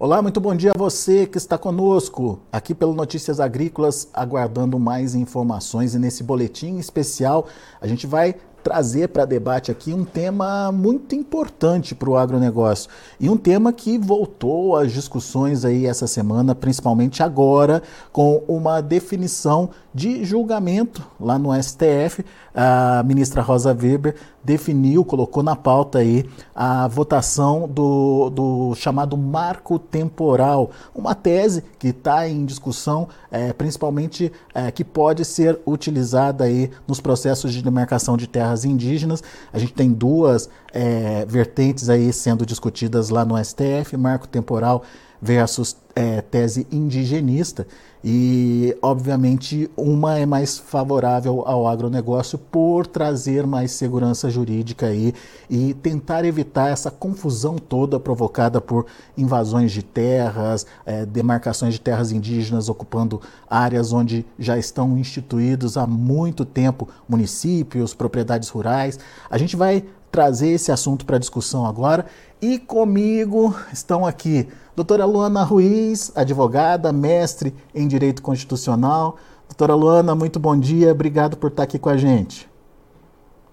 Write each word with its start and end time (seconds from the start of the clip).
Olá, 0.00 0.22
muito 0.22 0.40
bom 0.40 0.54
dia 0.54 0.70
a 0.70 0.78
você 0.78 1.26
que 1.26 1.38
está 1.38 1.58
conosco 1.58 2.38
aqui 2.52 2.72
pelo 2.72 2.94
Notícias 2.94 3.40
Agrícolas, 3.40 4.08
aguardando 4.14 4.78
mais 4.78 5.16
informações. 5.16 5.92
E 5.92 5.98
nesse 5.98 6.22
boletim 6.22 6.78
especial, 6.78 7.48
a 7.80 7.86
gente 7.88 8.06
vai 8.06 8.36
trazer 8.62 9.08
para 9.08 9.24
debate 9.24 9.72
aqui 9.72 9.92
um 9.92 10.04
tema 10.04 10.70
muito 10.70 11.16
importante 11.16 11.96
para 11.96 12.10
o 12.10 12.16
agronegócio 12.16 12.88
e 13.18 13.28
um 13.28 13.36
tema 13.36 13.72
que 13.72 13.98
voltou 13.98 14.76
às 14.76 14.92
discussões 14.92 15.64
aí 15.64 15.84
essa 15.84 16.06
semana, 16.06 16.54
principalmente 16.54 17.20
agora, 17.20 17.82
com 18.12 18.44
uma 18.46 18.80
definição 18.80 19.70
de 19.98 20.24
julgamento 20.24 21.04
lá 21.18 21.36
no 21.36 21.50
STF. 21.60 22.24
A 22.54 23.02
ministra 23.04 23.42
Rosa 23.42 23.70
Weber 23.74 24.14
definiu, 24.44 25.04
colocou 25.04 25.42
na 25.42 25.56
pauta 25.56 25.98
aí 25.98 26.24
a 26.54 26.86
votação 26.86 27.68
do, 27.68 28.30
do 28.30 28.74
chamado 28.76 29.16
marco 29.16 29.76
temporal, 29.76 30.70
uma 30.94 31.16
tese 31.16 31.64
que 31.80 31.88
está 31.88 32.28
em 32.28 32.44
discussão, 32.44 33.08
é, 33.28 33.52
principalmente 33.52 34.30
é, 34.54 34.70
que 34.70 34.84
pode 34.84 35.24
ser 35.24 35.58
utilizada 35.66 36.44
aí 36.44 36.70
nos 36.86 37.00
processos 37.00 37.52
de 37.52 37.60
demarcação 37.60 38.16
de 38.16 38.28
terras 38.28 38.64
indígenas. 38.64 39.20
A 39.52 39.58
gente 39.58 39.72
tem 39.72 39.92
duas 39.92 40.48
é, 40.72 41.26
vertentes 41.26 41.88
aí 41.88 42.12
sendo 42.12 42.46
discutidas 42.46 43.10
lá 43.10 43.24
no 43.24 43.36
STF, 43.44 43.96
marco 43.96 44.28
temporal 44.28 44.84
versus 45.20 45.76
é, 45.98 46.20
tese 46.20 46.64
indigenista. 46.70 47.66
E, 48.04 48.76
obviamente, 48.80 49.68
uma 49.76 50.16
é 50.16 50.24
mais 50.24 50.56
favorável 50.56 51.42
ao 51.44 51.66
agronegócio 51.66 52.38
por 52.38 52.86
trazer 52.86 53.44
mais 53.44 53.72
segurança 53.72 54.30
jurídica 54.30 54.86
aí 54.86 55.12
e 55.50 55.74
tentar 55.74 56.24
evitar 56.24 56.68
essa 56.68 56.92
confusão 56.92 57.56
toda 57.58 57.98
provocada 57.98 58.60
por 58.60 58.86
invasões 59.16 59.72
de 59.72 59.82
terras, 59.82 60.64
é, 60.86 61.04
demarcações 61.04 61.74
de 61.74 61.80
terras 61.80 62.12
indígenas 62.12 62.68
ocupando 62.68 63.20
áreas 63.50 63.92
onde 63.92 64.24
já 64.38 64.56
estão 64.56 64.96
instituídos 64.96 65.76
há 65.76 65.84
muito 65.84 66.44
tempo 66.44 66.88
municípios, 67.08 67.92
propriedades 67.92 68.48
rurais. 68.48 69.00
A 69.28 69.36
gente 69.36 69.56
vai 69.56 69.84
trazer 70.10 70.50
esse 70.50 70.72
assunto 70.72 71.04
para 71.04 71.18
discussão 71.18 71.66
agora 71.66 72.06
e 72.40 72.58
comigo 72.58 73.54
estão 73.72 74.06
aqui 74.06 74.48
doutora 74.74 75.04
Luana 75.04 75.42
Ruiz, 75.42 76.12
advogada, 76.14 76.92
mestre 76.92 77.52
em 77.74 77.88
Direito 77.88 78.22
Constitucional. 78.22 79.18
Doutora 79.48 79.74
Luana, 79.74 80.14
muito 80.14 80.38
bom 80.38 80.58
dia, 80.58 80.92
obrigado 80.92 81.36
por 81.36 81.50
estar 81.50 81.64
aqui 81.64 81.78
com 81.78 81.88
a 81.88 81.96
gente. 81.96 82.48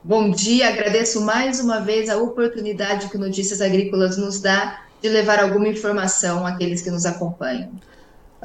Bom 0.03 0.29
dia, 0.29 0.69
agradeço 0.69 1.21
mais 1.21 1.59
uma 1.59 1.79
vez 1.79 2.09
a 2.09 2.17
oportunidade 2.17 3.09
que 3.09 3.17
Notícias 3.17 3.59
Agrícolas 3.59 4.17
nos 4.17 4.39
dá 4.39 4.81
de 5.01 5.09
levar 5.09 5.39
alguma 5.39 5.67
informação 5.67 6.45
àqueles 6.45 6.81
que 6.81 6.91
nos 6.91 7.07
acompanham. 7.07 7.71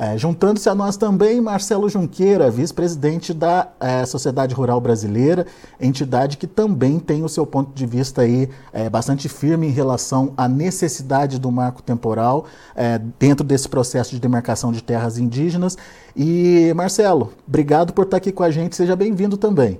É, 0.03 0.17
Juntando-se 0.17 0.67
a 0.67 0.75
nós 0.75 0.97
também 0.97 1.43
Marcelo 1.43 1.87
Junqueira, 1.87 2.51
vice-presidente 2.51 3.34
da 3.34 3.69
é, 3.79 4.06
Sociedade 4.06 4.55
Rural 4.55 4.81
Brasileira, 4.81 5.45
entidade 5.79 6.39
que 6.39 6.47
também 6.47 6.98
tem 6.98 7.23
o 7.23 7.29
seu 7.29 7.45
ponto 7.45 7.75
de 7.75 7.84
vista 7.84 8.23
aí 8.23 8.48
é, 8.73 8.89
bastante 8.89 9.28
firme 9.28 9.67
em 9.67 9.71
relação 9.71 10.33
à 10.39 10.48
necessidade 10.48 11.39
do 11.39 11.53
marco 11.53 11.83
temporal 11.83 12.47
é, 12.75 12.98
dentro 13.19 13.45
desse 13.45 13.69
processo 13.69 14.12
de 14.12 14.21
demarcação 14.21 14.73
de 14.73 14.83
terras 14.83 15.19
indígenas. 15.19 15.77
E 16.17 16.73
Marcelo, 16.75 17.34
obrigado 17.47 17.93
por 17.93 18.06
estar 18.06 18.17
aqui 18.17 18.33
com 18.33 18.43
a 18.43 18.51
gente, 18.51 18.77
seja 18.77 18.97
bem-vindo 18.97 19.37
também. 19.37 19.78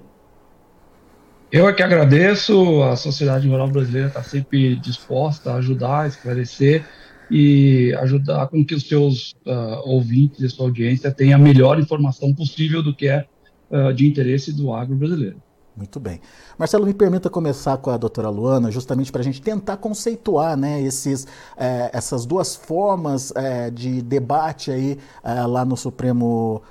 Eu 1.51 1.67
é 1.67 1.73
que 1.73 1.83
agradeço, 1.83 2.83
a 2.83 2.95
Sociedade 2.95 3.48
Rural 3.48 3.69
Brasileira 3.69 4.09
está 4.09 4.23
sempre 4.23 4.77
disposta 4.77 5.53
a 5.53 5.55
ajudar, 5.57 6.03
a 6.03 6.07
esclarecer 6.09 6.85
e 7.31 7.95
ajudar 8.01 8.48
com 8.48 8.64
que 8.64 8.74
os 8.74 8.89
seus 8.89 9.33
uh, 9.46 9.80
ouvintes 9.85 10.41
e 10.41 10.48
sua 10.48 10.67
audiência 10.67 11.11
tenham 11.11 11.39
a 11.39 11.42
melhor 11.42 11.79
informação 11.79 12.35
possível 12.35 12.83
do 12.83 12.95
que 12.95 13.08
é 13.08 13.27
uh, 13.70 13.92
de 13.92 14.07
interesse 14.07 14.52
do 14.52 14.73
agro 14.73 14.96
brasileiro. 14.96 15.41
Muito 15.80 15.98
bem. 15.98 16.20
Marcelo, 16.58 16.85
me 16.85 16.92
permita 16.92 17.30
começar 17.30 17.79
com 17.79 17.91
a 17.91 17.96
doutora 17.96 18.29
Luana, 18.29 18.70
justamente 18.70 19.11
para 19.11 19.23
a 19.23 19.24
gente 19.24 19.41
tentar 19.41 19.79
conceituar 19.79 20.57
né, 20.57 20.83
esses, 20.83 21.27
eh, 21.57 21.91
essas 21.92 22.27
duas 22.27 22.55
formas 22.55 23.33
eh, 23.35 23.70
de 23.70 24.02
debate 24.02 24.70
aí 24.70 24.98
eh, 25.24 25.47
lá 25.47 25.64
no 25.64 25.77
Supremo 25.77 26.62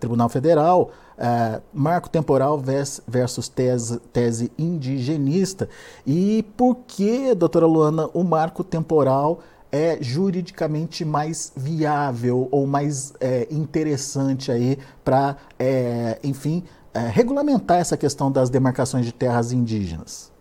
Tribunal 0.00 0.28
Federal, 0.28 0.90
marco 1.72 2.10
temporal 2.10 2.60
versus 3.06 3.48
tese, 3.48 4.00
tese 4.12 4.50
indigenista. 4.58 5.68
E 6.04 6.44
por 6.56 6.78
que, 6.84 7.32
doutora 7.32 7.64
Luana, 7.64 8.10
o 8.12 8.24
marco 8.24 8.64
temporal 8.64 9.40
é 9.70 9.98
juridicamente 10.00 11.04
mais 11.04 11.52
viável 11.56 12.48
ou 12.50 12.66
mais 12.66 13.12
é, 13.20 13.46
interessante 13.50 14.50
aí 14.50 14.78
para, 15.04 15.36
é, 15.58 16.18
enfim, 16.22 16.64
é, 16.94 17.00
regulamentar 17.00 17.78
essa 17.78 17.96
questão 17.96 18.30
das 18.30 18.48
demarcações 18.48 19.04
de 19.04 19.12
terras 19.12 19.52
indígenas? 19.52 20.32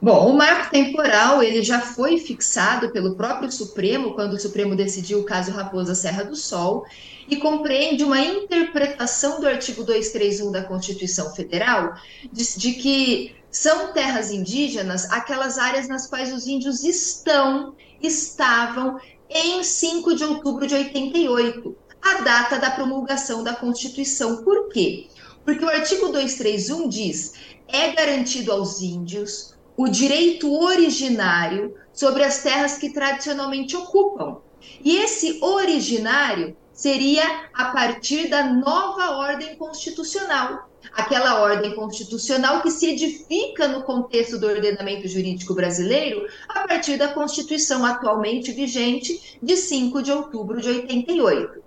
Bom, 0.00 0.30
o 0.30 0.36
marco 0.36 0.70
temporal 0.70 1.42
ele 1.42 1.62
já 1.62 1.80
foi 1.80 2.18
fixado 2.18 2.90
pelo 2.90 3.16
próprio 3.16 3.50
Supremo 3.50 4.14
quando 4.14 4.34
o 4.34 4.40
Supremo 4.40 4.76
decidiu 4.76 5.20
o 5.20 5.24
caso 5.24 5.52
Raposa 5.52 5.94
Serra 5.94 6.22
do 6.22 6.36
Sol 6.36 6.84
e 7.28 7.36
compreende 7.36 8.04
uma 8.04 8.20
interpretação 8.20 9.40
do 9.40 9.48
artigo 9.48 9.82
231 9.82 10.52
da 10.52 10.62
Constituição 10.62 11.34
Federal 11.34 11.94
de, 12.30 12.58
de 12.58 12.72
que 12.74 13.34
são 13.50 13.92
terras 13.94 14.30
indígenas 14.30 15.10
aquelas 15.10 15.56
áreas 15.56 15.88
nas 15.88 16.06
quais 16.06 16.30
os 16.30 16.46
índios 16.46 16.84
estão, 16.84 17.74
estavam 18.02 19.00
em 19.28 19.62
5 19.62 20.14
de 20.14 20.24
outubro 20.24 20.66
de 20.66 20.74
88, 20.74 21.76
a 22.00 22.20
data 22.20 22.58
da 22.58 22.70
promulgação 22.70 23.42
da 23.42 23.54
Constituição. 23.54 24.42
Por 24.44 24.68
quê? 24.68 25.08
Porque 25.44 25.64
o 25.64 25.68
artigo 25.68 26.08
231 26.08 26.88
diz: 26.88 27.32
é 27.68 27.92
garantido 27.92 28.52
aos 28.52 28.80
índios 28.80 29.54
o 29.76 29.88
direito 29.88 30.52
originário 30.52 31.74
sobre 31.92 32.24
as 32.24 32.42
terras 32.42 32.78
que 32.78 32.90
tradicionalmente 32.90 33.76
ocupam. 33.76 34.38
E 34.82 34.96
esse 34.96 35.38
originário 35.42 36.56
seria 36.72 37.48
a 37.54 37.66
partir 37.66 38.28
da 38.28 38.44
nova 38.44 39.12
ordem 39.16 39.56
constitucional, 39.56 40.65
aquela 40.92 41.40
ordem 41.40 41.74
constitucional 41.74 42.62
que 42.62 42.70
se 42.70 42.90
edifica 42.90 43.68
no 43.68 43.82
contexto 43.82 44.38
do 44.38 44.46
ordenamento 44.46 45.08
jurídico 45.08 45.54
brasileiro 45.54 46.26
a 46.48 46.66
partir 46.66 46.96
da 46.96 47.08
Constituição 47.08 47.84
atualmente 47.84 48.52
vigente 48.52 49.38
de 49.42 49.56
5 49.56 50.02
de 50.02 50.12
outubro 50.12 50.60
de 50.60 50.68
88. 50.68 51.64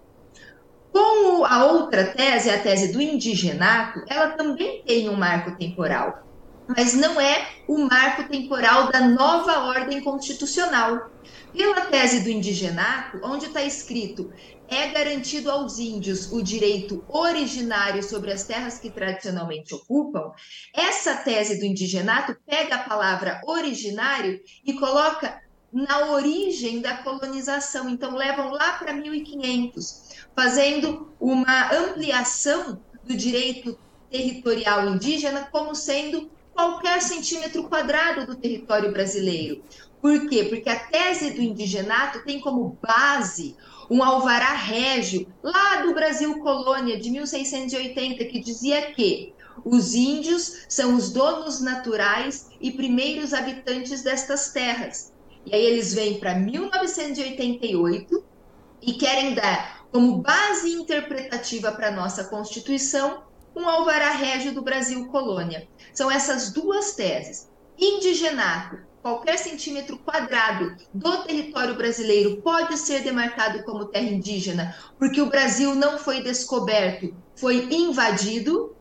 Como 0.92 1.46
a 1.46 1.66
outra 1.66 2.06
tese, 2.06 2.50
a 2.50 2.60
tese 2.60 2.92
do 2.92 3.02
indigenato, 3.02 4.04
ela 4.08 4.30
também 4.30 4.82
tem 4.86 5.08
um 5.08 5.16
marco 5.16 5.56
temporal, 5.56 6.24
mas 6.68 6.94
não 6.94 7.22
é 7.22 7.48
o 7.68 7.78
marco 7.78 8.28
temporal 8.28 8.92
da 8.92 9.08
nova 9.08 9.66
ordem 9.66 10.02
constitucional. 10.02 11.10
Pela 11.54 11.82
tese 11.82 12.22
do 12.22 12.30
indigenato, 12.30 13.20
onde 13.24 13.46
está 13.46 13.64
escrito 13.64 14.32
é 14.70 14.88
garantido 14.90 15.50
aos 15.50 15.80
índios 15.80 16.32
o 16.32 16.42
direito 16.42 17.04
originário 17.10 18.04
sobre 18.04 18.32
as 18.32 18.44
terras 18.44 18.78
que 18.78 18.90
tradicionalmente 18.90 19.74
ocupam, 19.74 20.32
essa 20.74 21.16
tese 21.16 21.60
do 21.60 21.66
indigenato 21.66 22.38
pega 22.46 22.76
a 22.76 22.84
palavra 22.84 23.42
originário 23.46 24.40
e 24.64 24.74
coloca 24.74 25.42
na 25.72 26.12
origem 26.12 26.82
da 26.82 26.98
colonização. 26.98 27.90
Então, 27.90 28.16
levam 28.16 28.52
lá 28.52 28.74
para 28.74 28.94
1500, 28.94 30.28
fazendo 30.36 31.14
uma 31.20 31.72
ampliação 31.74 32.82
do 33.04 33.16
direito 33.16 33.78
territorial 34.10 34.88
indígena 34.90 35.48
como 35.52 35.76
sendo 35.76 36.30
qualquer 36.54 37.02
centímetro 37.02 37.64
quadrado 37.70 38.26
do 38.26 38.36
território 38.36 38.92
brasileiro. 38.92 39.64
Por 40.02 40.28
quê? 40.28 40.46
Porque 40.46 40.70
a 40.70 40.80
tese 40.80 41.32
do 41.32 41.42
indigenato 41.42 42.24
tem 42.24 42.40
como 42.40 42.78
base 42.82 43.56
um 43.90 44.04
alvará 44.04 44.54
régio 44.54 45.28
lá 45.42 45.78
do 45.82 45.94
Brasil 45.94 46.40
colônia 46.40 47.00
de 47.00 47.10
1680 47.10 48.26
que 48.26 48.40
dizia 48.40 48.94
que 48.94 49.34
os 49.66 49.96
índios 49.96 50.66
são 50.70 50.96
os 50.96 51.12
donos 51.12 51.60
naturais 51.60 52.50
e 52.62 52.72
primeiros 52.72 53.34
habitantes 53.34 54.02
destas 54.02 54.52
terras. 54.52 55.12
E 55.46 55.56
aí 55.56 55.66
eles 55.66 55.94
vêm 55.94 56.20
para 56.20 56.36
1988 56.36 58.24
e 58.82 58.94
querem 58.94 59.34
dar 59.34 59.86
como 59.92 60.18
base 60.18 60.72
interpretativa 60.72 61.72
para 61.72 61.92
nossa 61.92 62.24
Constituição 62.26 63.24
um 63.56 63.68
alvará 63.68 64.12
régio 64.12 64.54
do 64.54 64.62
Brasil 64.62 65.08
colônia. 65.08 65.68
São 65.94 66.10
essas 66.10 66.54
duas 66.54 66.94
teses. 66.94 67.50
Indigenato 67.78 68.89
qualquer 69.02 69.38
centímetro 69.38 69.98
quadrado 69.98 70.76
do 70.94 71.24
território 71.24 71.76
brasileiro 71.76 72.42
pode 72.42 72.78
ser 72.78 73.02
demarcado 73.02 73.64
como 73.64 73.86
terra 73.86 74.08
indígena, 74.08 74.76
porque 74.98 75.22
o 75.22 75.30
Brasil 75.30 75.76
não 75.76 75.98
foi 75.98 76.22
descoberto, 76.22 77.14
foi 77.36 77.68
invadido. 77.72 78.76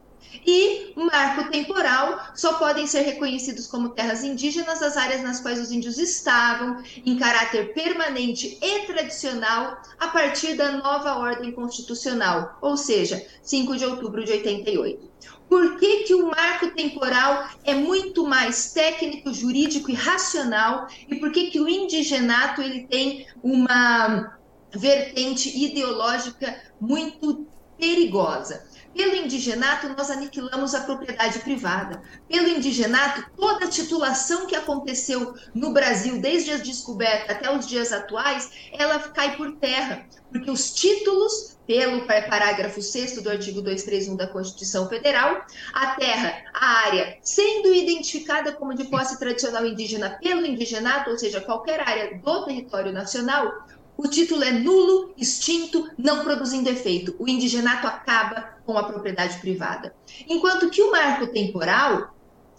E 0.46 0.92
marco 0.96 1.50
temporal 1.50 2.32
só 2.34 2.54
podem 2.54 2.86
ser 2.86 3.00
reconhecidos 3.00 3.66
como 3.66 3.90
terras 3.90 4.22
indígenas 4.22 4.82
as 4.82 4.96
áreas 4.96 5.22
nas 5.22 5.40
quais 5.40 5.60
os 5.60 5.70
índios 5.70 5.98
estavam 5.98 6.82
em 7.04 7.18
caráter 7.18 7.72
permanente 7.72 8.58
e 8.60 8.86
tradicional 8.86 9.80
a 9.98 10.08
partir 10.08 10.54
da 10.54 10.72
nova 10.72 11.16
ordem 11.16 11.52
constitucional, 11.52 12.58
ou 12.60 12.76
seja, 12.76 13.26
5 13.42 13.76
de 13.76 13.84
outubro 13.86 14.24
de 14.24 14.32
88. 14.32 15.08
Por 15.48 15.78
que, 15.78 16.04
que 16.04 16.14
o 16.14 16.26
marco 16.26 16.70
temporal 16.72 17.48
é 17.64 17.74
muito 17.74 18.26
mais 18.26 18.72
técnico, 18.72 19.32
jurídico 19.32 19.90
e 19.90 19.94
racional? 19.94 20.86
E 21.08 21.16
por 21.16 21.32
que, 21.32 21.50
que 21.50 21.60
o 21.60 21.68
indigenato 21.68 22.60
ele 22.60 22.86
tem 22.86 23.26
uma 23.42 24.38
vertente 24.70 25.48
ideológica 25.48 26.54
muito 26.78 27.46
perigosa? 27.78 28.67
Pelo 28.94 29.14
indigenato, 29.14 29.88
nós 29.90 30.10
aniquilamos 30.10 30.74
a 30.74 30.80
propriedade 30.80 31.38
privada. 31.40 32.02
Pelo 32.28 32.48
indigenato, 32.48 33.24
toda 33.36 33.66
a 33.66 33.70
titulação 33.70 34.46
que 34.46 34.56
aconteceu 34.56 35.34
no 35.54 35.72
Brasil, 35.72 36.20
desde 36.20 36.52
a 36.52 36.56
descoberta 36.56 37.32
até 37.32 37.54
os 37.54 37.66
dias 37.66 37.92
atuais, 37.92 38.50
ela 38.72 38.98
cai 38.98 39.36
por 39.36 39.52
terra, 39.56 40.06
porque 40.30 40.50
os 40.50 40.72
títulos, 40.72 41.56
pelo 41.66 42.06
parágrafo 42.06 42.82
6 42.82 43.22
do 43.22 43.30
artigo 43.30 43.62
231 43.62 44.16
da 44.16 44.26
Constituição 44.26 44.88
Federal, 44.88 45.46
a 45.72 45.94
terra, 45.94 46.42
a 46.52 46.66
área, 46.86 47.18
sendo 47.22 47.72
identificada 47.72 48.52
como 48.52 48.74
de 48.74 48.84
posse 48.84 49.18
tradicional 49.18 49.64
indígena 49.66 50.18
pelo 50.20 50.44
indigenato, 50.44 51.10
ou 51.10 51.18
seja, 51.18 51.40
qualquer 51.40 51.86
área 51.86 52.18
do 52.18 52.44
território 52.46 52.92
nacional, 52.92 53.66
o 53.96 54.06
título 54.06 54.44
é 54.44 54.52
nulo, 54.52 55.12
extinto, 55.16 55.90
não 55.98 56.22
produzindo 56.22 56.68
efeito. 56.70 57.16
O 57.18 57.28
indigenato 57.28 57.86
acaba 57.86 58.57
com 58.68 58.76
a 58.76 58.84
propriedade 58.84 59.38
privada. 59.38 59.94
Enquanto 60.28 60.68
que 60.68 60.82
o 60.82 60.90
marco 60.92 61.28
temporal, 61.28 62.14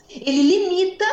ele 0.09 0.41
limita 0.41 1.05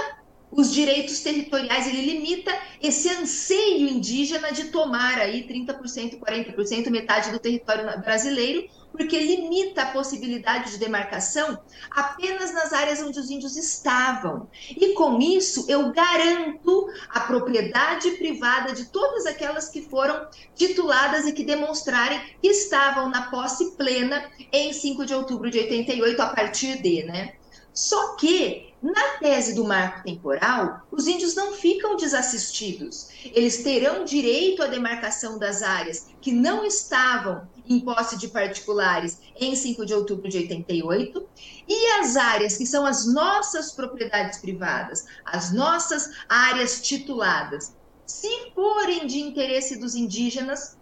os 0.51 0.73
direitos 0.73 1.21
territoriais, 1.21 1.87
ele 1.87 2.01
limita 2.01 2.51
esse 2.83 3.07
anseio 3.11 3.91
indígena 3.91 4.51
de 4.53 4.69
tomar 4.69 5.19
aí 5.19 5.47
30%, 5.47 6.19
40%, 6.19 6.89
metade 6.89 7.31
do 7.31 7.39
território 7.39 7.85
brasileiro, 8.01 8.67
porque 8.97 9.19
limita 9.19 9.83
a 9.83 9.93
possibilidade 9.93 10.73
de 10.73 10.79
demarcação 10.79 11.59
apenas 11.91 12.53
nas 12.53 12.73
áreas 12.73 13.03
onde 13.03 13.19
os 13.19 13.31
índios 13.31 13.57
estavam. 13.57 14.49
E 14.71 14.95
com 14.95 15.21
isso, 15.21 15.67
eu 15.69 15.93
garanto 15.93 16.89
a 17.11 17.21
propriedade 17.21 18.11
privada 18.13 18.73
de 18.73 18.87
todas 18.87 19.27
aquelas 19.27 19.69
que 19.69 19.83
foram 19.83 20.29
tituladas 20.55 21.27
e 21.27 21.33
que 21.33 21.45
demonstrarem 21.45 22.21
que 22.41 22.49
estavam 22.49 23.09
na 23.09 23.31
posse 23.31 23.77
plena 23.77 24.31
em 24.53 24.73
5 24.73 25.05
de 25.07 25.15
outubro 25.15 25.51
de 25.51 25.59
88, 25.59 26.21
a 26.21 26.29
partir 26.29 26.81
de, 26.81 27.05
né? 27.05 27.35
Só 27.73 28.17
que, 28.17 28.73
na 28.87 29.19
tese 29.19 29.53
do 29.53 29.65
marco 29.65 30.05
temporal, 30.05 30.87
os 30.93 31.09
índios 31.09 31.35
não 31.35 31.55
ficam 31.55 31.97
desassistidos. 31.97 33.09
Eles 33.25 33.65
terão 33.65 34.05
direito 34.05 34.63
à 34.63 34.69
demarcação 34.69 35.39
das 35.39 35.61
áreas 35.61 36.07
que 36.21 36.31
não 36.31 36.65
estavam 36.65 37.49
em 37.69 37.81
posse 37.81 38.17
de 38.17 38.29
particulares 38.29 39.19
em 39.41 39.57
5 39.57 39.85
de 39.85 39.93
outubro 39.93 40.29
de 40.29 40.39
88, 40.39 41.29
e 41.69 41.87
as 41.99 42.17
áreas 42.17 42.57
que 42.57 42.65
são 42.65 42.87
as 42.87 43.05
nossas 43.13 43.73
propriedades 43.73 44.39
privadas, 44.39 45.05
as 45.25 45.53
nossas 45.53 46.09
áreas 46.29 46.81
tituladas, 46.81 47.75
se 48.07 48.53
forem 48.55 49.05
de 49.09 49.19
interesse 49.19 49.81
dos 49.81 49.97
indígenas, 49.97 50.77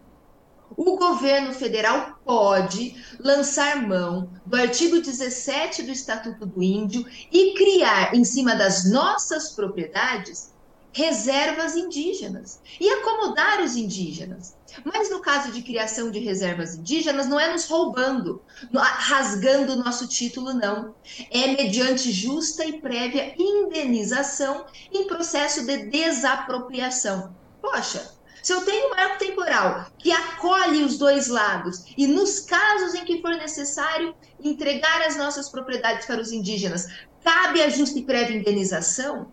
o 0.76 0.96
governo 0.96 1.52
federal 1.52 2.18
pode 2.24 2.94
lançar 3.18 3.86
mão 3.86 4.30
do 4.44 4.56
artigo 4.56 5.00
17 5.00 5.82
do 5.82 5.90
Estatuto 5.90 6.46
do 6.46 6.62
Índio 6.62 7.06
e 7.30 7.54
criar, 7.54 8.14
em 8.14 8.24
cima 8.24 8.54
das 8.54 8.90
nossas 8.90 9.50
propriedades, 9.50 10.52
reservas 10.92 11.74
indígenas 11.74 12.60
e 12.80 12.88
acomodar 12.88 13.60
os 13.60 13.74
indígenas. 13.74 14.54
Mas 14.84 15.10
no 15.10 15.20
caso 15.20 15.52
de 15.52 15.62
criação 15.62 16.10
de 16.10 16.20
reservas 16.20 16.74
indígenas, 16.76 17.26
não 17.26 17.38
é 17.38 17.52
nos 17.52 17.66
roubando, 17.66 18.42
rasgando 18.72 19.72
o 19.72 19.76
nosso 19.76 20.06
título, 20.06 20.52
não. 20.54 20.94
É 21.30 21.48
mediante 21.48 22.10
justa 22.12 22.64
e 22.64 22.80
prévia 22.80 23.34
indenização 23.36 24.64
em 24.92 25.06
processo 25.06 25.66
de 25.66 25.86
desapropriação. 25.86 27.34
Poxa, 27.60 28.14
se 28.44 28.52
eu 28.52 28.60
tenho 28.60 28.88
um 28.88 28.90
marco 28.90 29.18
temporal 29.18 29.86
que 29.98 30.12
acolhe 30.12 30.84
os 30.84 30.98
dois 30.98 31.28
lados 31.28 31.82
e 31.96 32.06
nos 32.06 32.40
casos 32.40 32.92
em 32.92 33.02
que 33.02 33.22
for 33.22 33.30
necessário 33.30 34.14
entregar 34.38 35.00
as 35.00 35.16
nossas 35.16 35.48
propriedades 35.48 36.06
para 36.06 36.20
os 36.20 36.30
indígenas, 36.30 36.86
cabe 37.24 37.62
a 37.62 37.70
justa 37.70 37.98
e 37.98 38.04
prévia 38.04 38.36
indenização, 38.36 39.32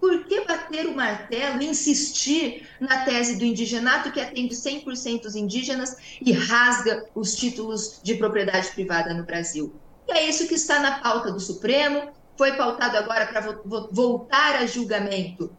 por 0.00 0.24
que 0.24 0.46
bater 0.46 0.86
o 0.86 0.96
martelo 0.96 1.60
e 1.60 1.66
insistir 1.66 2.66
na 2.80 3.04
tese 3.04 3.36
do 3.36 3.44
indigenato 3.44 4.10
que 4.10 4.20
atende 4.20 4.54
100% 4.54 5.26
os 5.26 5.36
indígenas 5.36 5.94
e 6.18 6.32
rasga 6.32 7.04
os 7.14 7.36
títulos 7.36 8.00
de 8.02 8.14
propriedade 8.14 8.70
privada 8.70 9.12
no 9.12 9.24
Brasil? 9.24 9.78
E 10.08 10.12
é 10.12 10.26
isso 10.26 10.48
que 10.48 10.54
está 10.54 10.80
na 10.80 11.00
pauta 11.00 11.30
do 11.30 11.38
Supremo, 11.38 12.12
foi 12.34 12.56
pautado 12.56 12.96
agora 12.96 13.26
para 13.26 13.60
voltar 13.90 14.56
a 14.56 14.64
julgamento 14.64 15.54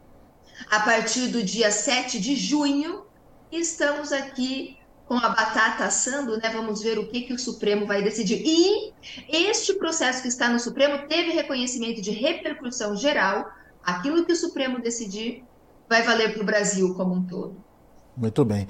a 0.69 0.79
partir 0.79 1.27
do 1.27 1.44
dia 1.44 1.71
7 1.71 2.19
de 2.19 2.35
junho. 2.35 3.06
Estamos 3.51 4.11
aqui 4.11 4.77
com 5.07 5.15
a 5.15 5.29
batata 5.29 5.85
assando, 5.85 6.38
né? 6.38 6.50
Vamos 6.50 6.83
ver 6.83 7.00
o 7.00 7.07
que, 7.07 7.21
que 7.21 7.33
o 7.33 7.39
Supremo 7.39 7.88
vai 7.88 8.03
decidir. 8.03 8.44
E 8.45 8.94
este 9.27 9.73
processo 9.73 10.21
que 10.21 10.27
está 10.27 10.50
no 10.50 10.59
Supremo 10.59 11.07
teve 11.07 11.31
reconhecimento 11.31 12.01
de 12.01 12.11
repercussão 12.11 12.95
geral. 12.95 13.50
Aquilo 13.83 14.25
que 14.25 14.33
o 14.33 14.35
Supremo 14.35 14.79
decidir 14.79 15.44
vai 15.89 16.03
valer 16.03 16.33
para 16.33 16.44
o 16.44 16.45
Brasil 16.45 16.94
como 16.94 17.15
um 17.15 17.25
todo. 17.25 17.56
Muito 18.15 18.45
bem. 18.45 18.67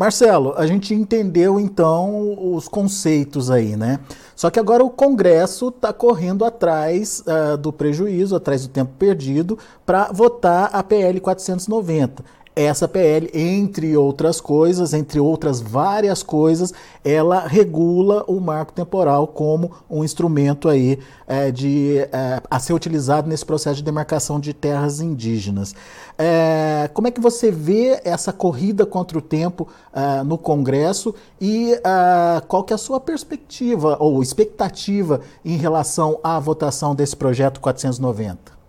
Marcelo, 0.00 0.54
a 0.56 0.66
gente 0.66 0.94
entendeu 0.94 1.60
então 1.60 2.54
os 2.54 2.66
conceitos 2.66 3.50
aí, 3.50 3.76
né? 3.76 4.00
Só 4.34 4.48
que 4.48 4.58
agora 4.58 4.82
o 4.82 4.88
Congresso 4.88 5.68
está 5.68 5.92
correndo 5.92 6.42
atrás 6.42 7.22
uh, 7.26 7.58
do 7.58 7.70
prejuízo, 7.70 8.34
atrás 8.34 8.66
do 8.66 8.72
tempo 8.72 8.92
perdido, 8.98 9.58
para 9.84 10.10
votar 10.10 10.70
a 10.72 10.82
PL 10.82 11.20
490 11.20 12.24
essa 12.54 12.88
PL, 12.88 13.30
entre 13.32 13.96
outras 13.96 14.40
coisas, 14.40 14.92
entre 14.92 15.20
outras 15.20 15.60
várias 15.60 16.22
coisas, 16.22 16.72
ela 17.04 17.46
regula 17.46 18.24
o 18.26 18.40
marco 18.40 18.72
temporal 18.72 19.26
como 19.26 19.70
um 19.88 20.04
instrumento 20.04 20.68
aí 20.68 20.98
é, 21.26 21.50
de, 21.50 21.98
é, 21.98 22.42
a 22.50 22.58
ser 22.58 22.72
utilizado 22.72 23.28
nesse 23.28 23.46
processo 23.46 23.76
de 23.76 23.82
demarcação 23.82 24.40
de 24.40 24.52
terras 24.52 25.00
indígenas. 25.00 25.74
É, 26.18 26.90
como 26.92 27.08
é 27.08 27.10
que 27.10 27.20
você 27.20 27.50
vê 27.50 28.00
essa 28.04 28.32
corrida 28.32 28.84
contra 28.84 29.16
o 29.16 29.22
tempo 29.22 29.68
é, 29.92 30.22
no 30.22 30.36
Congresso 30.36 31.14
e 31.40 31.72
é, 31.72 32.40
qual 32.46 32.64
que 32.64 32.72
é 32.72 32.76
a 32.76 32.78
sua 32.78 33.00
perspectiva 33.00 33.96
ou 34.00 34.22
expectativa 34.22 35.20
em 35.44 35.56
relação 35.56 36.18
à 36.22 36.38
votação 36.38 36.94
desse 36.94 37.16
projeto 37.16 37.60
490? 37.60 38.59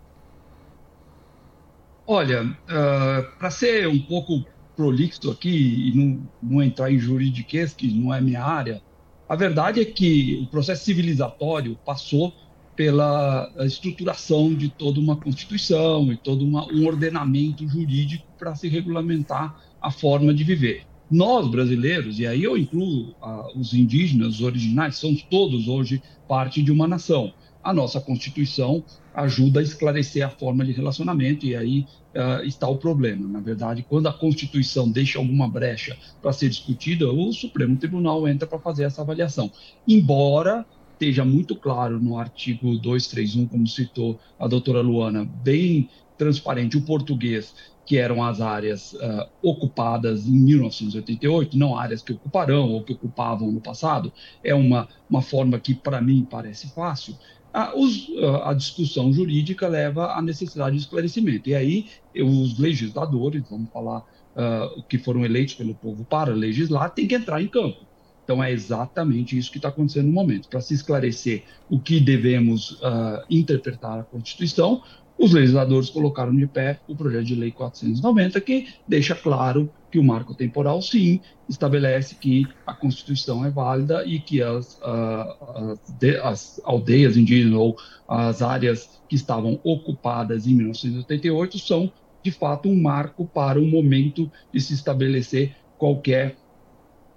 Olha, 2.13 2.43
uh, 2.43 2.55
ah, 2.67 3.23
para 3.39 3.49
ser 3.49 3.87
um 3.87 3.97
pouco 3.97 4.43
prolixo 4.75 5.31
aqui 5.31 5.87
e 5.87 5.95
não, 5.95 6.29
não 6.43 6.61
entrar 6.61 6.91
em 6.91 6.99
juridiquês, 6.99 7.73
que 7.73 7.87
não 7.87 8.13
é 8.13 8.19
minha 8.19 8.43
área, 8.43 8.81
a 9.29 9.35
verdade 9.37 9.79
é 9.79 9.85
que 9.85 10.37
o 10.43 10.47
processo 10.47 10.83
civilizatório 10.83 11.79
passou 11.85 12.33
pela 12.75 13.49
estruturação 13.59 14.53
de 14.53 14.67
toda 14.67 14.99
uma 14.99 15.15
constituição 15.15 16.11
e 16.11 16.17
todo 16.17 16.43
uma, 16.43 16.69
um 16.73 16.85
ordenamento 16.85 17.65
jurídico 17.65 18.27
para 18.37 18.55
se 18.55 18.67
regulamentar 18.67 19.57
a 19.81 19.89
forma 19.89 20.33
de 20.33 20.43
viver. 20.43 20.83
Nós, 21.09 21.47
brasileiros, 21.47 22.19
e 22.19 22.27
aí 22.27 22.43
eu 22.43 22.57
incluo 22.57 23.11
uh, 23.21 23.57
os 23.57 23.73
indígenas, 23.73 24.35
os 24.35 24.41
originais, 24.41 24.97
somos 24.97 25.23
todos 25.23 25.69
hoje 25.69 26.03
parte 26.27 26.61
de 26.61 26.73
uma 26.73 26.89
nação. 26.89 27.31
A 27.63 27.73
nossa 27.73 28.01
Constituição 28.01 28.83
ajuda 29.13 29.59
a 29.59 29.63
esclarecer 29.63 30.25
a 30.25 30.29
forma 30.29 30.63
de 30.65 30.71
relacionamento, 30.71 31.45
e 31.45 31.55
aí 31.55 31.85
uh, 32.15 32.43
está 32.45 32.67
o 32.67 32.77
problema. 32.77 33.27
Na 33.27 33.39
verdade, 33.39 33.85
quando 33.87 34.07
a 34.07 34.13
Constituição 34.13 34.89
deixa 34.89 35.19
alguma 35.19 35.47
brecha 35.47 35.97
para 36.21 36.31
ser 36.31 36.49
discutida, 36.49 37.11
o 37.11 37.31
Supremo 37.33 37.77
Tribunal 37.77 38.27
entra 38.27 38.47
para 38.47 38.59
fazer 38.59 38.83
essa 38.83 39.01
avaliação. 39.01 39.51
Embora 39.87 40.65
esteja 40.93 41.25
muito 41.25 41.55
claro 41.55 41.99
no 41.99 42.17
artigo 42.17 42.77
231, 42.77 43.47
como 43.47 43.67
citou 43.67 44.19
a 44.39 44.47
doutora 44.47 44.81
Luana, 44.81 45.25
bem 45.25 45.89
transparente, 46.15 46.77
o 46.77 46.81
português, 46.83 47.55
que 47.83 47.97
eram 47.97 48.23
as 48.23 48.39
áreas 48.39 48.93
uh, 48.93 49.27
ocupadas 49.41 50.27
em 50.27 50.31
1988, 50.31 51.57
não 51.57 51.75
áreas 51.75 52.03
que 52.03 52.13
ocuparão 52.13 52.69
ou 52.69 52.83
que 52.83 52.93
ocupavam 52.93 53.51
no 53.51 53.59
passado, 53.59 54.13
é 54.43 54.53
uma, 54.53 54.87
uma 55.09 55.23
forma 55.23 55.59
que, 55.59 55.73
para 55.73 55.99
mim, 55.99 56.25
parece 56.29 56.71
fácil, 56.73 57.17
a, 57.53 57.77
os, 57.77 58.07
a, 58.43 58.53
discussão 58.53 59.11
jurídica 59.11 59.67
leva 59.67 60.13
à 60.13 60.21
necessidade 60.21 60.75
de 60.75 60.83
esclarecimento. 60.83 61.49
E 61.49 61.55
aí, 61.55 61.85
os 62.15 62.57
legisladores, 62.57 63.43
vamos 63.49 63.69
falar, 63.71 63.99
uh, 63.99 64.81
que 64.83 64.97
foram 64.97 65.25
eleitos 65.25 65.55
pelo 65.55 65.75
povo 65.75 66.03
para 66.05 66.33
legislar, 66.33 66.91
têm 66.91 67.07
que 67.07 67.15
entrar 67.15 67.41
em 67.41 67.47
campo. 67.47 67.85
Então, 68.23 68.41
é 68.41 68.51
exatamente 68.51 69.37
isso 69.37 69.51
que 69.51 69.57
está 69.57 69.69
acontecendo 69.69 70.05
no 70.05 70.13
momento. 70.13 70.47
Para 70.47 70.61
se 70.61 70.73
esclarecer 70.73 71.43
o 71.69 71.79
que 71.79 71.99
devemos 71.99 72.71
uh, 72.71 73.23
interpretar 73.29 73.99
a 73.99 74.03
Constituição, 74.03 74.81
os 75.21 75.33
legisladores 75.33 75.87
colocaram 75.91 76.35
de 76.35 76.47
pé 76.47 76.79
o 76.87 76.95
projeto 76.95 77.25
de 77.25 77.35
lei 77.35 77.51
490, 77.51 78.41
que 78.41 78.69
deixa 78.87 79.13
claro 79.13 79.71
que 79.91 79.99
o 79.99 80.03
marco 80.03 80.33
temporal, 80.33 80.81
sim, 80.81 81.19
estabelece 81.47 82.15
que 82.15 82.47
a 82.65 82.73
Constituição 82.73 83.45
é 83.45 83.51
válida 83.51 84.03
e 84.03 84.19
que 84.19 84.41
as, 84.41 84.79
uh, 84.79 85.77
as, 85.93 86.23
as 86.23 86.61
aldeias 86.63 87.17
indígenas 87.17 87.59
ou 87.59 87.75
as 88.07 88.41
áreas 88.41 88.99
que 89.07 89.15
estavam 89.15 89.59
ocupadas 89.63 90.47
em 90.47 90.55
1988 90.55 91.59
são, 91.59 91.91
de 92.23 92.31
fato, 92.31 92.67
um 92.67 92.81
marco 92.81 93.23
para 93.23 93.59
o 93.59 93.67
momento 93.67 94.31
de 94.51 94.59
se 94.59 94.73
estabelecer 94.73 95.55
qualquer, 95.77 96.35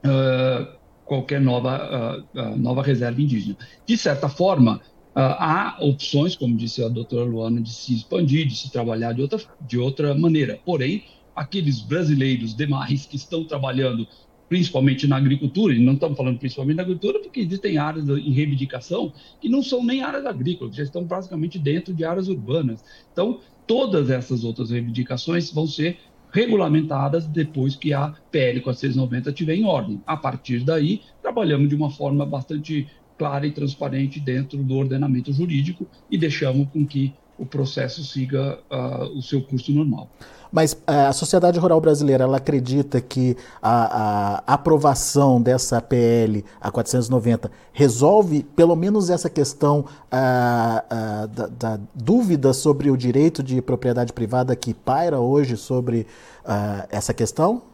uh, 0.05 0.77
qualquer 1.07 1.41
nova, 1.41 2.27
uh, 2.35 2.59
nova 2.59 2.83
reserva 2.83 3.23
indígena. 3.23 3.57
De 3.87 3.97
certa 3.97 4.29
forma, 4.29 4.83
há 5.15 5.77
opções, 5.81 6.37
como 6.37 6.57
disse 6.57 6.83
a 6.83 6.89
doutora 6.89 7.25
Luana, 7.25 7.61
de 7.61 7.73
se 7.73 7.95
expandir, 7.95 8.47
de 8.47 8.57
se 8.57 8.71
trabalhar 8.71 9.13
de 9.13 9.23
outra, 9.23 9.41
de 9.61 9.79
outra 9.79 10.15
maneira. 10.15 10.59
Porém, 10.65 11.05
aqueles 11.35 11.81
brasileiros 11.81 12.55
demais 12.55 13.07
que 13.07 13.17
estão 13.17 13.45
trabalhando 13.45 14.07
principalmente 14.49 15.07
na 15.07 15.17
agricultura, 15.17 15.75
e 15.75 15.79
não 15.79 15.95
estamos 15.95 16.17
falando 16.17 16.39
principalmente 16.39 16.77
na 16.77 16.83
agricultura, 16.83 17.19
porque 17.19 17.41
existem 17.41 17.79
áreas 17.79 18.09
em 18.09 18.31
reivindicação 18.31 19.13
que 19.41 19.49
não 19.49 19.63
são 19.63 19.83
nem 19.83 20.03
áreas 20.03 20.27
agrícolas, 20.27 20.77
já 20.77 20.83
estão 20.83 21.03
basicamente 21.03 21.59
dentro 21.59 21.95
de 21.95 22.05
áreas 22.05 22.29
urbanas. 22.29 22.85
Então, 23.13 23.41
todas 23.67 24.11
essas 24.11 24.45
outras 24.45 24.71
reivindicações 24.71 25.51
vão 25.51 25.67
ser 25.67 25.99
regulamentadas 26.31 27.27
depois 27.27 27.77
que 27.77 27.93
a 27.93 28.13
PL 28.31 28.61
490 28.61 29.31
estiver 29.31 29.55
em 29.55 29.65
ordem. 29.65 30.03
A 30.07 30.17
partir 30.17 30.61
daí, 30.61 31.01
trabalhamos 31.23 31.69
de 31.69 31.75
uma 31.75 31.91
forma 31.91 32.27
bastante 32.27 32.89
clara 33.19 33.47
e 33.47 33.53
transparente 33.53 34.19
dentro 34.21 34.63
do 34.63 34.75
ordenamento 34.75 35.33
jurídico 35.33 35.87
e 36.11 36.19
deixamos 36.19 36.69
com 36.73 36.87
que 36.87 37.13
o 37.39 37.45
processo 37.45 38.05
siga 38.05 38.59
uh, 38.71 39.19
o 39.19 39.23
seu 39.23 39.43
curso 39.43 39.73
normal. 39.73 40.09
Mas 40.53 40.73
uh, 40.73 41.09
a 41.09 41.13
sociedade 41.13 41.59
rural 41.59 41.81
brasileira, 41.81 42.25
ela 42.25 42.37
acredita 42.37 43.01
que 43.01 43.37
a, 43.61 44.43
a, 44.47 44.55
aprovação 44.55 45.43
dessa 45.43 45.81
PL, 45.81 46.45
a 46.61 46.71
490, 46.71 47.51
resolve 47.73 48.45
pelo 48.55 48.77
menos 48.77 49.11
essa 49.11 49.29
questão 49.29 49.81
uh, 49.81 51.27
da, 51.29 51.47
da, 51.49 51.81
dúvida 51.93 52.53
sobre 52.53 52.89
o 52.89 52.97
direito 52.97 53.43
de 53.43 53.61
propriedade 53.61 54.13
privada 54.13 54.55
que 54.55 54.73
paira 54.73 55.19
hoje 55.19 55.57
sobre 55.57 56.07
essa 56.91 57.15
questão? 57.15 57.74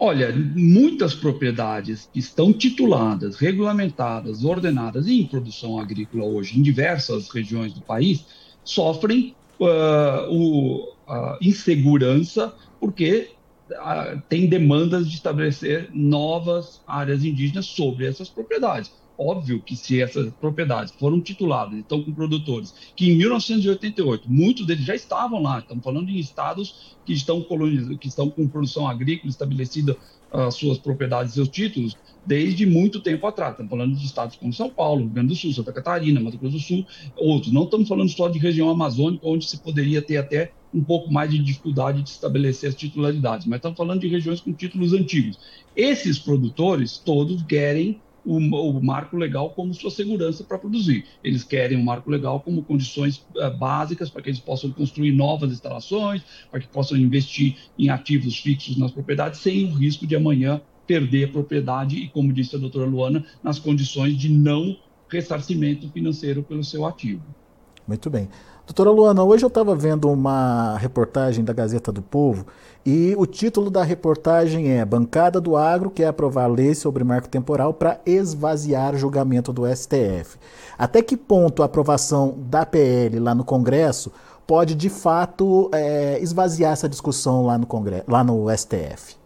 Olha, 0.00 0.32
muitas 0.32 1.14
propriedades 1.14 2.06
que 2.06 2.20
estão 2.20 2.52
tituladas, 2.52 3.36
regulamentadas, 3.36 4.44
ordenadas 4.44 5.08
em 5.08 5.26
produção 5.28 5.78
agrícola 5.78 6.24
hoje, 6.24 6.58
em 6.58 6.62
diversas 6.62 7.28
regiões 7.28 7.74
do 7.74 7.82
país, 7.82 8.26
sofrem 8.62 9.36
uh, 9.60 10.30
o, 10.30 10.84
a 11.08 11.38
insegurança 11.42 12.54
porque 12.78 13.28
uh, 13.72 14.22
tem 14.28 14.48
demandas 14.48 15.08
de 15.08 15.16
estabelecer 15.16 15.90
novas 15.92 16.80
áreas 16.86 17.24
indígenas 17.24 17.66
sobre 17.66 18.06
essas 18.06 18.30
propriedades. 18.30 18.92
Óbvio 19.18 19.60
que 19.60 19.74
se 19.74 20.00
essas 20.00 20.32
propriedades 20.34 20.94
foram 20.94 21.20
tituladas, 21.20 21.80
estão 21.80 22.02
com 22.04 22.12
produtores 22.12 22.72
que 22.94 23.10
em 23.10 23.16
1988, 23.16 24.30
muitos 24.30 24.64
deles 24.64 24.84
já 24.84 24.94
estavam 24.94 25.42
lá, 25.42 25.58
estamos 25.58 25.82
falando 25.82 26.06
de 26.06 26.20
estados 26.20 26.96
que 27.04 27.12
estão 27.12 27.42
colonizados, 27.42 27.98
que 27.98 28.06
estão 28.06 28.30
com 28.30 28.46
produção 28.46 28.86
agrícola 28.86 29.28
estabelecida 29.28 29.96
as 30.30 30.54
uh, 30.54 30.58
suas 30.58 30.78
propriedades, 30.78 31.34
seus 31.34 31.48
títulos, 31.48 31.96
desde 32.24 32.66
muito 32.66 33.00
tempo 33.00 33.26
atrás. 33.26 33.52
Estamos 33.52 33.70
falando 33.70 33.96
de 33.96 34.04
estados 34.04 34.36
como 34.36 34.52
São 34.52 34.68
Paulo, 34.68 35.02
Rio 35.02 35.10
Grande 35.10 35.28
do 35.28 35.34
Sul, 35.34 35.52
Santa 35.52 35.72
Catarina, 35.72 36.20
Mato 36.20 36.36
Grosso 36.36 36.56
do 36.56 36.62
Sul, 36.62 36.86
outros. 37.16 37.52
Não 37.52 37.64
estamos 37.64 37.88
falando 37.88 38.10
só 38.10 38.28
de 38.28 38.38
região 38.38 38.68
amazônica, 38.68 39.26
onde 39.26 39.46
se 39.46 39.58
poderia 39.58 40.02
ter 40.02 40.18
até 40.18 40.52
um 40.72 40.84
pouco 40.84 41.10
mais 41.10 41.30
de 41.30 41.38
dificuldade 41.38 42.02
de 42.02 42.10
estabelecer 42.10 42.68
as 42.68 42.74
titularidades, 42.74 43.46
mas 43.46 43.56
estamos 43.56 43.78
falando 43.78 44.00
de 44.00 44.08
regiões 44.08 44.40
com 44.40 44.52
títulos 44.52 44.92
antigos. 44.92 45.38
Esses 45.74 46.18
produtores 46.18 46.98
todos 46.98 47.42
querem 47.42 47.98
o, 48.24 48.36
o, 48.36 48.82
marco 48.82 49.16
legal 49.16 49.50
como 49.50 49.72
sua 49.74 49.90
segurança 49.90 50.44
para 50.44 50.58
produzir. 50.58 51.04
Eles 51.22 51.44
querem 51.44 51.78
o 51.78 51.84
marco 51.84 52.10
legal 52.10 52.40
como 52.40 52.62
condições 52.62 53.24
uh, 53.36 53.56
básicas 53.56 54.10
para 54.10 54.22
que 54.22 54.28
eles 54.28 54.40
possam 54.40 54.70
construir 54.70 55.12
novas 55.12 55.52
instalações, 55.52 56.22
para 56.50 56.60
que 56.60 56.68
possam 56.68 56.96
investir 56.96 57.56
em 57.78 57.88
ativos 57.88 58.38
fixos 58.38 58.76
nas 58.76 58.90
propriedades, 58.90 59.40
sem 59.40 59.64
o 59.64 59.74
risco 59.74 60.06
de 60.06 60.16
amanhã 60.16 60.60
perder 60.86 61.24
a 61.24 61.32
propriedade 61.32 61.96
e, 61.96 62.08
como 62.08 62.32
disse 62.32 62.56
a 62.56 62.58
doutora 62.58 62.86
Luana, 62.86 63.24
nas 63.42 63.58
condições 63.58 64.16
de 64.16 64.30
não 64.30 64.76
ressarcimento 65.08 65.88
financeiro 65.90 66.42
pelo 66.42 66.64
seu 66.64 66.86
ativo. 66.86 67.22
Muito 67.86 68.10
bem. 68.10 68.28
Doutora 68.68 68.90
Luana, 68.90 69.24
hoje 69.24 69.46
eu 69.46 69.48
estava 69.48 69.74
vendo 69.74 70.10
uma 70.10 70.76
reportagem 70.76 71.42
da 71.42 71.54
Gazeta 71.54 71.90
do 71.90 72.02
Povo 72.02 72.44
e 72.84 73.14
o 73.16 73.24
título 73.24 73.70
da 73.70 73.82
reportagem 73.82 74.72
é 74.72 74.84
Bancada 74.84 75.40
do 75.40 75.56
Agro 75.56 75.90
quer 75.90 76.08
aprovar 76.08 76.48
lei 76.48 76.74
sobre 76.74 77.02
marco 77.02 77.30
temporal 77.30 77.72
para 77.72 77.98
esvaziar 78.04 78.94
julgamento 78.94 79.54
do 79.54 79.62
STF. 79.66 80.36
Até 80.76 81.00
que 81.00 81.16
ponto 81.16 81.62
a 81.62 81.64
aprovação 81.64 82.34
da 82.36 82.66
PL 82.66 83.18
lá 83.18 83.34
no 83.34 83.42
Congresso 83.42 84.12
pode 84.46 84.74
de 84.74 84.90
fato 84.90 85.70
é, 85.72 86.20
esvaziar 86.20 86.74
essa 86.74 86.90
discussão 86.90 87.46
lá 87.46 87.56
no, 87.56 87.66
Congresso, 87.66 88.04
lá 88.06 88.22
no 88.22 88.54
STF? 88.54 89.16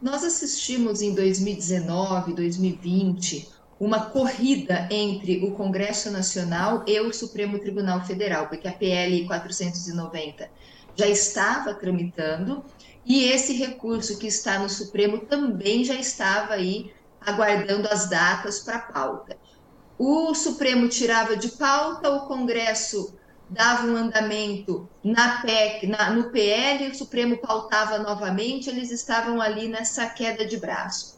Nós 0.00 0.22
assistimos 0.22 1.00
em 1.00 1.14
2019, 1.14 2.34
2020 2.34 3.57
uma 3.80 4.06
corrida 4.06 4.88
entre 4.90 5.44
o 5.44 5.52
Congresso 5.52 6.10
Nacional 6.10 6.84
e 6.86 6.98
o 7.00 7.12
Supremo 7.12 7.58
Tribunal 7.58 8.04
Federal, 8.04 8.48
porque 8.48 8.66
a 8.66 8.72
PL 8.72 9.24
490 9.26 10.50
já 10.96 11.06
estava 11.06 11.74
tramitando 11.74 12.64
e 13.06 13.24
esse 13.24 13.52
recurso 13.54 14.18
que 14.18 14.26
está 14.26 14.58
no 14.58 14.68
Supremo 14.68 15.20
também 15.20 15.84
já 15.84 15.94
estava 15.94 16.54
aí 16.54 16.92
aguardando 17.20 17.88
as 17.88 18.08
datas 18.08 18.60
para 18.60 18.80
pauta. 18.80 19.36
O 19.96 20.34
Supremo 20.34 20.88
tirava 20.88 21.36
de 21.36 21.48
pauta, 21.48 22.10
o 22.10 22.26
Congresso 22.26 23.16
dava 23.48 23.86
um 23.86 23.96
andamento 23.96 24.88
na 25.02 25.40
PEC, 25.40 25.86
na, 25.86 26.10
no 26.10 26.30
PL, 26.30 26.88
o 26.88 26.94
Supremo 26.94 27.38
pautava 27.38 27.98
novamente, 27.98 28.68
eles 28.68 28.90
estavam 28.90 29.40
ali 29.40 29.68
nessa 29.68 30.06
queda 30.06 30.44
de 30.44 30.58
braço. 30.58 31.17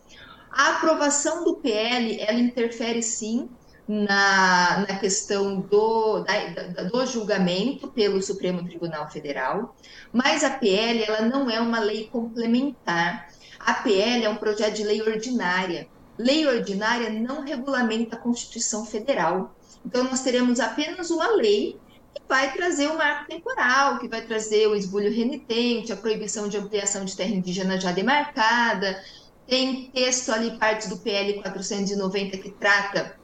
A 0.50 0.76
aprovação 0.76 1.44
do 1.44 1.56
PL, 1.56 2.20
ela 2.20 2.38
interfere 2.38 3.02
sim 3.02 3.48
na, 3.86 4.84
na 4.88 4.98
questão 4.98 5.60
do, 5.60 6.20
da, 6.20 6.84
do 6.84 7.06
julgamento 7.06 7.88
pelo 7.88 8.22
Supremo 8.22 8.64
Tribunal 8.64 9.10
Federal, 9.10 9.74
mas 10.12 10.44
a 10.44 10.50
PL 10.50 11.02
ela 11.02 11.22
não 11.22 11.50
é 11.50 11.60
uma 11.60 11.80
lei 11.80 12.08
complementar. 12.08 13.28
A 13.58 13.74
PL 13.74 14.24
é 14.24 14.28
um 14.28 14.36
projeto 14.36 14.74
de 14.76 14.84
lei 14.84 15.02
ordinária. 15.02 15.88
Lei 16.16 16.46
ordinária 16.46 17.10
não 17.10 17.42
regulamenta 17.42 18.16
a 18.16 18.18
Constituição 18.18 18.84
Federal. 18.84 19.54
Então, 19.84 20.04
nós 20.04 20.20
teremos 20.22 20.60
apenas 20.60 21.10
uma 21.10 21.28
lei 21.28 21.78
que 22.14 22.22
vai 22.28 22.52
trazer 22.52 22.88
o 22.88 22.96
marco 22.96 23.28
temporal, 23.28 23.98
que 23.98 24.08
vai 24.08 24.22
trazer 24.22 24.66
o 24.66 24.74
esbulho 24.74 25.12
renitente, 25.12 25.92
a 25.92 25.96
proibição 25.96 26.48
de 26.48 26.56
ampliação 26.56 27.04
de 27.04 27.16
terra 27.16 27.30
indígena 27.30 27.80
já 27.80 27.92
demarcada, 27.92 29.02
tem 29.50 29.90
texto 29.92 30.30
ali, 30.30 30.56
partes 30.56 30.88
do 30.88 30.96
PL 30.98 31.42
490, 31.42 32.38
que 32.38 32.50
trata 32.52 33.18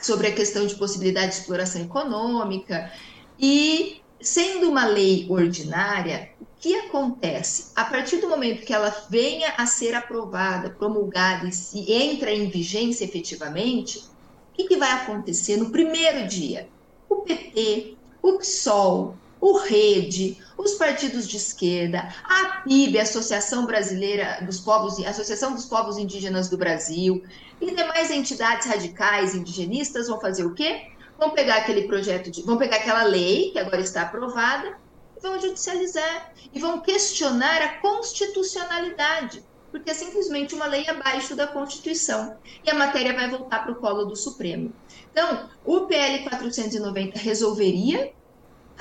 sobre 0.00 0.28
a 0.28 0.32
questão 0.32 0.66
de 0.66 0.74
possibilidade 0.74 1.32
de 1.32 1.34
exploração 1.34 1.82
econômica. 1.82 2.90
E, 3.38 4.00
sendo 4.18 4.70
uma 4.70 4.86
lei 4.86 5.26
ordinária, 5.28 6.30
o 6.40 6.46
que 6.58 6.74
acontece? 6.74 7.70
A 7.76 7.84
partir 7.84 8.16
do 8.16 8.30
momento 8.30 8.64
que 8.64 8.72
ela 8.72 9.06
venha 9.10 9.52
a 9.58 9.66
ser 9.66 9.94
aprovada, 9.94 10.70
promulgada 10.70 11.48
e 11.74 11.92
entra 11.92 12.32
em 12.32 12.48
vigência 12.48 13.04
efetivamente, 13.04 13.98
o 13.98 14.54
que, 14.54 14.64
que 14.64 14.76
vai 14.78 14.90
acontecer 14.90 15.58
no 15.58 15.70
primeiro 15.70 16.26
dia? 16.26 16.66
O 17.10 17.16
PT, 17.16 17.96
o 18.22 18.38
PSOL, 18.38 19.16
o 19.42 19.58
Rede, 19.58 20.38
os 20.56 20.74
partidos 20.74 21.26
de 21.26 21.36
esquerda, 21.36 22.14
a 22.22 22.60
PIB, 22.62 23.00
a 23.00 23.02
Associação 23.02 23.66
Brasileira 23.66 24.38
dos 24.42 24.60
Povos, 24.60 25.04
Associação 25.04 25.52
dos 25.52 25.64
Povos 25.64 25.98
Indígenas 25.98 26.48
do 26.48 26.56
Brasil 26.56 27.24
e 27.60 27.74
demais 27.74 28.12
entidades 28.12 28.68
radicais 28.68 29.34
indigenistas 29.34 30.06
vão 30.06 30.20
fazer 30.20 30.44
o 30.44 30.54
quê? 30.54 30.92
Vão 31.18 31.30
pegar 31.30 31.56
aquele 31.56 31.88
projeto 31.88 32.30
de, 32.30 32.42
vão 32.42 32.56
pegar 32.56 32.76
aquela 32.76 33.02
lei 33.02 33.50
que 33.50 33.58
agora 33.58 33.80
está 33.80 34.02
aprovada 34.02 34.78
e 35.16 35.20
vão 35.20 35.40
judicializar 35.40 36.32
e 36.54 36.60
vão 36.60 36.78
questionar 36.78 37.62
a 37.62 37.80
constitucionalidade, 37.80 39.42
porque 39.72 39.90
é 39.90 39.94
simplesmente 39.94 40.54
uma 40.54 40.66
lei 40.66 40.88
abaixo 40.88 41.34
da 41.34 41.48
Constituição 41.48 42.36
e 42.64 42.70
a 42.70 42.74
matéria 42.74 43.12
vai 43.12 43.28
voltar 43.28 43.64
para 43.64 43.72
o 43.72 43.76
colo 43.76 44.04
do 44.04 44.14
Supremo. 44.14 44.72
Então, 45.10 45.50
o 45.64 45.80
PL 45.80 46.22
490 46.28 47.18
resolveria 47.18 48.12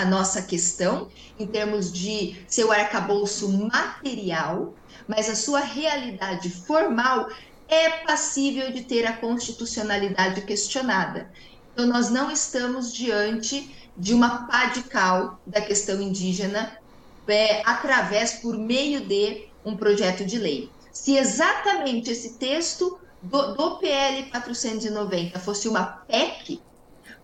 a 0.01 0.05
nossa 0.05 0.41
questão 0.41 1.07
em 1.39 1.45
termos 1.45 1.91
de 1.91 2.35
seu 2.47 2.71
arcabouço 2.71 3.49
material, 3.49 4.73
mas 5.07 5.29
a 5.29 5.35
sua 5.35 5.59
realidade 5.59 6.49
formal 6.49 7.29
é 7.67 7.89
passível 8.05 8.71
de 8.71 8.83
ter 8.83 9.05
a 9.05 9.13
constitucionalidade 9.13 10.41
questionada. 10.41 11.31
Então, 11.71 11.85
nós 11.85 12.09
não 12.09 12.31
estamos 12.31 12.91
diante 12.93 13.73
de 13.95 14.13
uma 14.13 14.47
pá 14.47 14.65
de 14.65 14.83
cal 14.83 15.39
da 15.45 15.61
questão 15.61 16.01
indígena 16.01 16.77
é, 17.27 17.61
através, 17.65 18.33
por 18.33 18.57
meio 18.57 19.01
de 19.01 19.47
um 19.63 19.77
projeto 19.77 20.25
de 20.25 20.37
lei. 20.37 20.69
Se 20.91 21.15
exatamente 21.15 22.11
esse 22.11 22.33
texto 22.33 22.99
do, 23.21 23.53
do 23.53 23.77
PL 23.77 24.29
490 24.31 25.39
fosse 25.39 25.67
uma 25.69 25.83
PEC, 25.83 26.59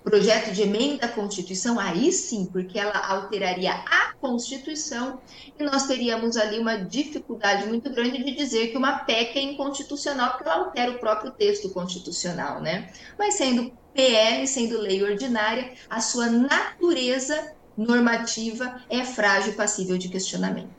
projeto 0.09 0.53
de 0.53 0.61
emenda 0.61 1.05
à 1.05 1.09
Constituição, 1.09 1.77
aí 1.77 2.13
sim, 2.13 2.45
porque 2.45 2.79
ela 2.79 2.97
alteraria 2.97 3.73
a 3.73 4.13
Constituição 4.21 5.19
e 5.59 5.63
nós 5.63 5.85
teríamos 5.85 6.37
ali 6.37 6.57
uma 6.59 6.77
dificuldade 6.77 7.67
muito 7.67 7.89
grande 7.89 8.23
de 8.23 8.31
dizer 8.31 8.67
que 8.67 8.77
uma 8.77 8.99
PEC 8.99 9.37
é 9.37 9.41
inconstitucional, 9.41 10.31
porque 10.31 10.47
ela 10.47 10.59
altera 10.59 10.91
o 10.91 10.99
próprio 10.99 11.31
texto 11.31 11.69
constitucional, 11.71 12.61
né? 12.61 12.89
Mas 13.19 13.33
sendo 13.33 13.69
PL, 13.93 14.47
sendo 14.47 14.79
lei 14.79 15.03
ordinária, 15.03 15.73
a 15.89 15.99
sua 15.99 16.27
natureza 16.27 17.53
normativa 17.75 18.81
é 18.89 19.03
frágil 19.03 19.51
e 19.51 19.55
passível 19.55 19.97
de 19.97 20.07
questionamento. 20.07 20.69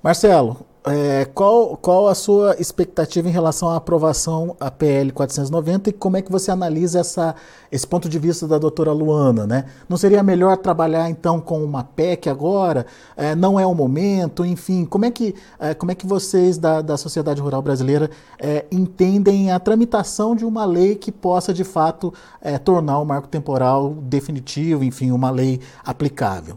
Marcelo, 0.00 0.64
é, 0.86 1.26
qual, 1.26 1.76
qual 1.76 2.08
a 2.08 2.14
sua 2.14 2.56
expectativa 2.58 3.28
em 3.28 3.30
relação 3.30 3.68
à 3.68 3.76
aprovação 3.76 4.56
a 4.58 4.70
PL 4.70 5.12
490 5.12 5.90
e 5.90 5.92
como 5.92 6.16
é 6.16 6.22
que 6.22 6.32
você 6.32 6.50
analisa 6.50 7.00
essa, 7.00 7.34
esse 7.70 7.86
ponto 7.86 8.08
de 8.08 8.18
vista 8.18 8.48
da 8.48 8.58
doutora 8.58 8.92
Luana? 8.92 9.46
Né? 9.46 9.66
Não 9.88 9.96
seria 9.96 10.22
melhor 10.22 10.56
trabalhar 10.56 11.10
então 11.10 11.40
com 11.40 11.62
uma 11.62 11.84
PEC 11.84 12.30
agora? 12.30 12.86
É, 13.16 13.34
não 13.34 13.60
é 13.60 13.66
o 13.66 13.74
momento? 13.74 14.44
Enfim, 14.44 14.86
como 14.86 15.04
é 15.04 15.10
que, 15.10 15.34
é, 15.58 15.74
como 15.74 15.92
é 15.92 15.94
que 15.94 16.06
vocês 16.06 16.56
da, 16.56 16.80
da 16.80 16.96
sociedade 16.96 17.40
rural 17.42 17.60
brasileira 17.60 18.10
é, 18.38 18.64
entendem 18.72 19.52
a 19.52 19.60
tramitação 19.60 20.34
de 20.34 20.46
uma 20.46 20.64
lei 20.64 20.94
que 20.94 21.12
possa 21.12 21.52
de 21.52 21.64
fato 21.64 22.12
é, 22.40 22.56
tornar 22.56 22.98
o 23.00 23.04
marco 23.04 23.28
temporal 23.28 23.90
definitivo, 24.02 24.82
enfim, 24.82 25.10
uma 25.10 25.30
lei 25.30 25.60
aplicável? 25.84 26.56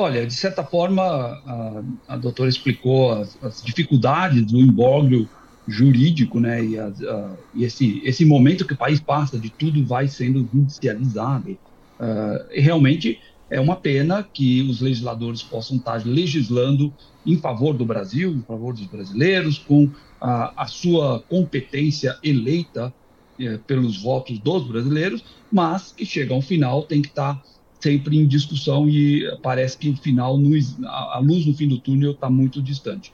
Olha, 0.00 0.26
de 0.26 0.32
certa 0.32 0.64
forma, 0.64 1.02
a, 1.02 1.82
a 2.08 2.16
doutora 2.16 2.48
explicou 2.48 3.12
as, 3.12 3.36
as 3.42 3.62
dificuldades 3.62 4.46
do 4.46 4.58
imbróglio 4.58 5.28
jurídico, 5.68 6.40
né, 6.40 6.64
e, 6.64 6.78
a, 6.78 6.90
e, 7.54 7.64
esse, 7.64 8.00
esse 8.02 8.24
momento 8.24 8.66
que 8.66 8.72
o 8.72 8.78
país 8.78 8.98
passa 8.98 9.38
de 9.38 9.50
tudo 9.50 9.86
vai 9.86 10.08
sendo 10.08 10.48
judicializado. 10.50 11.50
Uh, 11.50 12.48
realmente 12.50 13.18
é 13.50 13.60
uma 13.60 13.76
pena 13.76 14.22
que 14.22 14.62
os 14.62 14.80
legisladores 14.80 15.42
possam 15.42 15.76
estar 15.76 16.02
legislando 16.06 16.94
em 17.26 17.36
favor 17.36 17.76
do 17.76 17.84
Brasil, 17.84 18.32
em 18.32 18.42
favor 18.42 18.72
dos 18.72 18.86
brasileiros, 18.86 19.58
com 19.58 19.92
a, 20.18 20.62
a 20.62 20.66
sua 20.66 21.20
competência 21.28 22.16
eleita 22.22 22.90
eh, 23.38 23.58
pelos 23.66 24.00
votos 24.00 24.38
dos 24.38 24.66
brasileiros, 24.66 25.22
mas 25.52 25.92
que 25.92 26.06
chega 26.06 26.32
ao 26.32 26.40
final 26.40 26.84
tem 26.84 27.02
que 27.02 27.08
estar 27.08 27.42
sempre 27.80 28.18
em 28.18 28.26
discussão 28.26 28.88
e 28.88 29.24
parece 29.42 29.76
que 29.78 29.88
o 29.88 29.96
final, 29.96 30.38
a 30.86 31.18
luz 31.18 31.46
no 31.46 31.54
fim 31.54 31.66
do 31.66 31.78
túnel 31.78 32.12
está 32.12 32.28
muito 32.28 32.62
distante. 32.62 33.12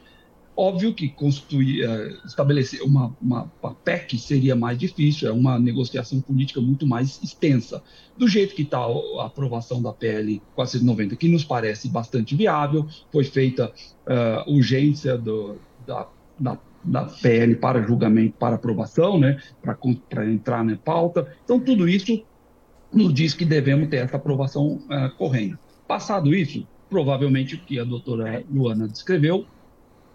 Óbvio 0.58 0.94
que 0.94 1.10
constituir, 1.10 1.84
eh, 1.84 2.16
estabelecer 2.24 2.80
uma, 2.82 3.14
uma, 3.20 3.52
uma, 3.62 3.74
PEC 3.74 4.16
seria 4.16 4.56
mais 4.56 4.78
difícil, 4.78 5.28
é 5.28 5.32
uma 5.32 5.58
negociação 5.58 6.18
política 6.18 6.62
muito 6.62 6.86
mais 6.86 7.22
extensa. 7.22 7.82
Do 8.16 8.26
jeito 8.26 8.54
que 8.54 8.62
está 8.62 8.78
a 8.78 9.26
aprovação 9.26 9.82
da 9.82 9.92
PL 9.92 10.40
490, 10.54 11.14
que 11.16 11.28
nos 11.28 11.44
parece 11.44 11.90
bastante 11.90 12.34
viável, 12.34 12.86
foi 13.12 13.24
feita 13.24 13.70
uh, 14.06 14.50
urgência 14.50 15.18
do, 15.18 15.56
da, 15.86 16.08
da, 16.40 16.58
da, 16.82 17.04
PL 17.04 17.56
para 17.56 17.82
julgamento, 17.82 18.36
para 18.38 18.54
aprovação, 18.54 19.20
né, 19.20 19.38
para 19.60 20.26
entrar 20.26 20.64
na 20.64 20.74
pauta. 20.74 21.30
Então, 21.44 21.60
tudo 21.60 21.86
isso 21.86 22.24
nos 22.96 23.12
diz 23.12 23.34
que 23.34 23.44
devemos 23.44 23.88
ter 23.88 23.98
essa 23.98 24.16
aprovação 24.16 24.80
uh, 24.90 25.14
correndo. 25.16 25.58
Passado 25.86 26.34
isso, 26.34 26.66
provavelmente 26.88 27.54
o 27.54 27.58
que 27.58 27.78
a 27.78 27.84
doutora 27.84 28.42
Luana 28.50 28.88
descreveu 28.88 29.46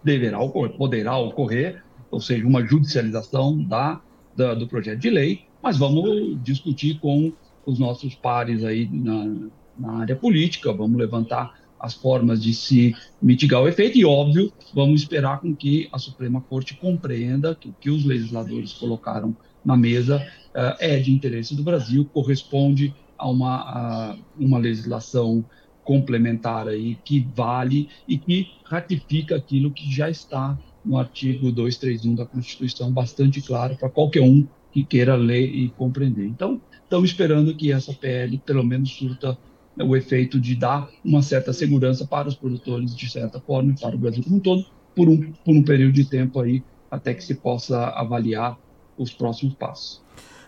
deverá 0.02 0.40
ocorrer, 0.40 0.76
poderá 0.76 1.16
ocorrer, 1.16 1.82
ou 2.10 2.20
seja, 2.20 2.46
uma 2.46 2.66
judicialização 2.66 3.62
da, 3.62 4.00
da, 4.36 4.54
do 4.54 4.66
projeto 4.66 4.98
de 4.98 5.10
lei, 5.10 5.44
mas 5.62 5.78
vamos 5.78 6.42
discutir 6.42 6.98
com 6.98 7.32
os 7.64 7.78
nossos 7.78 8.14
pares 8.14 8.64
aí 8.64 8.88
na, 8.90 9.48
na 9.78 9.92
área 10.00 10.16
política, 10.16 10.72
vamos 10.72 10.98
levantar 10.98 11.54
as 11.78 11.94
formas 11.94 12.42
de 12.42 12.54
se 12.54 12.94
mitigar 13.20 13.62
o 13.62 13.68
efeito 13.68 13.98
e, 13.98 14.04
óbvio, 14.04 14.52
vamos 14.74 15.02
esperar 15.02 15.40
com 15.40 15.54
que 15.54 15.88
a 15.92 15.98
Suprema 15.98 16.40
Corte 16.40 16.74
compreenda 16.74 17.54
que 17.54 17.68
o 17.68 17.74
que 17.80 17.90
os 17.90 18.04
legisladores 18.04 18.72
colocaram 18.72 19.36
na 19.64 19.76
mesa 19.76 20.18
uh, 20.54 20.76
é 20.78 20.98
de 20.98 21.12
interesse 21.12 21.54
do 21.54 21.62
Brasil, 21.62 22.04
corresponde 22.12 22.94
a 23.18 23.28
uma, 23.28 23.56
a 23.56 24.16
uma 24.38 24.58
legislação 24.58 25.44
complementar 25.84 26.68
aí 26.68 26.96
que 27.04 27.26
vale 27.34 27.88
e 28.06 28.16
que 28.16 28.48
ratifica 28.64 29.36
aquilo 29.36 29.70
que 29.70 29.90
já 29.92 30.08
está 30.08 30.58
no 30.84 30.98
artigo 30.98 31.50
231 31.52 32.14
da 32.14 32.26
Constituição, 32.26 32.92
bastante 32.92 33.40
claro 33.40 33.76
para 33.76 33.88
qualquer 33.88 34.22
um 34.22 34.46
que 34.72 34.82
queira 34.82 35.14
ler 35.14 35.54
e 35.54 35.68
compreender. 35.70 36.26
Então, 36.26 36.60
estamos 36.82 37.10
esperando 37.10 37.54
que 37.54 37.70
essa 37.70 37.92
PL 37.92 38.38
pelo 38.38 38.64
menos 38.64 38.90
surta 38.92 39.36
o 39.80 39.96
efeito 39.96 40.40
de 40.40 40.54
dar 40.54 40.88
uma 41.04 41.22
certa 41.22 41.52
segurança 41.52 42.06
para 42.06 42.28
os 42.28 42.34
produtores, 42.34 42.94
de 42.94 43.08
certa 43.08 43.40
forma, 43.40 43.72
e 43.72 43.80
para 43.80 43.94
o 43.94 43.98
Brasil 43.98 44.22
como 44.22 44.36
um 44.36 44.40
todo, 44.40 44.64
por 44.94 45.08
um, 45.08 45.32
por 45.32 45.54
um 45.54 45.62
período 45.62 45.94
de 45.94 46.04
tempo 46.04 46.40
aí, 46.40 46.62
até 46.90 47.14
que 47.14 47.24
se 47.24 47.34
possa 47.34 47.86
avaliar 47.88 48.58
os 48.96 49.12
próximos 49.12 49.54
passos. 49.54 50.02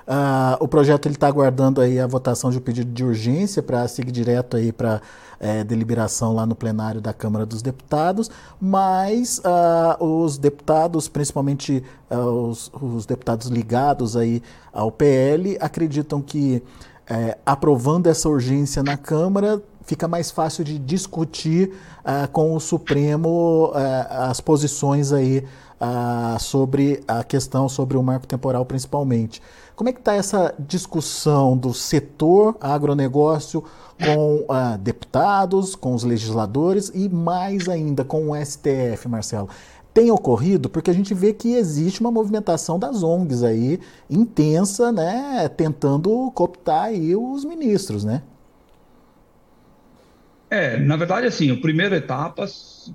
Uh, 0.07 0.61
o 0.61 0.68
projeto 0.68 1.09
está 1.09 1.26
aguardando 1.26 1.80
aí 1.80 1.98
a 1.98 2.07
votação 2.07 2.50
de 2.50 2.59
um 2.59 2.61
pedido 2.61 2.92
de 2.92 3.02
urgência 3.02 3.62
para 3.62 3.88
seguir 3.88 4.12
direto 4.12 4.54
aí 4.54 4.70
para 4.70 5.00
é, 5.40 5.64
deliberação 5.64 6.35
lá 6.35 6.44
no 6.44 6.54
plenário 6.54 7.00
da 7.00 7.12
Câmara 7.12 7.46
dos 7.46 7.62
Deputados, 7.62 8.30
mas 8.61 9.38
uh, 9.38 10.04
os 10.04 10.37
deputados, 10.37 11.09
principalmente 11.09 11.83
uh, 12.11 12.16
os, 12.16 12.70
os, 12.80 13.07
deputados 13.07 13.48
ligados 13.48 14.14
aí 14.16 14.42
ao 14.72 14.92
PL, 14.92 15.57
acreditam 15.59 16.20
que 16.20 16.62
é, 17.07 17.37
aprovando 17.44 18.07
essa 18.07 18.28
urgência 18.28 18.83
na 18.83 18.96
Câmara 18.96 19.62
fica 19.83 20.09
mais 20.09 20.30
fácil 20.30 20.64
de 20.64 20.78
discutir 20.78 21.70
com 22.33 22.54
o 22.54 22.61
Supremo 22.61 23.70
as 24.09 24.40
posições 24.40 25.12
aí 25.12 25.44
sobre 26.40 27.02
a 27.06 27.22
questão 27.24 27.68
sobre 27.68 27.96
o 27.96 28.02
marco 28.02 28.26
temporal 28.26 28.64
principalmente. 28.64 29.40
Como 29.76 29.90
é 29.90 29.92
que 29.92 29.98
está 29.98 30.14
essa 30.14 30.54
discussão 30.58 31.56
do 31.56 31.74
setor 31.74 32.56
agronegócio 32.60 33.64
com 33.98 34.37
uh, 34.42 34.78
deputados, 34.78 35.74
com 35.74 35.94
os 35.94 36.04
legisladores 36.04 36.92
e 36.94 37.08
mais 37.08 37.68
ainda 37.68 38.04
com 38.04 38.30
o 38.30 38.37
STF, 38.37 39.08
Marcelo? 39.08 39.48
Tem 39.92 40.10
ocorrido 40.10 40.68
porque 40.68 40.90
a 40.90 40.94
gente 40.94 41.12
vê 41.12 41.32
que 41.32 41.54
existe 41.54 42.00
uma 42.00 42.10
movimentação 42.10 42.78
das 42.78 43.02
ONGs 43.02 43.42
aí 43.42 43.80
intensa, 44.08 44.90
né, 44.92 45.48
tentando 45.48 46.30
cooptar 46.34 46.84
aí 46.84 47.14
os 47.14 47.44
ministros, 47.44 48.04
né? 48.04 48.22
É, 50.54 50.78
na 50.78 50.94
verdade, 50.94 51.26
assim, 51.26 51.50
a 51.50 51.56
primeira 51.56 51.96
etapa 51.96 52.46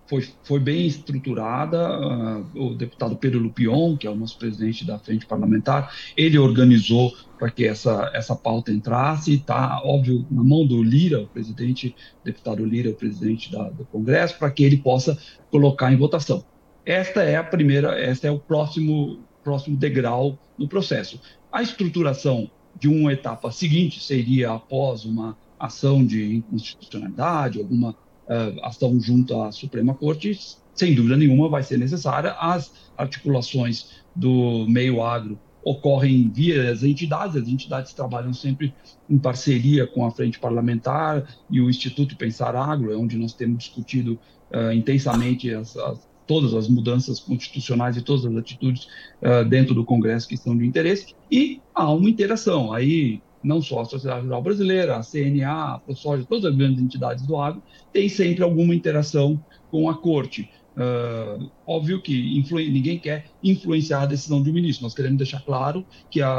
foi, 0.07 0.25
foi 0.43 0.61
bem 0.61 0.87
estruturada. 0.87 1.99
Uh, 1.99 2.67
o 2.67 2.73
deputado 2.73 3.17
Pedro 3.17 3.37
Lupion, 3.37 3.97
que 3.97 4.07
é 4.07 4.09
o 4.09 4.15
nosso 4.15 4.37
presidente 4.39 4.87
da 4.87 4.97
frente 4.97 5.25
parlamentar, 5.25 5.93
ele 6.15 6.39
organizou 6.39 7.13
para 7.37 7.51
que 7.51 7.67
essa, 7.67 8.09
essa 8.13 8.33
pauta 8.33 8.71
entrasse. 8.71 9.33
Está, 9.33 9.81
óbvio, 9.83 10.25
na 10.31 10.41
mão 10.41 10.65
do 10.65 10.81
Lira, 10.81 11.19
o 11.19 11.27
presidente, 11.27 11.93
deputado 12.23 12.63
Lira, 12.63 12.91
o 12.91 12.95
presidente 12.95 13.51
da, 13.51 13.63
do 13.63 13.83
Congresso, 13.83 14.39
para 14.39 14.51
que 14.51 14.63
ele 14.63 14.77
possa 14.77 15.17
colocar 15.51 15.91
em 15.91 15.97
votação. 15.97 16.45
Esta 16.85 17.23
é 17.23 17.35
a 17.35 17.43
primeira, 17.43 18.01
este 18.09 18.25
é 18.25 18.31
o 18.31 18.39
próximo, 18.39 19.19
próximo 19.43 19.75
degrau 19.75 20.39
no 20.57 20.65
processo. 20.65 21.19
A 21.51 21.61
estruturação 21.61 22.49
de 22.79 22.87
uma 22.87 23.11
etapa 23.11 23.51
seguinte 23.51 24.01
seria 24.01 24.53
após 24.53 25.03
uma 25.03 25.35
ação 25.59 26.05
de 26.05 26.37
inconstitucionalidade, 26.37 27.59
alguma 27.59 27.91
uh, 27.91 28.63
ação 28.63 28.99
junto 28.99 29.39
à 29.41 29.51
Suprema 29.51 29.93
Corte, 29.93 30.39
sem 30.73 30.95
dúvida 30.95 31.17
nenhuma 31.17 31.49
vai 31.49 31.61
ser 31.63 31.77
necessária. 31.77 32.31
As 32.39 32.71
articulações 32.97 34.01
do 34.15 34.65
meio 34.67 35.03
agro 35.03 35.37
ocorrem 35.63 36.29
via 36.29 36.71
as 36.71 36.83
entidades, 36.83 37.35
as 37.35 37.47
entidades 37.47 37.93
trabalham 37.93 38.33
sempre 38.33 38.73
em 39.09 39.17
parceria 39.17 39.85
com 39.85 40.05
a 40.05 40.11
Frente 40.11 40.39
Parlamentar 40.39 41.27
e 41.49 41.59
o 41.59 41.69
Instituto 41.69 42.15
Pensar 42.15 42.55
Agro, 42.55 42.91
é 42.93 42.95
onde 42.95 43.17
nós 43.17 43.33
temos 43.33 43.65
discutido 43.65 44.17
uh, 44.53 44.71
intensamente 44.71 45.53
as, 45.53 45.75
as, 45.75 46.07
todas 46.25 46.53
as 46.53 46.69
mudanças 46.69 47.19
constitucionais 47.19 47.97
e 47.97 48.01
todas 48.01 48.25
as 48.25 48.35
atitudes 48.37 48.87
uh, 49.21 49.43
dentro 49.47 49.75
do 49.75 49.83
Congresso 49.83 50.27
que 50.27 50.37
são 50.37 50.57
de 50.57 50.65
interesse, 50.65 51.13
e 51.29 51.61
há 51.75 51.91
uma 51.91 52.09
interação. 52.09 52.71
Aí 52.71 53.21
não 53.43 53.61
só 53.61 53.81
a 53.81 53.85
Sociedade 53.85 54.23
Rural 54.23 54.41
Brasileira, 54.41 54.97
a 54.97 55.03
CNA, 55.03 55.75
a 55.75 55.79
ProSoja, 55.79 56.25
todas 56.27 56.45
as 56.45 56.55
grandes 56.55 56.81
entidades 56.81 57.25
do 57.25 57.37
agro, 57.37 57.61
têm 57.93 58.09
sempre 58.09 58.43
alguma 58.43 58.75
interação 58.75 59.43
com 59.71 59.89
a 59.89 59.95
corte. 59.95 60.49
Uh, 60.75 61.49
óbvio 61.67 62.01
que 62.01 62.41
ninguém 62.71 62.97
quer 62.97 63.25
influenciar 63.43 64.03
a 64.03 64.05
decisão 64.05 64.41
do 64.41 64.53
ministro. 64.53 64.83
Nós 64.83 64.93
queremos 64.93 65.17
deixar 65.17 65.41
claro 65.41 65.85
que 66.09 66.21
a, 66.21 66.29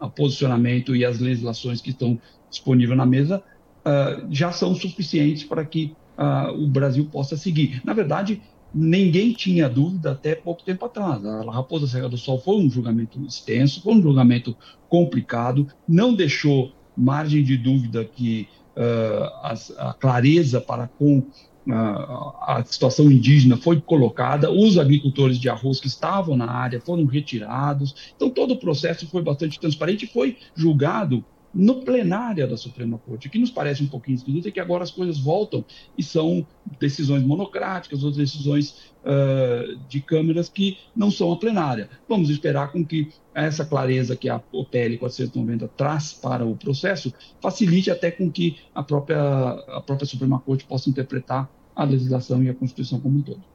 a, 0.00 0.08
posicionamento 0.08 0.94
e 0.94 1.04
as 1.04 1.18
legislações 1.18 1.80
que 1.80 1.90
estão 1.90 2.20
disponíveis 2.48 2.96
na 2.96 3.04
mesa 3.04 3.42
uh, 3.84 4.26
já 4.30 4.52
são 4.52 4.74
suficientes 4.74 5.42
para 5.42 5.64
que 5.64 5.96
uh, 6.16 6.52
o 6.52 6.68
Brasil 6.68 7.06
possa 7.06 7.36
seguir. 7.36 7.80
Na 7.84 7.92
verdade, 7.92 8.40
ninguém 8.74 9.32
tinha 9.32 9.68
dúvida 9.68 10.12
até 10.12 10.34
pouco 10.34 10.62
tempo 10.62 10.84
atrás. 10.84 11.24
A 11.24 11.50
Raposa 11.50 11.86
Serra 11.86 12.08
do 12.08 12.18
Sol 12.18 12.40
foi 12.40 12.56
um 12.56 12.68
julgamento 12.68 13.20
extenso, 13.24 13.82
foi 13.82 13.94
um 13.94 14.02
julgamento 14.02 14.56
complicado, 14.88 15.66
não 15.88 16.14
deixou 16.14 16.72
margem 16.96 17.42
de 17.42 17.56
dúvida 17.56 18.04
que 18.04 18.48
a, 18.76 19.54
a 19.78 19.94
clareza 19.94 20.60
para 20.60 20.88
com 20.88 21.24
a, 21.70 22.58
a, 22.58 22.64
situação 22.64 23.10
indígena 23.10 23.56
foi 23.56 23.80
colocada, 23.80 24.50
os 24.50 24.76
agricultores 24.76 25.38
de 25.38 25.48
arroz 25.48 25.80
que 25.80 25.86
estavam 25.86 26.36
na 26.36 26.50
área 26.50 26.80
foram 26.80 27.04
retirados, 27.04 28.12
então 28.14 28.28
todo 28.28 28.52
o 28.52 28.58
processo 28.58 29.06
foi 29.06 29.22
bastante 29.22 29.58
transparente 29.58 30.04
e 30.04 30.08
foi 30.08 30.36
julgado 30.54 31.24
no 31.54 31.82
plenária 31.82 32.46
da 32.46 32.56
Suprema 32.56 32.98
Corte. 32.98 33.28
O 33.28 33.30
que 33.30 33.38
nos 33.38 33.50
parece 33.50 33.82
um 33.82 33.86
pouquinho 33.86 34.16
esquisito 34.16 34.48
é 34.48 34.50
que 34.50 34.60
agora 34.60 34.82
as 34.82 34.90
coisas 34.90 35.18
voltam 35.18 35.64
e 35.96 36.02
são 36.02 36.44
decisões 36.80 37.22
monocráticas 37.22 38.02
ou 38.02 38.10
decisões 38.10 38.92
uh, 39.04 39.76
de 39.88 40.00
câmeras 40.00 40.48
que 40.48 40.78
não 40.96 41.10
são 41.10 41.30
a 41.32 41.36
plenária. 41.36 41.88
Vamos 42.08 42.28
esperar 42.30 42.72
com 42.72 42.84
que 42.84 43.08
essa 43.34 43.64
clareza 43.64 44.16
que 44.16 44.28
a 44.28 44.42
OPL 44.52 44.98
490 44.98 45.68
traz 45.68 46.12
para 46.12 46.44
o 46.44 46.56
processo 46.56 47.12
facilite 47.40 47.90
até 47.90 48.10
com 48.10 48.30
que 48.30 48.58
a 48.74 48.82
própria, 48.82 49.20
a 49.20 49.80
própria 49.80 50.06
Suprema 50.06 50.40
Corte 50.40 50.64
possa 50.64 50.90
interpretar 50.90 51.48
a 51.74 51.84
legislação 51.84 52.42
e 52.42 52.48
a 52.48 52.54
Constituição 52.54 53.00
como 53.00 53.18
um 53.18 53.22
todo. 53.22 53.53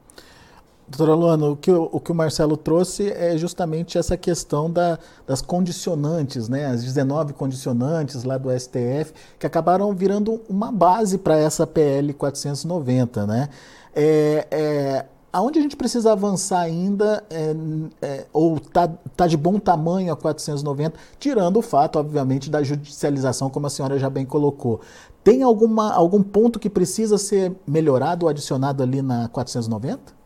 Doutora 0.90 1.14
Luana, 1.14 1.48
o 1.50 1.56
que, 1.56 1.72
o 1.72 2.00
que 2.00 2.12
o 2.12 2.16
Marcelo 2.16 2.58
trouxe 2.58 3.12
é 3.12 3.38
justamente 3.38 3.96
essa 3.96 4.18
questão 4.18 4.72
da, 4.72 4.98
das 5.26 5.40
condicionantes, 5.40 6.50
né? 6.50 6.66
as 6.66 6.84
19 6.84 7.34
condicionantes 7.34 8.24
lá 8.24 8.40
do 8.40 8.50
STF, 8.50 9.14
que 9.38 9.46
acabaram 9.46 9.94
virando 9.94 10.42
uma 10.50 10.72
base 10.72 11.20
para 11.20 11.38
essa 11.38 11.68
PL 11.68 12.12
490. 12.14 13.28
Né? 13.28 13.50
É, 13.96 14.48
é, 14.50 15.06
aonde 15.32 15.60
a 15.60 15.62
gente 15.62 15.76
precisa 15.76 16.12
avançar 16.12 16.62
ainda, 16.62 17.24
é, 17.30 17.56
é, 18.02 18.26
ou 18.34 18.58
está 18.58 18.88
tá 19.16 19.28
de 19.28 19.38
bom 19.38 19.60
tamanho 19.60 20.12
a 20.12 20.18
490, 20.18 20.98
tirando 21.20 21.58
o 21.58 21.62
fato, 21.62 22.00
obviamente, 22.00 22.50
da 22.50 22.64
judicialização, 22.64 23.48
como 23.52 23.68
a 23.68 23.70
senhora 23.70 24.00
já 24.00 24.10
bem 24.10 24.26
colocou. 24.26 24.82
Tem 25.24 25.44
alguma, 25.44 25.94
algum 25.94 26.24
ponto 26.24 26.58
que 26.58 26.70
precisa 26.70 27.20
ser 27.20 27.56
melhorado 27.68 28.26
ou 28.26 28.30
adicionado 28.30 28.82
ali 28.82 29.04
na 29.04 29.28
490? 29.28 30.19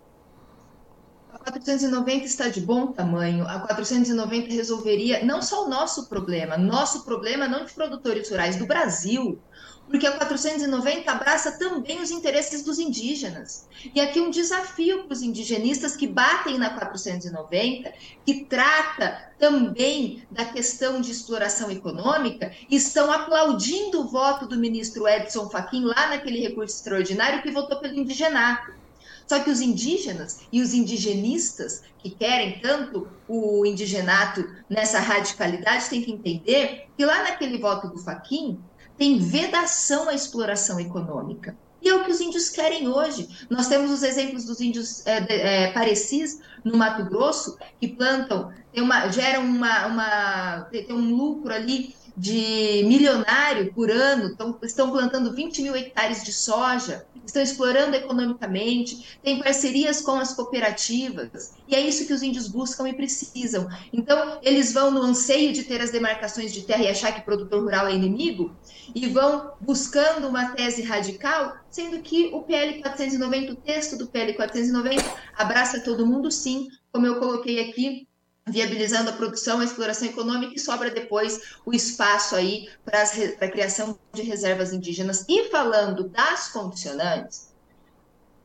490 1.54 2.26
está 2.26 2.48
de 2.50 2.62
bom 2.62 2.88
tamanho. 2.88 3.48
A 3.48 3.60
490 3.60 4.52
resolveria 4.52 5.24
não 5.24 5.42
só 5.42 5.66
o 5.66 5.70
nosso 5.70 6.08
problema, 6.08 6.58
nosso 6.58 7.04
problema 7.04 7.48
não 7.48 7.64
de 7.66 7.74
produtores 7.74 8.30
rurais 8.30 8.56
do 8.56 8.66
Brasil, 8.66 9.40
porque 9.88 10.08
a 10.08 10.14
490 10.14 11.12
abraça 11.12 11.52
também 11.52 12.02
os 12.02 12.10
interesses 12.10 12.64
dos 12.64 12.80
indígenas. 12.80 13.68
E 13.94 14.02
aqui 14.02 14.20
um 14.20 14.32
desafio 14.32 15.04
para 15.04 15.14
os 15.14 15.22
indigenistas 15.22 15.96
que 15.96 16.08
batem 16.08 16.58
na 16.58 16.72
490, 16.72 17.94
que 18.26 18.46
trata 18.46 19.32
também 19.38 20.24
da 20.32 20.46
questão 20.46 21.02
de 21.02 21.12
exploração 21.12 21.70
econômica, 21.70 22.52
estão 22.72 23.12
aplaudindo 23.12 24.02
o 24.02 24.08
voto 24.08 24.48
do 24.48 24.58
ministro 24.58 25.08
Edson 25.08 25.50
Fachin 25.50 25.84
lá 25.84 26.08
naquele 26.08 26.40
recurso 26.40 26.78
extraordinário 26.78 27.44
que 27.44 27.52
votou 27.52 27.80
pelo 27.80 27.94
indigenato. 27.94 28.83
Só 29.28 29.40
que 29.40 29.50
os 29.50 29.62
indígenas 29.62 30.42
e 30.52 30.62
os 30.62 30.74
indigenistas 30.74 31.84
que 32.00 32.10
querem 32.10 32.60
tanto 32.60 33.08
o 33.28 33.66
indigenato 33.66 34.48
nessa 34.70 35.00
radicalidade 35.00 35.90
têm 35.90 36.02
que 36.02 36.12
entender 36.12 36.88
que 36.98 37.06
lá 37.06 37.24
naquele 37.24 37.58
voto 37.58 37.88
do 37.88 37.98
Faquin 37.98 38.60
tem 38.98 39.20
vedação 39.20 40.10
à 40.10 40.14
exploração 40.14 40.80
econômica. 40.80 41.56
E 41.82 41.90
é 41.90 41.96
o 41.96 42.06
que 42.06 42.12
os 42.12 42.22
índios 42.22 42.50
querem 42.50 42.88
hoje. 42.88 43.28
Nós 43.50 43.68
temos 43.68 43.92
os 43.92 44.04
exemplos 44.04 44.46
dos 44.46 44.62
índios 44.62 45.06
é, 45.06 45.66
é, 45.66 45.72
parecis 45.72 46.40
no 46.64 46.78
Mato 46.78 47.04
Grosso, 47.04 47.58
que 47.80 47.90
plantam, 47.90 48.54
uma, 48.74 49.10
geram 49.10 49.44
uma, 49.44 49.88
uma, 49.88 50.62
tem 50.72 50.94
um 50.94 51.14
lucro 51.14 51.54
ali 51.54 51.94
de 52.16 52.84
milionário 52.86 53.74
por 53.74 53.90
ano, 53.90 54.36
tão, 54.36 54.58
estão 54.62 54.92
plantando 54.92 55.34
20 55.34 55.62
mil 55.64 55.76
hectares 55.76 56.24
de 56.24 56.32
soja, 56.32 57.06
estão 57.26 57.42
explorando 57.42 57.96
economicamente, 57.96 59.18
têm 59.24 59.42
parcerias 59.42 60.02
com 60.02 60.12
as 60.12 60.34
cooperativas, 60.34 61.54
e 61.68 61.76
é 61.76 61.80
isso 61.80 62.06
que 62.06 62.14
os 62.14 62.22
índios 62.22 62.48
buscam 62.48 62.88
e 62.88 62.94
precisam. 62.94 63.68
Então, 63.92 64.40
eles 64.44 64.74
vão 64.74 64.92
no 64.92 65.02
anseio 65.02 65.54
de 65.54 65.64
ter 65.64 65.82
as 65.82 65.92
demarcações 65.92 66.54
de 66.54 66.62
terra 66.62 66.84
e 66.84 66.90
achar 66.90 67.14
que 67.14 67.22
produtor 67.22 67.64
rural 67.64 67.88
é 67.88 67.96
inimigo, 67.96 68.56
e 68.94 69.08
vão 69.08 69.52
buscando 69.60 70.28
uma 70.28 70.52
tese 70.52 70.82
radical, 70.84 71.56
sendo 71.70 72.00
que 72.02 72.30
o 72.34 72.44
PL 72.44 72.82
490, 72.82 73.54
o 73.54 73.56
texto 73.56 73.98
do 73.98 74.08
PL 74.08 74.34
490, 74.34 75.04
abraça 75.36 75.80
todo 75.80 76.06
mundo 76.06 76.30
sim, 76.30 76.68
como 76.92 77.08
eu 77.08 77.16
coloquei 77.16 77.70
aqui, 77.70 78.08
viabilizando 78.46 79.10
a 79.10 79.14
produção, 79.14 79.60
a 79.60 79.64
exploração 79.64 80.08
econômica 80.08 80.54
e 80.56 80.60
sobra 80.60 80.92
depois 80.92 81.56
o 81.66 81.74
espaço 81.74 82.36
aí 82.36 82.70
para 82.84 83.04
a 83.04 83.48
criação 83.48 83.98
de 84.14 84.22
reservas 84.22 84.74
indígenas. 84.74 85.26
E 85.30 85.50
falando 85.50 86.10
das 86.10 86.50
condicionantes, 86.50 87.54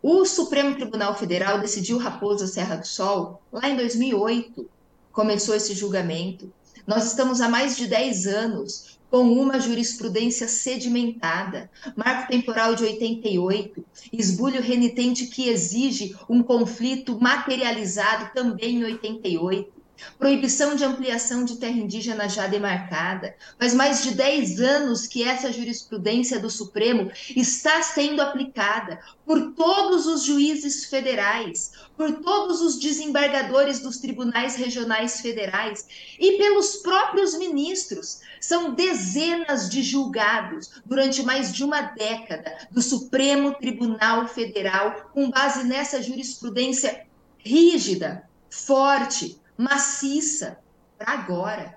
o 0.00 0.24
Supremo 0.24 0.76
Tribunal 0.76 1.16
Federal 1.16 1.58
decidiu 1.58 1.98
Raposa 1.98 2.46
Serra 2.46 2.76
do 2.76 2.86
Sol 2.86 3.42
lá 3.52 3.68
em 3.68 3.76
2008, 3.76 4.68
começou 5.10 5.54
esse 5.54 5.74
julgamento. 5.74 6.52
Nós 6.86 7.06
estamos 7.06 7.40
há 7.40 7.48
mais 7.48 7.76
de 7.76 7.88
10 7.88 8.26
anos 8.28 8.98
com 9.10 9.22
uma 9.32 9.58
jurisprudência 9.58 10.46
sedimentada, 10.46 11.70
marco 11.96 12.30
temporal 12.30 12.74
de 12.74 12.84
88, 12.84 13.84
esbulho 14.12 14.62
renitente 14.62 15.26
que 15.26 15.48
exige 15.48 16.14
um 16.28 16.42
conflito 16.42 17.18
materializado 17.18 18.30
também 18.34 18.76
em 18.76 18.84
88 18.84 19.77
proibição 20.18 20.74
de 20.74 20.84
ampliação 20.84 21.44
de 21.44 21.56
terra 21.56 21.78
indígena 21.78 22.28
já 22.28 22.46
demarcada. 22.46 23.34
Faz 23.58 23.74
mais 23.74 24.02
de 24.02 24.14
10 24.14 24.60
anos 24.60 25.06
que 25.06 25.22
essa 25.22 25.52
jurisprudência 25.52 26.38
do 26.38 26.50
Supremo 26.50 27.10
está 27.36 27.82
sendo 27.82 28.20
aplicada 28.20 29.00
por 29.24 29.52
todos 29.52 30.06
os 30.06 30.24
juízes 30.24 30.86
federais, 30.86 31.72
por 31.96 32.20
todos 32.20 32.60
os 32.60 32.78
desembargadores 32.78 33.80
dos 33.80 33.98
tribunais 33.98 34.56
regionais 34.56 35.20
federais 35.20 35.86
e 36.18 36.38
pelos 36.38 36.76
próprios 36.76 37.36
ministros. 37.36 38.20
São 38.40 38.74
dezenas 38.74 39.68
de 39.68 39.82
julgados 39.82 40.80
durante 40.86 41.22
mais 41.22 41.52
de 41.52 41.64
uma 41.64 41.82
década 41.82 42.56
do 42.70 42.80
Supremo 42.80 43.54
Tribunal 43.54 44.26
Federal 44.28 45.10
com 45.12 45.30
base 45.30 45.64
nessa 45.64 46.02
jurisprudência 46.02 47.06
rígida, 47.38 48.28
forte, 48.50 49.40
maciça 49.58 50.58
para 50.96 51.12
agora. 51.12 51.76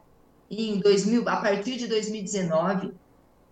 Em 0.49 0.79
2000, 0.79 1.27
a 1.27 1.37
partir 1.37 1.77
de 1.77 1.87
2019, 1.87 2.93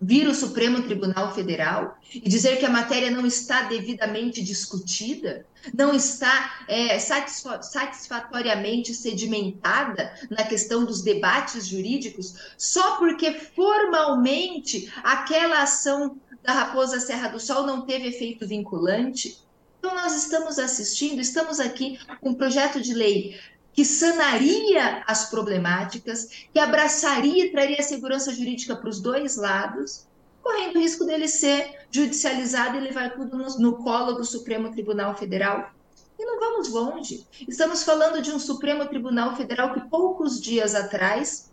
vir 0.00 0.26
o 0.28 0.34
Supremo 0.34 0.82
Tribunal 0.82 1.34
Federal 1.34 1.98
e 2.14 2.20
dizer 2.28 2.58
que 2.58 2.64
a 2.64 2.70
matéria 2.70 3.10
não 3.10 3.26
está 3.26 3.62
devidamente 3.62 4.42
discutida, 4.42 5.44
não 5.74 5.94
está 5.94 6.64
é, 6.68 6.98
satisfatoriamente 6.98 8.94
sedimentada 8.94 10.14
na 10.30 10.44
questão 10.44 10.84
dos 10.84 11.02
debates 11.02 11.66
jurídicos, 11.66 12.34
só 12.56 12.96
porque 12.96 13.32
formalmente 13.32 14.90
aquela 15.02 15.62
ação 15.62 16.16
da 16.42 16.52
Raposa 16.52 16.98
Serra 17.00 17.28
do 17.28 17.38
Sol 17.38 17.66
não 17.66 17.82
teve 17.82 18.08
efeito 18.08 18.46
vinculante. 18.46 19.38
Então, 19.78 19.94
nós 19.94 20.14
estamos 20.14 20.58
assistindo, 20.58 21.20
estamos 21.20 21.60
aqui 21.60 21.98
com 22.20 22.30
um 22.30 22.34
projeto 22.34 22.80
de 22.80 22.94
lei 22.94 23.38
que 23.72 23.84
sanaria 23.84 25.02
as 25.06 25.30
problemáticas, 25.30 26.46
que 26.52 26.58
abraçaria 26.58 27.46
e 27.46 27.52
traria 27.52 27.82
segurança 27.82 28.34
jurídica 28.34 28.76
para 28.76 28.88
os 28.88 29.00
dois 29.00 29.36
lados, 29.36 30.06
correndo 30.42 30.76
o 30.76 30.80
risco 30.80 31.04
dele 31.04 31.28
ser 31.28 31.86
judicializado 31.90 32.76
e 32.76 32.80
levar 32.80 33.14
tudo 33.14 33.36
no, 33.36 33.58
no 33.58 33.76
colo 33.82 34.12
do 34.12 34.24
Supremo 34.24 34.70
Tribunal 34.70 35.14
Federal. 35.14 35.70
E 36.18 36.24
não 36.24 36.38
vamos 36.38 36.68
longe. 36.68 37.26
Estamos 37.48 37.82
falando 37.82 38.20
de 38.20 38.30
um 38.30 38.38
Supremo 38.38 38.86
Tribunal 38.86 39.36
Federal 39.36 39.72
que 39.72 39.88
poucos 39.88 40.40
dias 40.40 40.74
atrás, 40.74 41.50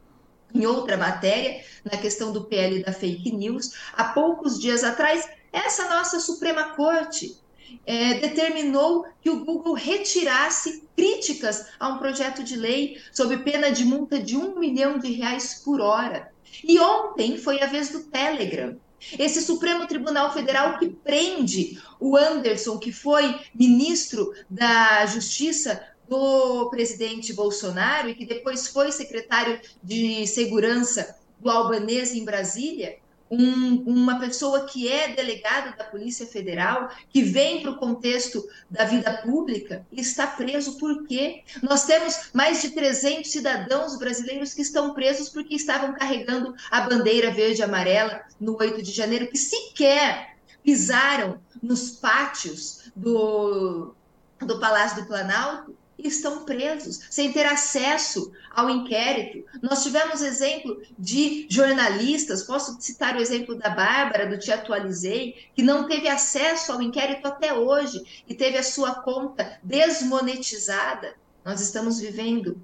em 0.53 0.65
outra 0.65 0.97
matéria, 0.97 1.63
na 1.85 1.97
questão 1.97 2.31
do 2.31 2.45
PL 2.45 2.83
da 2.83 2.91
fake 2.91 3.31
news, 3.31 3.73
há 3.93 4.05
poucos 4.05 4.59
dias 4.59 4.83
atrás, 4.83 5.29
essa 5.53 5.87
nossa 5.89 6.19
Suprema 6.19 6.75
Corte 6.75 7.39
é, 7.85 8.15
determinou 8.15 9.05
que 9.21 9.29
o 9.29 9.43
Google 9.43 9.73
retirasse 9.73 10.83
críticas 10.95 11.67
a 11.79 11.89
um 11.89 11.97
projeto 11.97 12.43
de 12.43 12.55
lei 12.55 13.01
sob 13.11 13.37
pena 13.37 13.71
de 13.71 13.85
multa 13.85 14.19
de 14.19 14.35
um 14.35 14.59
milhão 14.59 14.97
de 14.97 15.11
reais 15.11 15.61
por 15.63 15.81
hora. 15.81 16.31
E 16.63 16.79
ontem 16.79 17.37
foi 17.37 17.61
a 17.61 17.67
vez 17.67 17.89
do 17.89 18.03
Telegram. 18.03 18.77
Esse 19.17 19.41
Supremo 19.41 19.85
Tribunal 19.85 20.33
Federal 20.33 20.77
que 20.79 20.89
prende 20.89 21.79
o 21.99 22.17
Anderson, 22.17 22.79
que 22.79 22.91
foi 22.91 23.39
ministro 23.53 24.33
da 24.49 25.05
Justiça 25.05 25.81
do 26.09 26.69
presidente 26.69 27.33
Bolsonaro 27.33 28.09
e 28.09 28.15
que 28.15 28.25
depois 28.25 28.67
foi 28.67 28.91
secretário 28.91 29.59
de 29.83 30.25
Segurança 30.25 31.15
do 31.39 31.49
Albanese 31.49 32.19
em 32.19 32.25
Brasília, 32.25 32.97
um, 33.29 33.83
uma 33.85 34.19
pessoa 34.19 34.65
que 34.65 34.87
é 34.87 35.09
delegada 35.09 35.75
da 35.77 35.83
Polícia 35.83 36.25
Federal, 36.25 36.89
que 37.09 37.21
vem 37.21 37.61
para 37.61 37.71
o 37.71 37.77
contexto 37.77 38.47
da 38.69 38.85
vida 38.85 39.21
pública 39.23 39.85
está 39.91 40.27
preso 40.27 40.77
por 40.77 41.05
quê? 41.05 41.43
Nós 41.61 41.85
temos 41.85 42.29
mais 42.33 42.61
de 42.61 42.71
300 42.71 43.29
cidadãos 43.29 43.97
brasileiros 43.97 44.53
que 44.53 44.61
estão 44.61 44.93
presos 44.93 45.29
porque 45.29 45.55
estavam 45.55 45.93
carregando 45.93 46.55
a 46.71 46.81
bandeira 46.81 47.31
verde 47.31 47.61
e 47.61 47.63
amarela 47.63 48.21
no 48.39 48.57
8 48.57 48.81
de 48.81 48.91
janeiro, 48.91 49.27
que 49.27 49.37
sequer 49.37 50.37
pisaram 50.63 51.39
nos 51.61 51.91
pátios 51.91 52.91
do, 52.95 53.95
do 54.39 54.59
Palácio 54.59 55.01
do 55.01 55.07
Planalto 55.07 55.75
estão 55.97 56.43
presos, 56.43 56.99
sem 57.09 57.31
ter 57.31 57.45
acesso 57.45 58.31
ao 58.51 58.69
inquérito. 58.69 59.45
Nós 59.61 59.83
tivemos 59.83 60.21
exemplo 60.21 60.81
de 60.97 61.47
jornalistas, 61.49 62.43
posso 62.43 62.79
citar 62.79 63.15
o 63.15 63.21
exemplo 63.21 63.55
da 63.55 63.69
Bárbara, 63.69 64.27
do 64.27 64.37
Te 64.37 64.51
Atualizei, 64.51 65.49
que 65.55 65.63
não 65.63 65.87
teve 65.87 66.07
acesso 66.07 66.71
ao 66.71 66.81
inquérito 66.81 67.27
até 67.27 67.53
hoje 67.53 68.23
e 68.27 68.35
teve 68.35 68.57
a 68.57 68.63
sua 68.63 68.95
conta 68.95 69.59
desmonetizada. 69.63 71.15
Nós 71.43 71.61
estamos 71.61 71.99
vivendo 71.99 72.61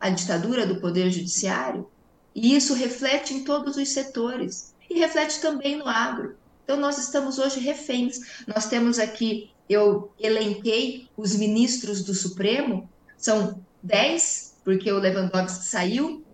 a 0.00 0.10
ditadura 0.10 0.66
do 0.66 0.80
Poder 0.80 1.10
Judiciário 1.10 1.88
e 2.34 2.54
isso 2.54 2.74
reflete 2.74 3.34
em 3.34 3.44
todos 3.44 3.76
os 3.76 3.88
setores 3.88 4.74
e 4.88 4.98
reflete 4.98 5.40
também 5.40 5.76
no 5.76 5.88
agro. 5.88 6.36
Então, 6.64 6.76
nós 6.76 6.98
estamos 6.98 7.38
hoje 7.38 7.60
reféns. 7.60 8.44
Nós 8.46 8.66
temos 8.66 8.98
aqui 8.98 9.50
eu 9.68 10.10
elenquei 10.18 11.08
os 11.16 11.34
ministros 11.34 12.02
do 12.02 12.14
Supremo, 12.14 12.88
são 13.16 13.60
dez, 13.82 14.56
porque 14.64 14.90
o 14.90 14.98
Lewandowski 14.98 15.64
saiu 15.64 16.24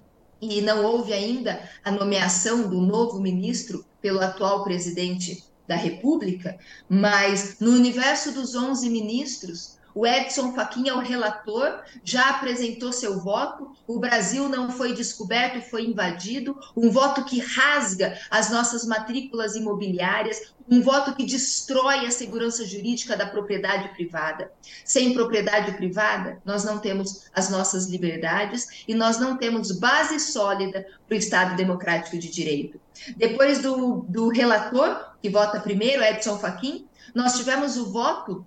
e 0.40 0.60
não 0.60 0.84
houve 0.84 1.12
ainda 1.12 1.68
a 1.82 1.90
nomeação 1.90 2.68
do 2.68 2.80
novo 2.80 3.20
ministro 3.20 3.84
pelo 4.00 4.20
atual 4.20 4.62
presidente 4.62 5.44
da 5.66 5.76
República, 5.76 6.58
mas 6.88 7.56
no 7.58 7.70
universo 7.72 8.32
dos 8.32 8.54
11 8.54 8.90
ministros, 8.90 9.78
o 9.94 10.04
Edson 10.04 10.52
Fachin 10.52 10.88
é 10.88 10.92
o 10.92 10.98
relator, 10.98 11.80
já 12.02 12.30
apresentou 12.30 12.92
seu 12.92 13.20
voto. 13.20 13.70
O 13.86 14.00
Brasil 14.00 14.48
não 14.48 14.70
foi 14.70 14.92
descoberto, 14.92 15.62
foi 15.70 15.84
invadido. 15.84 16.58
Um 16.76 16.90
voto 16.90 17.24
que 17.24 17.38
rasga 17.38 18.18
as 18.28 18.50
nossas 18.50 18.84
matrículas 18.84 19.54
imobiliárias, 19.54 20.52
um 20.68 20.82
voto 20.82 21.14
que 21.14 21.24
destrói 21.24 22.06
a 22.06 22.10
segurança 22.10 22.66
jurídica 22.66 23.16
da 23.16 23.26
propriedade 23.26 23.90
privada. 23.90 24.50
Sem 24.84 25.14
propriedade 25.14 25.72
privada, 25.72 26.42
nós 26.44 26.64
não 26.64 26.78
temos 26.78 27.26
as 27.32 27.48
nossas 27.48 27.86
liberdades 27.86 28.84
e 28.88 28.94
nós 28.94 29.20
não 29.20 29.36
temos 29.36 29.70
base 29.70 30.18
sólida 30.18 30.84
para 31.06 31.14
o 31.14 31.18
Estado 31.18 31.56
democrático 31.56 32.18
de 32.18 32.28
direito. 32.28 32.80
Depois 33.16 33.60
do, 33.60 34.04
do 34.08 34.28
relator, 34.28 35.14
que 35.22 35.30
vota 35.30 35.60
primeiro, 35.60 36.02
Edson 36.02 36.38
Fachin, 36.38 36.86
nós 37.14 37.36
tivemos 37.36 37.76
o 37.76 37.92
voto 37.92 38.44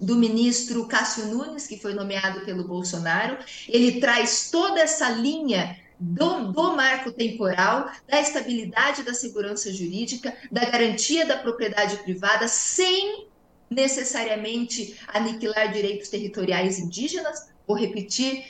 do 0.00 0.16
ministro 0.16 0.86
Cássio 0.86 1.26
Nunes, 1.26 1.66
que 1.66 1.78
foi 1.78 1.94
nomeado 1.94 2.40
pelo 2.40 2.64
Bolsonaro. 2.64 3.38
Ele 3.68 4.00
traz 4.00 4.50
toda 4.50 4.80
essa 4.80 5.08
linha 5.10 5.76
do, 5.98 6.52
do, 6.52 6.74
marco 6.74 7.12
temporal, 7.12 7.88
da 8.08 8.20
estabilidade 8.20 9.04
da 9.04 9.14
segurança 9.14 9.72
jurídica, 9.72 10.36
da 10.50 10.64
garantia 10.64 11.24
da 11.24 11.36
propriedade 11.36 11.96
privada, 11.98 12.48
sem 12.48 13.28
necessariamente 13.70 14.98
aniquilar 15.08 15.72
direitos 15.72 16.08
territoriais 16.08 16.78
indígenas. 16.78 17.48
Vou 17.66 17.76
repetir 17.76 18.44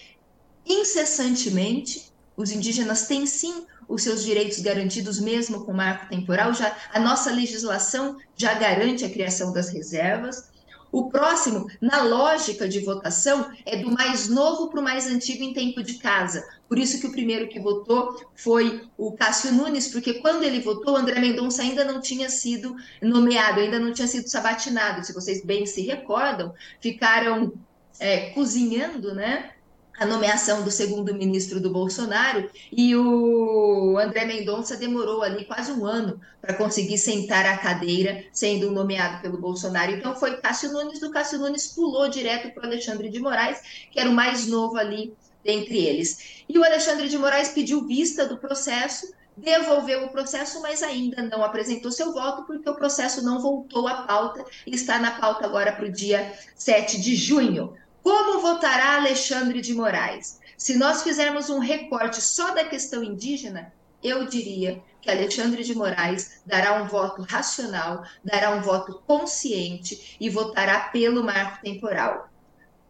incessantemente: 0.67 2.11
os 2.37 2.51
indígenas 2.51 3.07
têm 3.07 3.27
sim 3.27 3.67
os 3.87 4.03
seus 4.03 4.25
direitos 4.25 4.59
garantidos 4.61 5.21
mesmo 5.21 5.65
com 5.65 5.73
marco 5.73 6.09
temporal. 6.09 6.55
Já 6.55 6.75
a 6.93 6.99
nossa 6.99 7.31
legislação 7.31 8.17
já 8.35 8.55
garante 8.55 9.05
a 9.05 9.11
criação 9.11 9.53
das 9.53 9.69
reservas. 9.69 10.51
O 10.93 11.09
próximo, 11.09 11.67
na 11.81 12.03
lógica 12.03 12.69
de 12.69 12.81
votação, 12.81 13.51
é 13.65 13.79
do 13.79 13.91
mais 13.91 14.29
novo 14.29 14.69
para 14.69 14.79
o 14.79 14.83
mais 14.83 15.07
antigo 15.07 15.43
em 15.43 15.55
tempo 15.55 15.83
de 15.83 15.95
casa. 15.95 16.47
Por 16.69 16.79
isso 16.79 17.01
que 17.01 17.07
o 17.07 17.13
primeiro 17.13 17.49
que 17.49 17.59
votou 17.59 18.15
foi 18.37 18.87
o 18.99 19.13
Cássio 19.13 19.53
Nunes, 19.53 19.89
porque 19.89 20.21
quando 20.21 20.43
ele 20.43 20.61
votou, 20.61 20.95
André 20.95 21.19
Mendonça 21.19 21.63
ainda 21.63 21.83
não 21.83 21.99
tinha 21.99 22.29
sido 22.29 22.77
nomeado, 23.01 23.61
ainda 23.61 23.81
não 23.81 23.93
tinha 23.93 24.07
sido 24.07 24.29
sabatinado. 24.29 25.05
Se 25.05 25.15
vocês 25.15 25.43
bem 25.43 25.65
se 25.65 25.81
recordam, 25.81 26.55
ficaram 26.79 27.55
é, 27.99 28.31
cozinhando, 28.31 29.15
né? 29.15 29.53
A 29.99 30.07
nomeação 30.07 30.63
do 30.63 30.71
segundo 30.71 31.15
ministro 31.15 31.61
do 31.61 31.71
Bolsonaro 31.71 32.51
e 32.71 32.97
o 32.97 33.99
André 33.99 34.25
Mendonça 34.25 34.77
demorou 34.77 35.23
ali 35.23 35.45
quase 35.45 35.71
um 35.73 35.85
ano 35.85 36.21
para 36.41 36.55
conseguir 36.55 36.99
sentar 36.99 37.47
à 37.47 37.57
cadeira, 37.57 38.25
sendo 38.33 38.71
nomeado 38.71 39.23
pelo 39.23 39.39
Bolsonaro. 39.39 39.93
Então 39.93 40.17
foi 40.17 40.39
Cássio 40.39 40.73
Nunes, 40.73 40.99
do 40.99 41.11
Cássio 41.11 41.39
Nunes 41.39 41.69
pulou 41.69 42.09
direto 42.09 42.53
para 42.53 42.65
o 42.65 42.67
Alexandre 42.67 43.09
de 43.09 43.21
Moraes, 43.21 43.61
que 43.91 44.01
era 44.01 44.11
o 44.11 44.15
mais 44.15 44.47
novo 44.47 44.77
ali 44.77 45.15
dentre 45.45 45.79
eles. 45.79 46.43
E 46.49 46.59
o 46.59 46.65
Alexandre 46.65 47.09
de 47.09 47.19
Moraes 47.19 47.49
pediu 47.49 47.87
vista 47.87 48.27
do 48.27 48.39
processo, 48.39 49.13
devolveu 49.37 50.05
o 50.05 50.11
processo, 50.11 50.61
mas 50.61 50.83
ainda 50.83 51.23
não 51.23 51.43
apresentou 51.43 51.91
seu 51.91 52.13
voto, 52.13 52.45
porque 52.45 52.69
o 52.69 52.75
processo 52.75 53.23
não 53.23 53.41
voltou 53.41 53.89
à 53.89 54.03
pauta 54.03 54.45
e 54.67 54.75
está 54.75 54.99
na 54.99 55.13
pauta 55.13 55.45
agora 55.45 55.73
para 55.73 55.87
o 55.87 55.93
dia 55.93 56.33
7 56.55 57.01
de 57.01 57.15
junho. 57.17 57.75
Como 58.03 58.41
votará 58.41 58.97
Alexandre 58.97 59.61
de 59.61 59.75
Moraes? 59.75 60.41
Se 60.57 60.77
nós 60.77 61.03
fizermos 61.03 61.51
um 61.51 61.59
recorte 61.59 62.21
só 62.21 62.53
da 62.53 62.65
questão 62.65 63.03
indígena, 63.03 63.73
eu 64.03 64.27
diria 64.27 64.83
que 65.01 65.11
Alexandre 65.11 65.63
de 65.63 65.75
Moraes 65.75 66.43
dará 66.45 66.83
um 66.83 66.89
voto 66.89 67.23
racional, 67.23 68.05
dará 68.25 68.51
um 68.51 68.63
voto 68.63 69.01
consciente 69.07 70.17
e 70.21 70.29
votará 70.29 70.81
pelo 70.81 71.23
marco 71.23 71.63
temporal. 71.63 72.29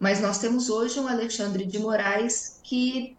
Mas 0.01 0.21
nós 0.21 0.39
temos 0.39 0.71
hoje 0.71 0.99
um 0.99 1.07
Alexandre 1.07 1.65
de 1.65 1.79
Moraes 1.79 2.61
que 2.63 3.17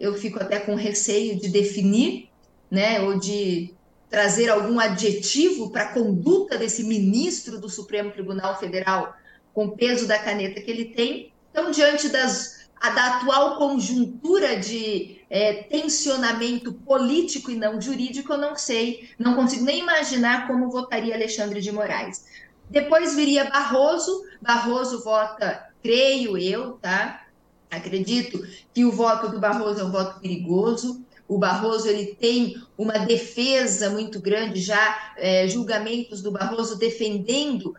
eu 0.00 0.14
fico 0.14 0.42
até 0.42 0.58
com 0.60 0.74
receio 0.74 1.38
de 1.38 1.48
definir, 1.48 2.28
né, 2.70 3.00
ou 3.02 3.18
de 3.18 3.74
trazer 4.10 4.50
algum 4.50 4.80
adjetivo 4.80 5.70
para 5.70 5.84
a 5.84 5.92
conduta 5.92 6.58
desse 6.58 6.84
ministro 6.84 7.58
do 7.60 7.68
Supremo 7.68 8.10
Tribunal 8.10 8.58
Federal 8.58 9.14
com 9.54 9.66
o 9.66 9.76
peso 9.76 10.06
da 10.06 10.18
caneta 10.18 10.60
que 10.60 10.70
ele 10.70 10.86
tem. 10.86 11.32
Então, 11.50 11.70
diante 11.70 12.08
das, 12.08 12.68
da 12.80 13.18
atual 13.18 13.58
conjuntura 13.58 14.58
de 14.58 15.20
é, 15.28 15.62
tensionamento 15.64 16.72
político 16.72 17.50
e 17.50 17.56
não 17.56 17.80
jurídico, 17.80 18.32
eu 18.32 18.38
não 18.38 18.56
sei, 18.56 19.10
não 19.18 19.34
consigo 19.34 19.64
nem 19.64 19.80
imaginar 19.80 20.46
como 20.46 20.70
votaria 20.70 21.14
Alexandre 21.14 21.60
de 21.60 21.70
Moraes. 21.70 22.24
Depois 22.68 23.14
viria 23.14 23.50
Barroso, 23.50 24.24
Barroso 24.40 25.02
vota, 25.04 25.68
creio 25.82 26.38
eu, 26.38 26.72
tá? 26.80 27.26
Acredito 27.70 28.46
que 28.74 28.84
o 28.84 28.92
voto 28.92 29.28
do 29.30 29.40
Barroso 29.40 29.80
é 29.80 29.84
um 29.84 29.90
voto 29.90 30.20
perigoso. 30.20 31.04
O 31.26 31.38
Barroso 31.38 31.88
ele 31.88 32.14
tem 32.14 32.62
uma 32.76 32.98
defesa 32.98 33.88
muito 33.88 34.20
grande, 34.20 34.60
já 34.60 35.14
é, 35.16 35.48
julgamentos 35.48 36.20
do 36.20 36.30
Barroso 36.30 36.78
defendendo 36.78 37.74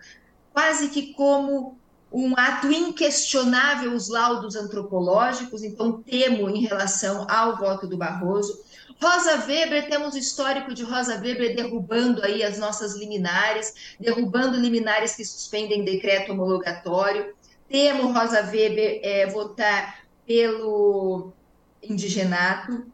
quase 0.54 0.90
que 0.90 1.14
como 1.14 1.78
um 2.12 2.38
ato 2.38 2.72
inquestionável 2.72 3.94
os 3.94 4.08
laudos 4.08 4.56
antropológicos, 4.56 5.64
então 5.64 6.04
temo 6.04 6.48
em 6.48 6.62
relação 6.62 7.26
ao 7.28 7.58
voto 7.58 7.88
do 7.88 7.98
Barroso. 7.98 8.64
Rosa 9.02 9.44
Weber, 9.48 9.90
temos 9.90 10.14
o 10.14 10.18
histórico 10.18 10.74
de 10.74 10.84
Rosa 10.84 11.16
Weber 11.20 11.56
derrubando 11.56 12.24
aí 12.24 12.44
as 12.44 12.60
nossas 12.60 12.96
liminares, 12.96 13.96
derrubando 14.00 14.58
liminares 14.58 15.16
que 15.16 15.26
suspendem 15.26 15.84
decreto 15.84 16.32
homologatório. 16.32 17.34
Temo 17.68 18.14
Rosa 18.14 18.42
Weber 18.42 19.02
é, 19.04 19.26
votar 19.26 20.04
pelo 20.26 21.34
indigenato. 21.82 22.86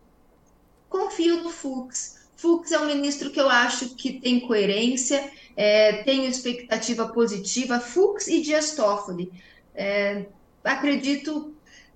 Confio 0.88 1.44
no 1.44 1.50
Fux. 1.50 2.19
Fux 2.40 2.72
é 2.72 2.80
um 2.80 2.86
ministro 2.86 3.32
que 3.32 3.40
eu 3.40 3.50
acho 3.50 3.96
que 3.96 4.14
tem 4.14 4.40
coerência, 4.40 5.30
é, 5.58 6.04
tenho 6.04 6.24
expectativa 6.24 7.10
positiva, 7.10 7.82
Fux 7.82 8.28
e 8.28 8.42
Dias 8.42 8.76
Toffoli. 8.76 9.30
É, 9.76 10.26
acredito, 10.64 11.54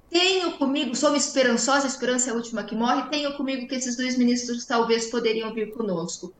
tenho 0.10 0.58
comigo, 0.58 0.96
sou 0.96 1.16
esperançosa, 1.16 1.86
a 1.86 1.88
esperança 1.88 2.30
é 2.30 2.34
a 2.34 2.36
última 2.36 2.66
que 2.66 2.76
morre, 2.76 3.10
tenho 3.10 3.38
comigo 3.38 3.70
que 3.70 3.76
esses 3.76 3.96
dois 3.96 4.18
ministros 4.18 4.66
talvez 4.66 5.06
poderiam 5.08 5.54
vir 5.54 5.72
conosco. 5.74 6.34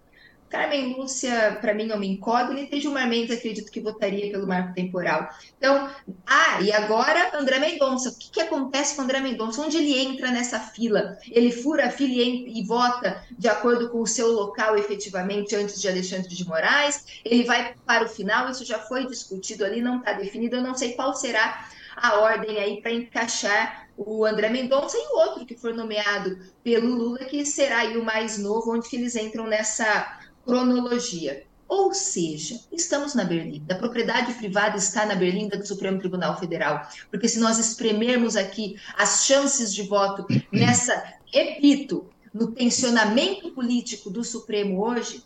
Carmen 0.54 0.94
Lúcia, 0.96 1.58
para 1.60 1.74
mim, 1.74 1.90
é 1.90 1.96
uma 1.96 2.06
incógnita, 2.06 2.76
e 2.76 2.80
Gilmar 2.80 3.10
Mendes 3.10 3.36
acredito 3.36 3.72
que 3.72 3.82
votaria 3.82 4.32
pelo 4.32 4.46
marco 4.46 4.72
temporal. 4.76 5.28
Então, 5.58 5.90
ah, 6.28 6.62
e 6.62 6.72
agora 6.72 7.36
André 7.36 7.58
Mendonça. 7.58 8.10
O 8.10 8.16
que, 8.16 8.30
que 8.30 8.40
acontece 8.40 8.96
com 8.96 9.02
André 9.02 9.20
Mendonça? 9.20 9.60
Onde 9.60 9.78
ele 9.78 9.98
entra 9.98 10.30
nessa 10.30 10.60
fila? 10.60 11.18
Ele 11.32 11.52
fura 11.52 11.88
a 11.88 11.90
fila 11.90 12.14
e, 12.22 12.60
e 12.60 12.64
vota 12.68 13.26
de 13.36 13.48
acordo 13.48 13.90
com 13.90 14.02
o 14.02 14.06
seu 14.06 14.32
local 14.32 14.78
efetivamente 14.78 15.56
antes 15.56 15.82
de 15.82 15.88
Alexandre 15.88 16.30
de 16.30 16.48
Moraes? 16.48 17.04
Ele 17.26 17.46
vai 17.46 17.74
para 17.84 18.06
o 18.06 18.10
final? 18.10 18.48
Isso 18.52 18.64
já 18.64 18.78
foi 18.78 19.08
discutido 19.08 19.66
ali, 19.66 19.82
não 19.82 19.98
está 19.98 20.14
definido. 20.14 20.58
Eu 20.58 20.62
não 20.62 20.76
sei 20.76 20.94
qual 20.94 21.16
será 21.16 21.68
a 21.96 22.20
ordem 22.20 22.60
aí 22.60 22.80
para 22.80 22.92
encaixar 22.92 23.88
o 23.98 24.24
André 24.24 24.50
Mendonça 24.50 24.98
e 24.98 25.14
o 25.14 25.18
outro 25.18 25.46
que 25.48 25.56
for 25.56 25.74
nomeado 25.74 26.38
pelo 26.64 26.94
Lula, 26.94 27.26
que 27.26 27.44
será 27.44 27.80
aí 27.80 27.98
o 27.98 28.04
mais 28.04 28.38
novo, 28.38 28.72
onde 28.72 28.88
que 28.88 28.96
eles 28.96 29.16
entram 29.16 29.48
nessa 29.48 30.20
cronologia. 30.46 31.44
Ou 31.68 31.94
seja, 31.94 32.60
estamos 32.72 33.16
na 33.16 33.24
berlinda. 33.24 33.74
A 33.74 33.78
propriedade 33.78 34.34
privada 34.34 34.78
está 34.78 35.06
na 35.06 35.16
berlinda 35.16 35.58
do 35.58 35.66
Supremo 35.66 36.00
Tribunal 36.00 36.38
Federal. 36.38 36.88
Porque 37.10 37.28
se 37.28 37.40
nós 37.40 37.58
espremermos 37.58 38.36
aqui 38.36 38.76
as 38.98 39.26
chances 39.26 39.74
de 39.74 39.84
voto 39.84 40.26
nessa, 40.52 41.16
repito, 41.34 42.06
no 42.34 42.52
tensionamento 42.52 43.52
político 43.52 44.10
do 44.10 44.24
Supremo 44.24 44.86
hoje, 44.86 45.24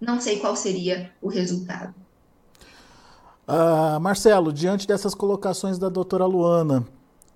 não 0.00 0.20
sei 0.20 0.38
qual 0.38 0.54
seria 0.54 1.12
o 1.20 1.28
resultado. 1.28 1.94
Uh, 3.48 3.98
Marcelo, 3.98 4.52
diante 4.52 4.86
dessas 4.86 5.14
colocações 5.14 5.78
da 5.78 5.88
doutora 5.88 6.26
Luana, 6.26 6.86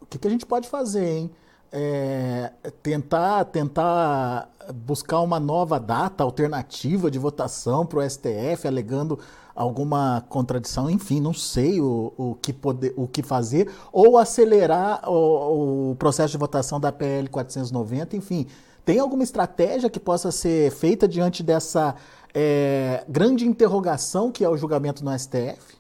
o 0.01 0.07
que, 0.07 0.19
que 0.19 0.29
a 0.29 0.31
gente 0.31 0.45
pode 0.45 0.69
fazer, 0.69 1.07
hein? 1.07 1.31
É, 1.73 2.53
tentar, 2.83 3.47
tentar 3.47 4.51
buscar 4.75 5.21
uma 5.21 5.41
nova 5.41 5.81
data 5.81 6.23
alternativa 6.23 7.11
de 7.11 7.19
votação 7.19 7.87
para 7.87 8.01
o 8.01 8.11
STF, 8.11 8.69
alegando 8.69 9.19
alguma 9.55 10.25
contradição, 10.29 10.91
enfim, 10.91 11.21
não 11.21 11.33
sei 11.33 11.81
o, 11.81 12.13
o, 12.17 12.35
que, 12.41 12.53
poder, 12.53 12.93
o 12.97 13.07
que 13.07 13.23
fazer, 13.23 13.71
ou 13.93 14.19
acelerar 14.19 15.09
o, 15.09 15.93
o 15.93 15.97
processo 15.97 16.33
de 16.33 16.39
votação 16.39 16.79
da 16.79 16.93
PL 16.93 17.29
490, 17.29 18.17
enfim. 18.17 18.47
Tem 18.85 18.99
alguma 18.99 19.23
estratégia 19.23 19.89
que 19.89 20.01
possa 20.01 20.31
ser 20.33 20.73
feita 20.73 21.07
diante 21.07 21.43
dessa 21.43 21.95
é, 22.35 23.05
grande 23.09 23.47
interrogação 23.47 24.33
que 24.33 24.45
é 24.45 24.49
o 24.49 24.57
julgamento 24.57 25.05
no 25.05 25.17
STF? 25.17 25.77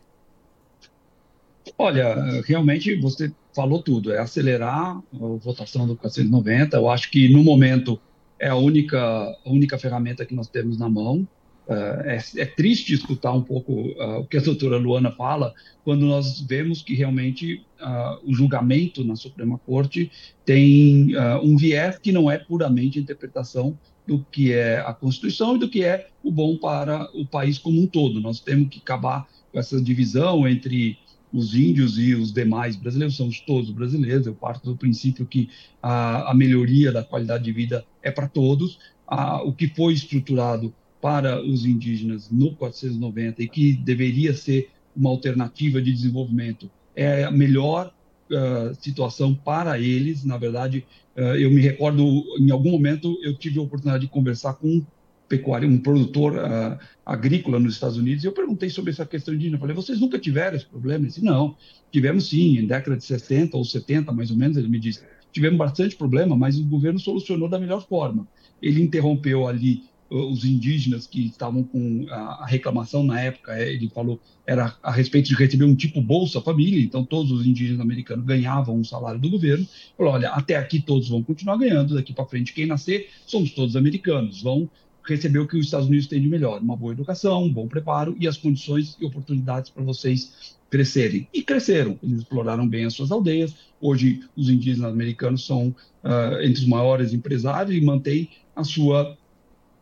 Olha, 1.79 2.43
realmente 2.45 3.01
você 3.01 3.33
falou 3.55 3.83
tudo, 3.83 4.13
é 4.13 4.19
acelerar 4.19 4.97
a 4.97 5.03
votação 5.41 5.87
do 5.87 5.97
490. 5.97 6.77
Eu 6.77 6.91
acho 6.91 7.11
que 7.11 7.29
no 7.29 7.43
momento 7.43 8.01
é 8.39 8.49
a 8.49 8.57
única, 8.57 8.99
a 8.99 9.51
única 9.51 9.79
ferramenta 9.79 10.25
que 10.25 10.35
nós 10.35 10.49
temos 10.49 10.79
na 10.79 10.89
mão. 10.89 11.27
É, 11.69 12.19
é, 12.39 12.45
triste 12.45 12.93
escutar 12.93 13.33
um 13.33 13.41
pouco 13.41 13.73
uh, 13.73 14.19
o 14.19 14.27
que 14.27 14.37
a 14.37 14.41
doutora 14.41 14.77
Luana 14.77 15.13
fala, 15.13 15.55
quando 15.85 16.05
nós 16.05 16.41
vemos 16.41 16.83
que 16.83 16.93
realmente 16.93 17.65
uh, 17.81 18.29
o 18.29 18.35
julgamento 18.35 19.05
na 19.05 19.15
Suprema 19.15 19.59
Corte 19.59 20.11
tem 20.45 21.15
uh, 21.15 21.39
um 21.41 21.57
viés 21.57 21.99
que 21.99 22.11
não 22.11 22.29
é 22.29 22.37
puramente 22.37 22.99
interpretação 22.99 23.79
do 24.07 24.27
que 24.31 24.53
é 24.53 24.81
a 24.81 24.93
Constituição 24.93 25.55
e 25.55 25.61
do 25.61 25.69
que 25.69 25.85
é 25.85 26.09
o 26.23 26.33
bom 26.33 26.57
para 26.57 27.09
o 27.15 27.25
país 27.25 27.59
como 27.59 27.81
um 27.81 27.87
todo. 27.87 28.21
Nós 28.21 28.41
temos 28.41 28.69
que 28.69 28.81
acabar 28.81 29.29
com 29.53 29.59
essa 29.59 29.81
divisão 29.81 30.49
entre 30.49 30.99
os 31.33 31.55
índios 31.55 31.99
e 31.99 32.15
os 32.15 32.33
demais 32.33 32.77
brasileiros, 32.77 33.17
somos 33.17 33.41
todos 33.41 33.71
brasileiros, 33.71 34.27
eu 34.27 34.35
parto 34.35 34.71
do 34.71 34.77
princípio 34.77 35.25
que 35.25 35.49
a, 35.83 36.31
a 36.31 36.35
melhoria 36.35 36.93
da 36.93 37.03
qualidade 37.03 37.45
de 37.45 37.53
vida 37.53 37.85
é 38.03 38.11
para 38.11 38.29
todos, 38.29 38.79
a, 39.07 39.43
o 39.43 39.53
que 39.53 39.69
foi 39.69 39.95
estruturado 39.95 40.75
para 41.01 41.43
os 41.43 41.65
indígenas 41.65 42.31
no 42.31 42.55
490 42.55 43.43
e 43.43 43.49
que 43.49 43.73
deveria 43.73 44.35
ser 44.35 44.71
uma 44.97 45.11
alternativa 45.11 45.83
de 45.83 45.93
desenvolvimento 45.93 46.71
é 46.95 47.25
a 47.25 47.31
melhor 47.31 47.93
uh, 48.31 48.75
situação 48.81 49.35
para 49.35 49.79
eles. 49.81 50.25
Na 50.25 50.37
verdade, 50.37 50.87
uh, 51.17 51.35
eu 51.37 51.51
me 51.51 51.61
recordo, 51.61 52.25
em 52.39 52.51
algum 52.51 52.71
momento, 52.71 53.19
eu 53.23 53.37
tive 53.37 53.59
a 53.59 53.63
oportunidade 53.63 54.07
de 54.07 54.13
conversar 54.13 54.55
com 54.55 54.85
pecuário, 55.33 55.67
um 55.67 55.79
produtor 55.79 56.35
uh, 56.35 56.79
agrícola 57.07 57.59
nos 57.59 57.73
Estados 57.73 57.97
Unidos, 57.97 58.23
e 58.23 58.27
eu 58.27 58.33
perguntei 58.33 58.69
sobre 58.69 58.91
essa 58.91 59.07
questão 59.07 59.33
indígena. 59.33 59.57
Eu 59.57 59.61
falei, 59.61 59.75
vocês 59.75 59.99
nunca 59.99 60.19
tiveram 60.19 60.55
esse 60.55 60.67
problema? 60.67 61.01
Ele 61.01 61.09
disse, 61.09 61.25
não, 61.25 61.57
tivemos 61.91 62.29
sim, 62.29 62.59
em 62.59 62.67
década 62.67 62.99
de 62.99 63.05
60 63.05 63.57
ou 63.57 63.65
70, 63.65 64.13
mais 64.13 64.31
ou 64.31 64.37
menos, 64.37 64.59
ele 64.59 64.69
me 64.69 64.79
disse, 64.79 65.01
tivemos 65.33 65.57
bastante 65.57 65.97
problema, 65.97 66.37
mas 66.37 66.59
o 66.59 66.65
governo 66.65 66.99
solucionou 66.99 67.49
da 67.49 67.59
melhor 67.59 67.87
forma. 67.89 68.29
Ele 68.61 68.83
interrompeu 68.83 69.49
ali 69.49 69.85
os 70.11 70.45
indígenas 70.45 71.07
que 71.07 71.25
estavam 71.25 71.63
com 71.63 72.05
a 72.11 72.45
reclamação 72.45 73.03
na 73.03 73.19
época, 73.19 73.57
é, 73.57 73.73
ele 73.73 73.89
falou, 73.89 74.21
era 74.47 74.77
a 74.83 74.91
respeito 74.91 75.29
de 75.29 75.35
receber 75.35 75.65
um 75.65 75.75
tipo 75.75 76.03
Bolsa 76.03 76.43
Família, 76.43 76.83
então 76.83 77.03
todos 77.03 77.33
os 77.33 77.47
indígenas 77.47 77.81
americanos 77.81 78.27
ganhavam 78.27 78.77
um 78.77 78.85
salário 78.85 79.19
do 79.19 79.31
governo. 79.31 79.67
Falou, 79.97 80.13
olha, 80.13 80.29
até 80.29 80.57
aqui 80.57 80.83
todos 80.83 81.09
vão 81.09 81.23
continuar 81.23 81.57
ganhando, 81.57 81.95
daqui 81.95 82.13
para 82.13 82.27
frente 82.27 82.53
quem 82.53 82.67
nascer 82.67 83.09
somos 83.27 83.53
todos 83.53 83.77
americanos, 83.77 84.43
vão 84.43 84.69
receber 85.05 85.41
o 85.41 85.49
que 85.49 85.57
os 85.57 85.67
Estados 85.67 85.89
Unidos 85.89 86.07
têm 86.07 86.21
de 86.21 86.29
melhor, 86.29 86.61
uma 86.61 86.77
boa 86.77 86.93
educação, 86.93 87.45
um 87.45 87.53
bom 87.53 87.67
preparo 87.67 88.17
e 88.19 88.29
as 88.29 88.37
condições 88.37 88.97
e 89.01 89.05
oportunidades 89.05 89.71
para 89.71 89.83
vocês 89.83 90.57
crescerem. 90.71 91.29
E 91.35 91.43
cresceram, 91.43 91.99
eles 92.03 92.21
exploraram 92.21 92.67
bem 92.67 92.85
as 92.85 92.95
suas 92.95 93.11
aldeias. 93.11 93.55
Hoje, 93.81 94.23
os 94.37 94.49
indígenas 94.49 94.91
americanos 94.91 95.45
são 95.45 95.69
uh, 95.69 96.41
entre 96.43 96.63
os 96.63 96.67
maiores 96.67 97.13
empresários 97.13 97.77
e 97.77 97.81
mantêm 97.81 98.31
a 98.57 98.65
sua, 98.65 99.13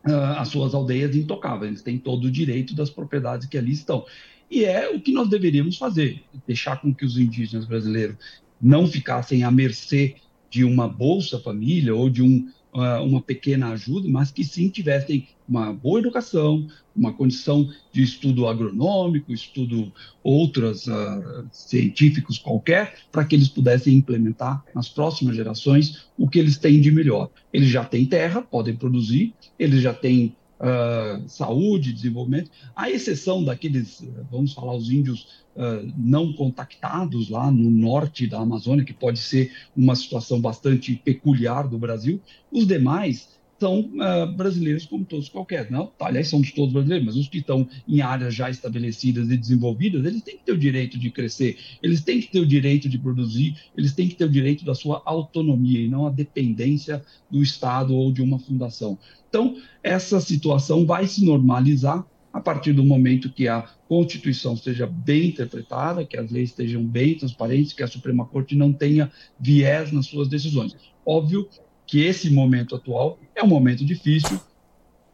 uh, 0.05 0.11
as 0.37 0.49
suas 0.49 0.73
aldeias 0.73 1.15
intocáveis. 1.15 1.71
Eles 1.71 1.81
têm 1.81 1.97
todo 1.97 2.25
o 2.25 2.31
direito 2.31 2.75
das 2.75 2.89
propriedades 2.89 3.47
que 3.47 3.57
ali 3.57 3.71
estão. 3.71 4.05
E 4.49 4.65
é 4.65 4.89
o 4.89 4.99
que 4.99 5.13
nós 5.13 5.29
deveríamos 5.29 5.77
fazer, 5.77 6.21
deixar 6.45 6.81
com 6.81 6.93
que 6.93 7.05
os 7.05 7.17
indígenas 7.17 7.65
brasileiros 7.65 8.17
não 8.61 8.85
ficassem 8.85 9.43
à 9.43 9.49
mercê 9.49 10.15
de 10.49 10.65
uma 10.65 10.89
Bolsa 10.89 11.39
Família 11.39 11.95
ou 11.95 12.09
de 12.09 12.21
um 12.21 12.49
uma 12.73 13.21
pequena 13.21 13.69
ajuda, 13.69 14.07
mas 14.07 14.31
que 14.31 14.43
sim 14.43 14.69
tivessem 14.69 15.27
uma 15.47 15.73
boa 15.73 15.99
educação, 15.99 16.67
uma 16.95 17.11
condição 17.11 17.69
de 17.91 18.01
estudo 18.01 18.47
agronômico, 18.47 19.33
estudo 19.33 19.91
outros 20.23 20.87
uh, 20.87 21.45
científicos 21.51 22.37
qualquer, 22.37 22.95
para 23.11 23.25
que 23.25 23.35
eles 23.35 23.49
pudessem 23.49 23.95
implementar 23.95 24.63
nas 24.73 24.87
próximas 24.87 25.35
gerações 25.35 26.05
o 26.17 26.29
que 26.29 26.39
eles 26.39 26.57
têm 26.57 26.79
de 26.79 26.91
melhor. 26.91 27.29
Eles 27.51 27.69
já 27.69 27.83
têm 27.83 28.05
terra, 28.05 28.41
podem 28.41 28.75
produzir, 28.75 29.33
eles 29.59 29.81
já 29.81 29.93
têm 29.93 30.35
uh, 30.61 31.27
saúde, 31.27 31.91
desenvolvimento, 31.91 32.51
à 32.75 32.89
exceção 32.89 33.43
daqueles, 33.43 34.03
vamos 34.31 34.53
falar, 34.53 34.75
os 34.75 34.89
índios 34.89 35.43
uh, 35.55 35.91
não 35.97 36.31
contactados 36.33 37.29
lá 37.29 37.51
no 37.51 37.69
norte 37.69 38.27
da 38.27 38.39
Amazônia, 38.39 38.85
que 38.85 38.93
pode 38.93 39.19
ser 39.19 39.51
uma 39.75 39.95
situação 39.95 40.39
bastante 40.39 40.95
peculiar 40.95 41.67
do 41.67 41.77
Brasil, 41.77 42.21
os 42.51 42.67
demais 42.67 43.40
são 43.61 43.81
uh, 43.81 44.25
brasileiros 44.35 44.87
como 44.87 45.05
todos 45.05 45.29
qualquer. 45.29 45.69
Não, 45.69 45.85
tá, 45.85 46.07
aliás, 46.07 46.29
somos 46.29 46.51
todos 46.51 46.73
brasileiros, 46.73 47.05
mas 47.05 47.15
os 47.15 47.29
que 47.29 47.37
estão 47.37 47.69
em 47.87 48.01
áreas 48.01 48.33
já 48.33 48.49
estabelecidas 48.49 49.29
e 49.29 49.37
desenvolvidas, 49.37 50.03
eles 50.03 50.23
têm 50.23 50.35
que 50.35 50.43
ter 50.43 50.51
o 50.53 50.57
direito 50.57 50.97
de 50.97 51.11
crescer, 51.11 51.59
eles 51.83 52.01
têm 52.01 52.19
que 52.19 52.31
ter 52.31 52.39
o 52.39 52.45
direito 52.45 52.89
de 52.89 52.97
produzir, 52.97 53.55
eles 53.77 53.93
têm 53.93 54.07
que 54.07 54.15
ter 54.15 54.25
o 54.25 54.29
direito 54.29 54.65
da 54.65 54.73
sua 54.73 55.03
autonomia 55.05 55.79
e 55.79 55.87
não 55.87 56.07
a 56.07 56.09
dependência 56.09 57.03
do 57.29 57.43
Estado 57.43 57.95
ou 57.95 58.11
de 58.11 58.23
uma 58.23 58.39
fundação. 58.39 58.97
Então, 59.29 59.55
essa 59.83 60.19
situação 60.19 60.83
vai 60.83 61.05
se 61.05 61.23
normalizar 61.23 62.03
a 62.33 62.41
partir 62.41 62.73
do 62.73 62.83
momento 62.83 63.31
que 63.31 63.47
a 63.47 63.61
Constituição 63.87 64.57
seja 64.57 64.87
bem 64.87 65.27
interpretada, 65.27 66.03
que 66.03 66.17
as 66.17 66.31
leis 66.31 66.49
estejam 66.49 66.83
bem 66.83 67.13
transparentes, 67.15 67.73
que 67.73 67.83
a 67.83 67.87
Suprema 67.87 68.25
Corte 68.25 68.55
não 68.55 68.73
tenha 68.73 69.11
viés 69.39 69.91
nas 69.91 70.07
suas 70.07 70.27
decisões. 70.27 70.75
Óbvio 71.05 71.47
que 71.91 71.99
esse 71.99 72.29
momento 72.29 72.73
atual 72.73 73.19
é 73.35 73.43
um 73.43 73.47
momento 73.47 73.83
difícil. 73.83 74.39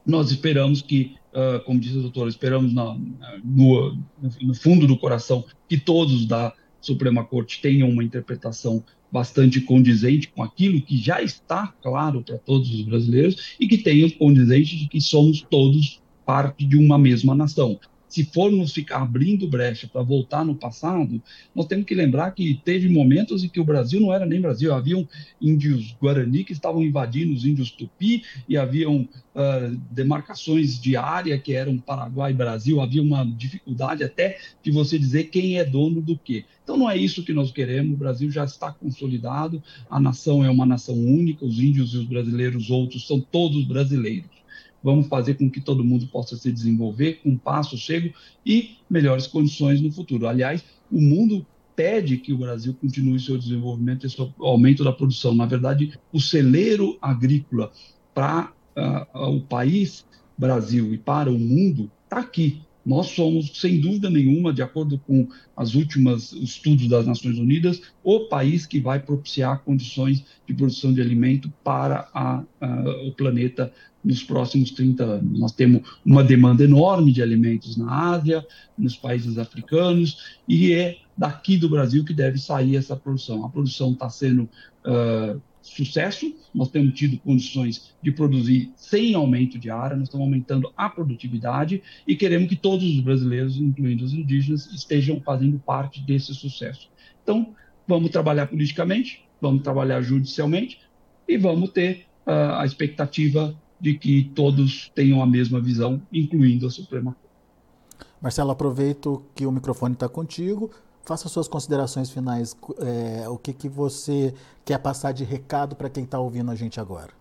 Nós 0.05 0.29
esperamos 0.29 0.79
que, 0.79 1.15
uh, 1.33 1.59
como 1.65 1.79
disse 1.79 1.97
a 1.97 2.01
doutora, 2.01 2.29
esperamos 2.29 2.71
na, 2.71 2.95
no, 3.43 3.97
no 4.39 4.53
fundo 4.53 4.85
do 4.85 4.95
coração 4.95 5.43
que 5.67 5.75
todos 5.75 6.27
da 6.27 6.53
Suprema 6.79 7.25
Corte 7.25 7.59
tenham 7.63 7.89
uma 7.89 8.03
interpretação 8.03 8.83
bastante 9.11 9.59
condizente 9.59 10.27
com 10.27 10.43
aquilo 10.43 10.79
que 10.79 10.99
já 10.99 11.19
está 11.19 11.73
claro 11.81 12.21
para 12.21 12.37
todos 12.37 12.69
os 12.69 12.83
brasileiros 12.83 13.55
e 13.59 13.67
que 13.67 13.79
tenham 13.79 14.07
condizente 14.11 14.77
de 14.77 14.87
que 14.87 15.01
somos 15.01 15.41
todos 15.49 15.99
parte 16.23 16.63
de 16.63 16.77
uma 16.77 16.99
mesma 16.99 17.33
nação 17.33 17.79
se 18.07 18.23
formos 18.23 18.73
ficar 18.73 19.01
abrindo 19.01 19.47
brecha 19.47 19.87
para 19.87 20.01
voltar 20.01 20.45
no 20.45 20.55
passado, 20.55 21.21
nós 21.53 21.65
temos 21.65 21.85
que 21.85 21.93
lembrar 21.93 22.31
que 22.31 22.59
teve 22.63 22.87
momentos 22.87 23.43
em 23.43 23.49
que 23.49 23.59
o 23.59 23.65
Brasil 23.65 23.99
não 23.99 24.13
era 24.13 24.25
nem 24.25 24.39
Brasil, 24.39 24.73
haviam 24.73 25.07
índios 25.41 25.95
Guarani 26.01 26.43
que 26.43 26.53
estavam 26.53 26.83
invadindo 26.83 27.33
os 27.33 27.45
índios 27.45 27.71
Tupi 27.71 28.23
e 28.47 28.55
haviam 28.55 29.01
uh, 29.01 29.77
demarcações 29.91 30.79
de 30.79 30.95
área 30.95 31.37
que 31.37 31.53
eram 31.53 31.77
Paraguai 31.77 32.31
e 32.31 32.35
Brasil, 32.35 32.79
havia 32.79 33.01
uma 33.01 33.25
dificuldade 33.25 34.03
até 34.03 34.37
de 34.63 34.71
você 34.71 34.97
dizer 34.97 35.25
quem 35.25 35.57
é 35.57 35.65
dono 35.65 36.01
do 36.01 36.17
quê. 36.17 36.45
Então 36.63 36.77
não 36.77 36.89
é 36.89 36.97
isso 36.97 37.23
que 37.23 37.33
nós 37.33 37.51
queremos, 37.51 37.93
o 37.93 37.97
Brasil 37.97 38.31
já 38.31 38.43
está 38.43 38.71
consolidado, 38.71 39.61
a 39.89 39.99
nação 39.99 40.43
é 40.43 40.49
uma 40.49 40.65
nação 40.65 40.95
única, 40.95 41.45
os 41.45 41.59
índios 41.59 41.93
e 41.93 41.97
os 41.97 42.05
brasileiros 42.05 42.69
outros 42.69 43.05
são 43.07 43.19
todos 43.19 43.65
brasileiros. 43.65 44.36
Vamos 44.83 45.07
fazer 45.07 45.35
com 45.35 45.49
que 45.49 45.61
todo 45.61 45.83
mundo 45.83 46.07
possa 46.07 46.35
se 46.35 46.51
desenvolver 46.51 47.21
com 47.23 47.37
passo 47.37 47.77
cego 47.77 48.13
e 48.45 48.77
melhores 48.89 49.27
condições 49.27 49.81
no 49.81 49.91
futuro. 49.91 50.27
Aliás, 50.27 50.63
o 50.91 51.01
mundo 51.01 51.45
pede 51.75 52.17
que 52.17 52.33
o 52.33 52.37
Brasil 52.39 52.73
continue 52.73 53.19
seu 53.19 53.37
desenvolvimento 53.37 54.05
e 54.05 54.09
seu 54.09 54.33
aumento 54.39 54.83
da 54.83 54.91
produção. 54.91 55.35
Na 55.35 55.45
verdade, 55.45 55.93
o 56.11 56.19
celeiro 56.19 56.97
agrícola 57.01 57.71
para 58.13 58.51
uh, 58.75 59.35
o 59.35 59.41
país 59.41 60.05
Brasil 60.37 60.93
e 60.93 60.97
para 60.97 61.29
o 61.31 61.37
mundo 61.37 61.91
está 62.03 62.19
aqui. 62.19 62.61
Nós 62.85 63.07
somos, 63.07 63.51
sem 63.59 63.81
dúvida 63.81 64.09
nenhuma, 64.09 64.53
de 64.53 64.61
acordo 64.61 64.97
com 64.99 65.27
as 65.57 65.75
últimas 65.75 66.31
estudos 66.31 66.87
das 66.87 67.05
Nações 67.05 67.37
Unidas, 67.37 67.81
o 68.01 68.29
país 68.29 68.65
que 68.65 68.79
vai 68.79 68.97
propiciar 68.97 69.61
condições 69.63 70.23
de 70.47 70.53
produção 70.53 70.93
de 70.93 71.01
alimento 71.01 71.51
para 71.65 72.09
a, 72.13 72.43
a, 72.61 72.89
o 73.05 73.11
planeta 73.11 73.73
nos 74.07 74.23
próximos 74.23 74.71
30 74.71 75.03
anos. 75.03 75.39
Nós 75.39 75.51
temos 75.51 75.81
uma 76.05 76.23
demanda 76.23 76.63
enorme 76.63 77.11
de 77.11 77.21
alimentos 77.21 77.75
na 77.75 78.11
Ásia, 78.11 78.45
nos 78.77 78.95
países 78.95 79.37
africanos, 79.37 80.39
e 80.47 80.71
é 80.71 80.97
daqui 81.17 81.57
do 81.57 81.67
Brasil 81.67 82.05
que 82.05 82.13
deve 82.13 82.37
sair 82.37 82.77
essa 82.77 82.95
produção. 82.95 83.45
A 83.45 83.49
produção 83.49 83.91
está 83.91 84.09
sendo 84.09 84.43
uh, 84.43 85.41
sucesso, 85.61 86.33
nós 86.55 86.69
temos 86.69 86.93
tido 86.93 87.17
condições 87.17 87.93
de 88.01 88.09
produzir 88.11 88.71
sem 88.77 89.13
aumento 89.13 89.59
de 89.59 89.69
área, 89.69 89.97
nós 89.97 90.07
estamos 90.07 90.25
aumentando 90.25 90.71
a 90.77 90.89
produtividade 90.89 91.83
e 92.07 92.15
queremos 92.15 92.47
que 92.47 92.55
todos 92.55 92.85
os 92.85 93.01
brasileiros, 93.01 93.57
incluindo 93.57 94.05
os 94.05 94.13
indígenas, 94.13 94.71
estejam 94.73 95.19
fazendo 95.19 95.59
parte 95.59 95.99
desse 96.01 96.33
sucesso. 96.33 96.89
Então, 97.21 97.53
vamos 97.85 98.09
trabalhar 98.09 98.47
politicamente, 98.47 99.25
vamos 99.41 99.63
trabalhar 99.63 100.01
judicialmente 100.01 100.79
e 101.27 101.37
vamos 101.37 101.71
ter 101.71 102.05
uh, 102.25 102.59
a 102.59 102.65
expectativa 102.65 103.53
de 103.79 103.93
que 103.93 104.31
todos 104.35 104.91
tenham 104.95 105.21
a 105.21 105.25
mesma 105.25 105.61
visão, 105.61 106.01
incluindo 106.11 106.67
a 106.67 106.69
Suprema 106.71 107.13
Corte. 107.13 108.07
Marcelo, 108.21 108.51
aproveito 108.51 109.23
que 109.35 109.45
o 109.45 109.51
microfone 109.51 109.93
está 109.93 110.09
contigo 110.09 110.71
faça 111.07 111.29
suas 111.29 111.47
considerações 111.47 112.11
finais. 112.11 112.55
É, 112.79 113.29
o 113.29 113.37
que, 113.37 113.53
que 113.53 113.69
você 113.69 114.33
quer 114.65 114.77
passar 114.77 115.13
de 115.13 115.23
recado 115.23 115.73
para 115.75 115.89
quem 115.89 116.03
está 116.03 116.19
ouvindo 116.19 116.51
a 116.51 116.55
gente 116.55 116.81
agora? 116.81 117.11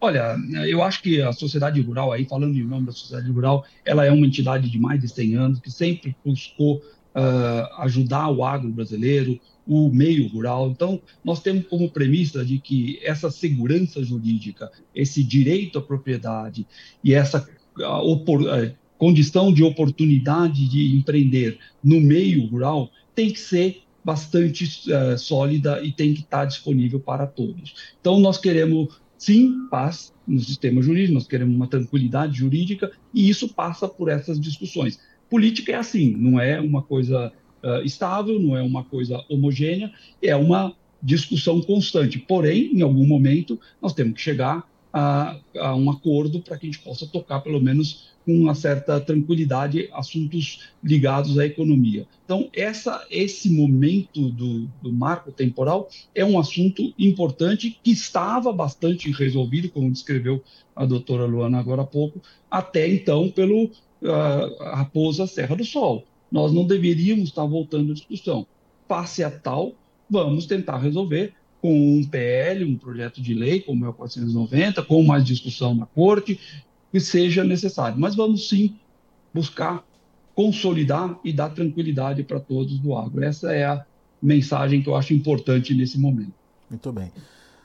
Olha, 0.00 0.36
eu 0.66 0.82
acho 0.82 1.02
que 1.02 1.20
a 1.20 1.32
sociedade 1.32 1.80
rural, 1.80 2.10
aí 2.10 2.24
falando 2.24 2.56
em 2.56 2.64
nome 2.64 2.86
da 2.86 2.92
sociedade 2.92 3.30
rural, 3.30 3.64
ela 3.84 4.04
é 4.04 4.10
uma 4.10 4.26
entidade 4.26 4.70
de 4.70 4.78
mais 4.78 5.00
de 5.00 5.08
100 5.08 5.34
anos 5.34 5.60
que 5.60 5.70
sempre 5.70 6.16
buscou 6.24 6.76
uh, 6.76 7.82
ajudar 7.82 8.28
o 8.30 8.44
agro 8.44 8.68
brasileiro, 8.70 9.38
o 9.66 9.88
meio 9.88 10.28
rural. 10.28 10.70
Então, 10.70 11.00
nós 11.24 11.40
temos 11.40 11.66
como 11.66 11.90
premissa 11.90 12.44
de 12.44 12.58
que 12.58 12.98
essa 13.02 13.30
segurança 13.30 14.02
jurídica, 14.02 14.70
esse 14.94 15.22
direito 15.22 15.78
à 15.78 15.82
propriedade 15.82 16.66
e 17.02 17.14
essa 17.14 17.48
condição 18.98 19.52
de 19.52 19.62
oportunidade 19.62 20.68
de 20.68 20.94
empreender 20.96 21.58
no 21.82 22.00
meio 22.00 22.46
rural 22.46 22.90
tem 23.14 23.30
que 23.30 23.40
ser 23.40 23.82
bastante 24.04 24.64
uh, 24.92 25.18
sólida 25.18 25.82
e 25.82 25.90
tem 25.90 26.12
que 26.12 26.20
estar 26.20 26.44
disponível 26.44 27.00
para 27.00 27.26
todos. 27.26 27.74
Então, 28.00 28.20
nós 28.20 28.36
queremos, 28.36 29.00
sim, 29.16 29.66
paz 29.70 30.12
no 30.26 30.38
sistema 30.40 30.82
jurídico, 30.82 31.14
nós 31.14 31.26
queremos 31.26 31.56
uma 31.56 31.66
tranquilidade 31.66 32.36
jurídica 32.38 32.92
e 33.14 33.28
isso 33.28 33.48
passa 33.48 33.88
por 33.88 34.10
essas 34.10 34.38
discussões. 34.38 35.00
Política 35.30 35.72
é 35.72 35.76
assim, 35.76 36.14
não 36.16 36.38
é 36.38 36.60
uma 36.60 36.82
coisa 36.82 37.32
uh, 37.64 37.84
estável, 37.84 38.38
não 38.38 38.56
é 38.56 38.62
uma 38.62 38.84
coisa 38.84 39.24
homogênea, 39.28 39.90
é 40.22 40.36
uma 40.36 40.74
discussão 41.02 41.60
constante. 41.60 42.18
Porém, 42.18 42.70
em 42.74 42.82
algum 42.82 43.06
momento, 43.06 43.58
nós 43.80 43.92
temos 43.92 44.14
que 44.14 44.20
chegar 44.20 44.68
a, 44.92 45.36
a 45.58 45.74
um 45.74 45.90
acordo 45.90 46.40
para 46.40 46.56
que 46.56 46.66
a 46.66 46.70
gente 46.70 46.82
possa 46.84 47.04
tocar, 47.06 47.40
pelo 47.40 47.60
menos, 47.60 48.14
com 48.24 48.32
uma 48.32 48.54
certa 48.54 49.00
tranquilidade 49.00 49.88
assuntos 49.92 50.68
ligados 50.82 51.38
à 51.38 51.44
economia. 51.44 52.06
Então, 52.24 52.48
essa, 52.54 53.04
esse 53.10 53.50
momento 53.50 54.30
do, 54.30 54.66
do, 54.80 54.92
marco 54.92 55.30
temporal 55.30 55.88
é 56.14 56.24
um 56.24 56.38
assunto 56.38 56.94
importante 56.98 57.78
que 57.82 57.90
estava 57.90 58.52
bastante 58.52 59.10
resolvido, 59.10 59.68
como 59.68 59.90
descreveu 59.90 60.42
a 60.74 60.86
doutora 60.86 61.26
Luana 61.26 61.58
agora 61.58 61.82
há 61.82 61.86
pouco, 61.86 62.20
até 62.50 62.88
então 62.88 63.28
pelo 63.30 63.64
uh, 63.64 64.64
Raposa 64.74 65.26
Serra 65.26 65.56
do 65.56 65.64
Sol. 65.64 66.06
Nós 66.34 66.52
não 66.52 66.66
deveríamos 66.66 67.28
estar 67.28 67.44
voltando 67.44 67.92
à 67.92 67.94
discussão. 67.94 68.44
Face 68.88 69.22
a 69.22 69.30
tal, 69.30 69.72
vamos 70.10 70.46
tentar 70.46 70.78
resolver 70.78 71.32
com 71.62 71.72
um 71.72 72.02
PL, 72.02 72.64
um 72.64 72.76
projeto 72.76 73.22
de 73.22 73.32
lei, 73.34 73.60
como 73.60 73.84
é 73.84 73.88
o 73.88 73.92
490, 73.92 74.82
com 74.82 75.04
mais 75.04 75.24
discussão 75.24 75.76
na 75.76 75.86
corte, 75.86 76.40
que 76.90 76.98
seja 76.98 77.44
necessário. 77.44 77.96
Mas 78.00 78.16
vamos 78.16 78.48
sim 78.48 78.74
buscar 79.32 79.84
consolidar 80.34 81.16
e 81.22 81.32
dar 81.32 81.50
tranquilidade 81.50 82.24
para 82.24 82.40
todos 82.40 82.80
do 82.80 82.96
agro. 82.96 83.22
Essa 83.22 83.52
é 83.52 83.64
a 83.64 83.86
mensagem 84.20 84.82
que 84.82 84.88
eu 84.88 84.96
acho 84.96 85.14
importante 85.14 85.72
nesse 85.72 86.00
momento. 86.00 86.34
Muito 86.68 86.90
bem. 86.90 87.12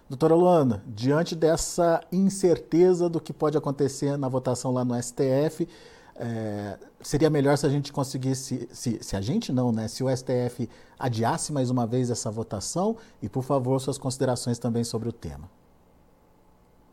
Doutora 0.07 0.35
Luana, 0.35 0.83
diante 0.87 1.35
dessa 1.35 2.03
incerteza 2.11 3.09
do 3.09 3.19
que 3.19 3.33
pode 3.33 3.57
acontecer 3.57 4.15
na 4.15 4.29
votação 4.29 4.71
lá 4.71 4.85
no 4.85 4.93
STF, 5.01 5.67
é, 6.19 6.77
seria 7.01 7.29
melhor 7.29 7.57
se 7.57 7.65
a 7.65 7.69
gente 7.69 7.91
conseguisse, 7.93 8.67
se, 8.71 8.99
se, 9.01 9.15
a 9.15 9.21
gente 9.21 9.51
não, 9.51 9.71
né? 9.71 9.87
Se 9.87 10.03
o 10.03 10.15
STF 10.15 10.69
adiasse 10.97 11.51
mais 11.53 11.69
uma 11.69 11.87
vez 11.87 12.09
essa 12.09 12.29
votação 12.29 12.97
e, 13.21 13.29
por 13.29 13.43
favor, 13.43 13.79
suas 13.79 13.97
considerações 13.97 14.59
também 14.59 14.83
sobre 14.83 15.07
o 15.07 15.13
tema. 15.13 15.49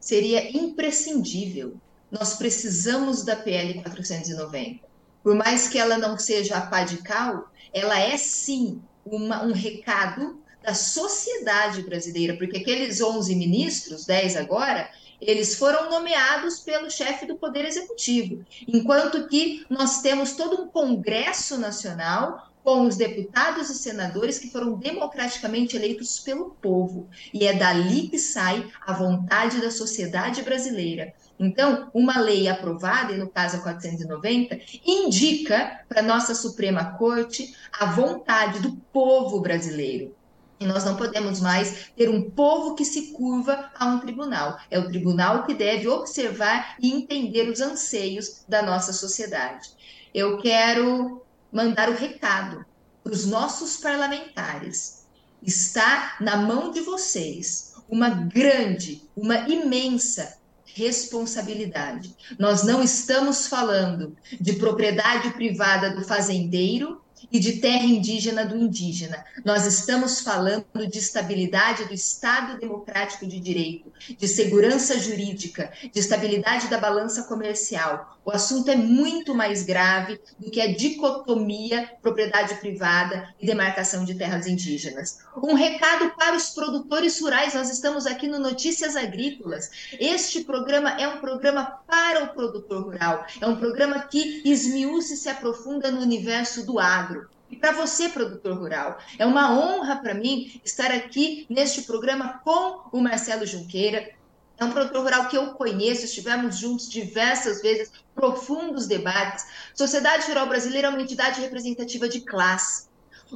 Seria 0.00 0.56
imprescindível 0.56 1.76
nós 2.10 2.34
precisamos 2.34 3.24
da 3.24 3.36
PL 3.36 3.74
490. 3.82 4.86
Por 5.22 5.34
mais 5.34 5.68
que 5.68 5.78
ela 5.78 5.98
não 5.98 6.16
seja 6.18 6.56
a 6.56 6.60
pá 6.60 6.84
de 6.84 6.98
cal, 6.98 7.50
ela 7.72 7.98
é 7.98 8.16
sim 8.16 8.80
uma, 9.04 9.42
um 9.42 9.52
recado 9.52 10.40
da 10.62 10.74
sociedade 10.74 11.82
brasileira, 11.82 12.36
porque 12.36 12.58
aqueles 12.58 13.00
11 13.00 13.34
ministros, 13.34 14.04
10 14.04 14.36
agora, 14.36 14.88
eles 15.20 15.56
foram 15.56 15.90
nomeados 15.90 16.60
pelo 16.60 16.90
chefe 16.90 17.26
do 17.26 17.36
Poder 17.36 17.64
Executivo, 17.64 18.44
enquanto 18.66 19.28
que 19.28 19.64
nós 19.68 20.02
temos 20.02 20.32
todo 20.32 20.62
um 20.62 20.68
Congresso 20.68 21.58
Nacional 21.58 22.50
com 22.66 22.82
os 22.82 22.96
deputados 22.96 23.70
e 23.70 23.76
senadores 23.76 24.40
que 24.40 24.50
foram 24.50 24.76
democraticamente 24.76 25.76
eleitos 25.76 26.18
pelo 26.18 26.50
povo. 26.50 27.08
E 27.32 27.46
é 27.46 27.54
dali 27.54 28.08
que 28.08 28.18
sai 28.18 28.68
a 28.84 28.92
vontade 28.92 29.60
da 29.60 29.70
sociedade 29.70 30.42
brasileira. 30.42 31.14
Então, 31.38 31.88
uma 31.94 32.18
lei 32.18 32.48
aprovada, 32.48 33.12
e 33.12 33.18
no 33.18 33.28
caso 33.28 33.58
a 33.58 33.60
490, 33.60 34.58
indica 34.84 35.80
para 35.88 36.02
nossa 36.02 36.34
Suprema 36.34 36.96
Corte 36.98 37.54
a 37.72 37.86
vontade 37.86 38.58
do 38.58 38.72
povo 38.92 39.40
brasileiro. 39.40 40.15
E 40.58 40.66
nós 40.66 40.84
não 40.84 40.96
podemos 40.96 41.40
mais 41.40 41.90
ter 41.96 42.08
um 42.08 42.30
povo 42.30 42.74
que 42.74 42.84
se 42.84 43.12
curva 43.12 43.70
a 43.74 43.86
um 43.86 44.00
tribunal. 44.00 44.58
É 44.70 44.78
o 44.78 44.88
tribunal 44.88 45.44
que 45.44 45.54
deve 45.54 45.86
observar 45.86 46.76
e 46.80 46.92
entender 46.92 47.48
os 47.48 47.60
anseios 47.60 48.44
da 48.48 48.62
nossa 48.62 48.92
sociedade. 48.92 49.70
Eu 50.14 50.38
quero 50.38 51.22
mandar 51.52 51.90
o 51.90 51.94
recado 51.94 52.64
para 53.04 53.12
os 53.12 53.26
nossos 53.26 53.76
parlamentares. 53.76 55.06
Está 55.42 56.16
na 56.20 56.36
mão 56.36 56.70
de 56.70 56.80
vocês 56.80 57.74
uma 57.88 58.08
grande, 58.08 59.02
uma 59.14 59.48
imensa 59.48 60.38
responsabilidade. 60.64 62.14
Nós 62.38 62.62
não 62.64 62.82
estamos 62.82 63.46
falando 63.46 64.16
de 64.40 64.54
propriedade 64.54 65.30
privada 65.30 65.90
do 65.90 66.04
fazendeiro 66.04 67.00
e 67.30 67.38
de 67.38 67.54
terra 67.54 67.84
indígena 67.84 68.44
do 68.44 68.56
indígena. 68.56 69.24
Nós 69.44 69.66
estamos 69.66 70.20
falando 70.20 70.86
de 70.88 70.98
estabilidade 70.98 71.84
do 71.84 71.94
Estado 71.94 72.58
democrático 72.58 73.26
de 73.26 73.40
direito, 73.40 73.92
de 74.16 74.28
segurança 74.28 74.98
jurídica, 74.98 75.72
de 75.92 75.98
estabilidade 75.98 76.68
da 76.68 76.78
balança 76.78 77.24
comercial. 77.24 78.16
O 78.24 78.30
assunto 78.30 78.68
é 78.70 78.76
muito 78.76 79.34
mais 79.34 79.62
grave 79.62 80.20
do 80.38 80.50
que 80.50 80.60
a 80.60 80.74
dicotomia 80.74 81.90
propriedade 82.02 82.54
privada 82.56 83.32
e 83.40 83.46
demarcação 83.46 84.04
de 84.04 84.14
terras 84.14 84.46
indígenas. 84.46 85.18
Um 85.36 85.54
recado 85.54 86.10
para 86.16 86.36
os 86.36 86.50
produtores 86.50 87.20
rurais, 87.20 87.54
nós 87.54 87.70
estamos 87.70 88.06
aqui 88.06 88.26
no 88.26 88.38
Notícias 88.38 88.96
Agrícolas. 88.96 89.70
Este 90.00 90.42
programa 90.42 90.90
é 91.00 91.06
um 91.06 91.20
programa 91.20 91.64
para 91.86 92.24
o 92.24 92.28
produtor 92.34 92.84
rural, 92.84 93.24
é 93.40 93.46
um 93.46 93.56
programa 93.56 94.00
que 94.00 94.42
esmiúça 94.44 95.14
e 95.14 95.16
se 95.16 95.28
aprofunda 95.28 95.90
no 95.90 96.00
universo 96.00 96.66
do 96.66 96.78
agro 96.78 97.15
e 97.50 97.56
para 97.56 97.72
você, 97.72 98.08
produtor 98.08 98.58
rural. 98.58 98.98
É 99.18 99.24
uma 99.24 99.56
honra 99.56 99.96
para 99.96 100.14
mim 100.14 100.60
estar 100.64 100.90
aqui 100.90 101.46
neste 101.48 101.82
programa 101.82 102.40
com 102.44 102.88
o 102.92 103.00
Marcelo 103.00 103.46
Junqueira. 103.46 104.10
É 104.58 104.64
um 104.64 104.70
produtor 104.70 105.02
rural 105.02 105.28
que 105.28 105.36
eu 105.36 105.52
conheço, 105.52 106.06
estivemos 106.06 106.56
juntos 106.58 106.88
diversas 106.88 107.60
vezes, 107.60 107.92
profundos 108.14 108.86
debates. 108.86 109.46
Sociedade 109.74 110.26
Rural 110.26 110.46
Brasileira 110.46 110.88
é 110.88 110.90
uma 110.90 111.02
entidade 111.02 111.40
representativa 111.40 112.08
de 112.08 112.20
classe. 112.20 112.88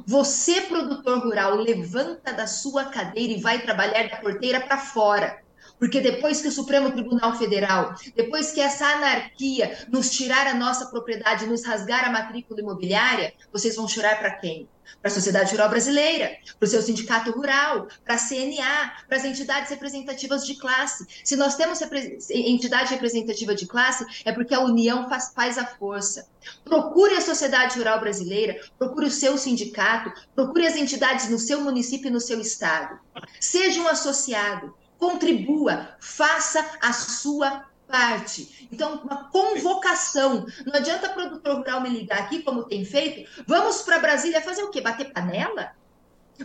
Você, 0.07 0.61
produtor 0.61 1.19
rural, 1.19 1.55
levanta 1.55 2.33
da 2.33 2.47
sua 2.47 2.85
cadeira 2.85 3.33
e 3.33 3.41
vai 3.41 3.61
trabalhar 3.61 4.09
da 4.09 4.17
porteira 4.17 4.61
para 4.61 4.77
fora. 4.77 5.40
Porque 5.81 5.99
depois 5.99 6.39
que 6.39 6.47
o 6.47 6.51
Supremo 6.51 6.91
Tribunal 6.91 7.35
Federal, 7.35 7.95
depois 8.15 8.51
que 8.51 8.61
essa 8.61 8.85
anarquia 8.85 9.87
nos 9.89 10.11
tirar 10.11 10.45
a 10.45 10.53
nossa 10.53 10.85
propriedade, 10.85 11.47
nos 11.47 11.65
rasgar 11.65 12.05
a 12.05 12.11
matrícula 12.11 12.61
imobiliária, 12.61 13.33
vocês 13.51 13.75
vão 13.75 13.87
chorar 13.87 14.19
para 14.19 14.29
quem? 14.29 14.69
Para 15.01 15.09
a 15.09 15.13
sociedade 15.13 15.49
rural 15.49 15.69
brasileira, 15.69 16.37
para 16.59 16.67
o 16.67 16.69
seu 16.69 16.83
sindicato 16.83 17.31
rural, 17.31 17.87
para 18.05 18.13
a 18.13 18.19
CNA, 18.19 18.93
para 19.07 19.17
as 19.17 19.25
entidades 19.25 19.71
representativas 19.71 20.45
de 20.45 20.53
classe. 20.53 21.07
Se 21.23 21.35
nós 21.35 21.55
temos 21.55 21.81
entidade 22.29 22.93
representativa 22.93 23.55
de 23.55 23.65
classe, 23.65 24.05
é 24.23 24.31
porque 24.31 24.53
a 24.53 24.59
união 24.59 25.09
faz, 25.09 25.31
faz 25.33 25.57
a 25.57 25.65
força. 25.65 26.27
Procure 26.63 27.15
a 27.15 27.21
sociedade 27.21 27.79
rural 27.79 27.99
brasileira, 27.99 28.61
procure 28.77 29.07
o 29.07 29.11
seu 29.11 29.35
sindicato, 29.35 30.13
procure 30.35 30.67
as 30.67 30.75
entidades 30.75 31.27
no 31.27 31.39
seu 31.39 31.59
município 31.61 32.09
e 32.09 32.11
no 32.11 32.19
seu 32.19 32.39
estado. 32.39 32.99
Seja 33.39 33.81
um 33.81 33.87
associado, 33.87 34.75
contribua, 35.01 35.97
faça 35.99 36.63
a 36.79 36.93
sua 36.93 37.65
parte. 37.87 38.69
Então, 38.71 39.01
uma 39.03 39.29
convocação. 39.29 40.45
Não 40.63 40.75
adianta 40.75 41.09
o 41.09 41.13
produtor 41.13 41.57
rural 41.57 41.81
me 41.81 41.89
ligar 41.89 42.19
aqui, 42.19 42.43
como 42.43 42.65
tem 42.65 42.85
feito. 42.85 43.43
Vamos 43.47 43.81
para 43.81 43.97
Brasília 43.97 44.39
fazer 44.43 44.61
o 44.61 44.69
quê? 44.69 44.79
Bater 44.79 45.11
panela? 45.11 45.71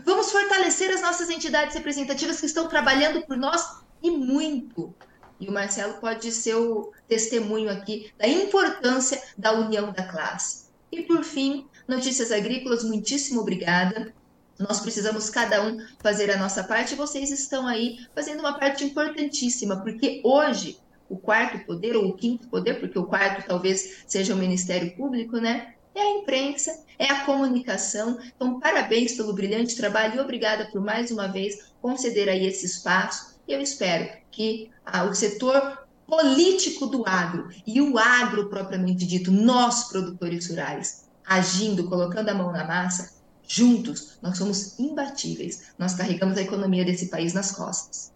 Vamos 0.04 0.32
fortalecer 0.32 0.90
as 0.90 1.02
nossas 1.02 1.28
entidades 1.28 1.74
representativas 1.74 2.40
que 2.40 2.46
estão 2.46 2.66
trabalhando 2.66 3.26
por 3.26 3.36
nós 3.36 3.82
e 4.02 4.10
muito. 4.10 4.94
E 5.38 5.46
o 5.48 5.52
Marcelo 5.52 5.94
pode 6.00 6.32
ser 6.32 6.54
o 6.54 6.92
testemunho 7.06 7.70
aqui 7.70 8.10
da 8.16 8.26
importância 8.26 9.22
da 9.36 9.52
união 9.52 9.92
da 9.92 10.04
classe. 10.04 10.64
E 10.90 11.02
por 11.02 11.22
fim, 11.22 11.68
Notícias 11.86 12.32
Agrícolas, 12.32 12.82
muitíssimo 12.82 13.42
obrigada. 13.42 14.14
Nós 14.58 14.80
precisamos 14.80 15.28
cada 15.28 15.62
um 15.62 15.78
fazer 16.00 16.30
a 16.30 16.38
nossa 16.38 16.64
parte 16.64 16.94
e 16.94 16.96
vocês 16.96 17.30
estão 17.30 17.66
aí 17.66 17.98
fazendo 18.14 18.40
uma 18.40 18.58
parte 18.58 18.84
importantíssima, 18.84 19.82
porque 19.82 20.20
hoje 20.24 20.78
o 21.08 21.16
quarto 21.16 21.64
poder 21.66 21.96
ou 21.96 22.08
o 22.08 22.14
quinto 22.14 22.48
poder, 22.48 22.80
porque 22.80 22.98
o 22.98 23.04
quarto 23.04 23.46
talvez 23.46 24.04
seja 24.06 24.34
o 24.34 24.38
Ministério 24.38 24.96
Público, 24.96 25.36
né? 25.36 25.74
É 25.94 26.00
a 26.00 26.10
imprensa, 26.18 26.84
é 26.98 27.06
a 27.06 27.24
comunicação. 27.24 28.18
Então, 28.34 28.60
parabéns 28.60 29.14
pelo 29.14 29.32
brilhante 29.32 29.76
trabalho 29.76 30.16
e 30.16 30.20
obrigada 30.20 30.66
por 30.66 30.80
mais 30.80 31.10
uma 31.10 31.26
vez 31.26 31.72
conceder 31.80 32.28
aí 32.28 32.46
esse 32.46 32.66
espaço. 32.66 33.36
Eu 33.46 33.60
espero 33.60 34.10
que 34.30 34.70
ah, 34.84 35.04
o 35.04 35.14
setor 35.14 35.86
político 36.06 36.86
do 36.86 37.06
agro 37.06 37.48
e 37.66 37.80
o 37.80 37.98
agro 37.98 38.48
propriamente 38.48 39.06
dito, 39.06 39.30
nós 39.30 39.88
produtores 39.88 40.48
rurais, 40.48 41.08
agindo, 41.24 41.88
colocando 41.88 42.28
a 42.28 42.34
mão 42.34 42.52
na 42.52 42.64
massa, 42.64 43.15
Juntos, 43.46 44.18
nós 44.20 44.36
somos 44.36 44.78
imbatíveis. 44.78 45.64
Nós 45.78 45.94
carregamos 45.94 46.36
a 46.36 46.42
economia 46.42 46.84
desse 46.84 47.06
país 47.08 47.32
nas 47.32 47.52
costas. 47.52 48.12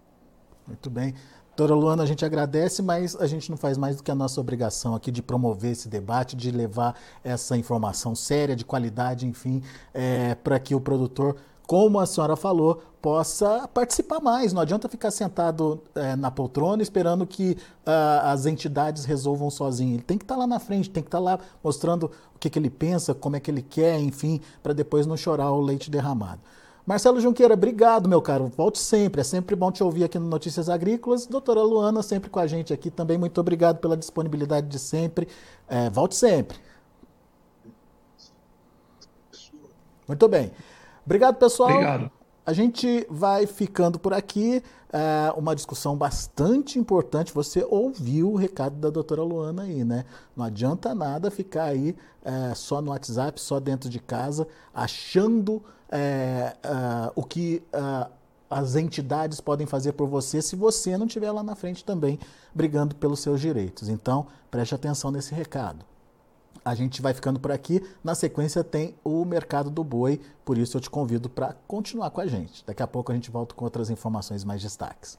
Muito 0.66 0.90
bem. 0.90 1.14
Doutora 1.56 1.78
Luana, 1.78 2.04
a 2.04 2.06
gente 2.06 2.24
agradece, 2.24 2.80
mas 2.80 3.14
a 3.16 3.26
gente 3.26 3.50
não 3.50 3.56
faz 3.56 3.76
mais 3.76 3.96
do 3.96 4.02
que 4.02 4.10
a 4.10 4.14
nossa 4.14 4.40
obrigação 4.40 4.94
aqui 4.94 5.10
de 5.10 5.20
promover 5.20 5.72
esse 5.72 5.88
debate, 5.88 6.34
de 6.34 6.50
levar 6.50 6.98
essa 7.22 7.54
informação 7.54 8.14
séria, 8.14 8.56
de 8.56 8.64
qualidade, 8.64 9.26
enfim, 9.26 9.62
é, 9.92 10.34
para 10.36 10.58
que 10.58 10.74
o 10.74 10.80
produtor 10.80 11.36
como 11.70 12.00
a 12.00 12.04
senhora 12.04 12.34
falou, 12.34 12.82
possa 13.00 13.68
participar 13.72 14.18
mais. 14.18 14.52
Não 14.52 14.60
adianta 14.60 14.88
ficar 14.88 15.12
sentado 15.12 15.80
é, 15.94 16.16
na 16.16 16.28
poltrona 16.28 16.82
esperando 16.82 17.24
que 17.24 17.56
uh, 17.86 18.24
as 18.24 18.44
entidades 18.44 19.04
resolvam 19.04 19.48
sozinho. 19.50 19.94
Ele 19.94 20.02
tem 20.02 20.18
que 20.18 20.24
estar 20.24 20.34
tá 20.34 20.40
lá 20.40 20.48
na 20.48 20.58
frente, 20.58 20.90
tem 20.90 21.00
que 21.00 21.06
estar 21.06 21.18
tá 21.18 21.22
lá 21.22 21.38
mostrando 21.62 22.10
o 22.34 22.40
que, 22.40 22.50
que 22.50 22.58
ele 22.58 22.70
pensa, 22.70 23.14
como 23.14 23.36
é 23.36 23.40
que 23.40 23.48
ele 23.48 23.62
quer, 23.62 24.00
enfim, 24.00 24.40
para 24.60 24.72
depois 24.72 25.06
não 25.06 25.16
chorar 25.16 25.52
o 25.52 25.60
leite 25.60 25.88
derramado. 25.92 26.40
Marcelo 26.84 27.20
Junqueira, 27.20 27.54
obrigado, 27.54 28.08
meu 28.08 28.20
caro. 28.20 28.50
Volte 28.56 28.80
sempre. 28.80 29.20
É 29.20 29.24
sempre 29.24 29.54
bom 29.54 29.70
te 29.70 29.84
ouvir 29.84 30.02
aqui 30.02 30.18
no 30.18 30.26
Notícias 30.26 30.68
Agrícolas. 30.68 31.24
Doutora 31.24 31.62
Luana, 31.62 32.02
sempre 32.02 32.28
com 32.28 32.40
a 32.40 32.48
gente 32.48 32.72
aqui 32.72 32.90
também. 32.90 33.16
Muito 33.16 33.40
obrigado 33.40 33.78
pela 33.78 33.96
disponibilidade 33.96 34.66
de 34.66 34.78
sempre. 34.80 35.28
É, 35.68 35.88
volte 35.88 36.16
sempre. 36.16 36.58
Muito 40.08 40.26
bem. 40.26 40.50
Obrigado, 41.10 41.38
pessoal. 41.38 41.70
Obrigado. 41.70 42.08
A 42.46 42.52
gente 42.52 43.04
vai 43.10 43.44
ficando 43.44 43.98
por 43.98 44.14
aqui. 44.14 44.62
É 44.92 45.32
uma 45.36 45.56
discussão 45.56 45.96
bastante 45.96 46.78
importante. 46.78 47.34
Você 47.34 47.66
ouviu 47.68 48.30
o 48.30 48.36
recado 48.36 48.76
da 48.76 48.90
doutora 48.90 49.20
Luana 49.22 49.62
aí, 49.62 49.82
né? 49.82 50.04
Não 50.36 50.44
adianta 50.44 50.94
nada 50.94 51.28
ficar 51.28 51.64
aí 51.64 51.96
é, 52.24 52.54
só 52.54 52.80
no 52.80 52.92
WhatsApp, 52.92 53.40
só 53.40 53.58
dentro 53.58 53.90
de 53.90 53.98
casa, 53.98 54.46
achando 54.72 55.60
é, 55.90 56.54
é, 56.62 57.12
o 57.16 57.24
que 57.24 57.60
é, 57.72 58.06
as 58.48 58.76
entidades 58.76 59.40
podem 59.40 59.66
fazer 59.66 59.92
por 59.92 60.06
você 60.06 60.40
se 60.40 60.54
você 60.54 60.96
não 60.96 61.06
estiver 61.06 61.32
lá 61.32 61.42
na 61.42 61.56
frente 61.56 61.84
também 61.84 62.20
brigando 62.54 62.94
pelos 62.94 63.18
seus 63.18 63.40
direitos. 63.40 63.88
Então, 63.88 64.28
preste 64.48 64.76
atenção 64.76 65.10
nesse 65.10 65.34
recado. 65.34 65.89
A 66.64 66.74
gente 66.74 67.00
vai 67.00 67.14
ficando 67.14 67.40
por 67.40 67.50
aqui. 67.50 67.82
Na 68.02 68.14
sequência 68.14 68.62
tem 68.62 68.94
o 69.02 69.24
mercado 69.24 69.70
do 69.70 69.82
boi, 69.82 70.20
por 70.44 70.58
isso 70.58 70.76
eu 70.76 70.80
te 70.80 70.90
convido 70.90 71.28
para 71.28 71.54
continuar 71.66 72.10
com 72.10 72.20
a 72.20 72.26
gente. 72.26 72.64
Daqui 72.66 72.82
a 72.82 72.86
pouco 72.86 73.12
a 73.12 73.14
gente 73.14 73.30
volta 73.30 73.54
com 73.54 73.64
outras 73.64 73.90
informações 73.90 74.44
mais 74.44 74.62
destaques. 74.62 75.18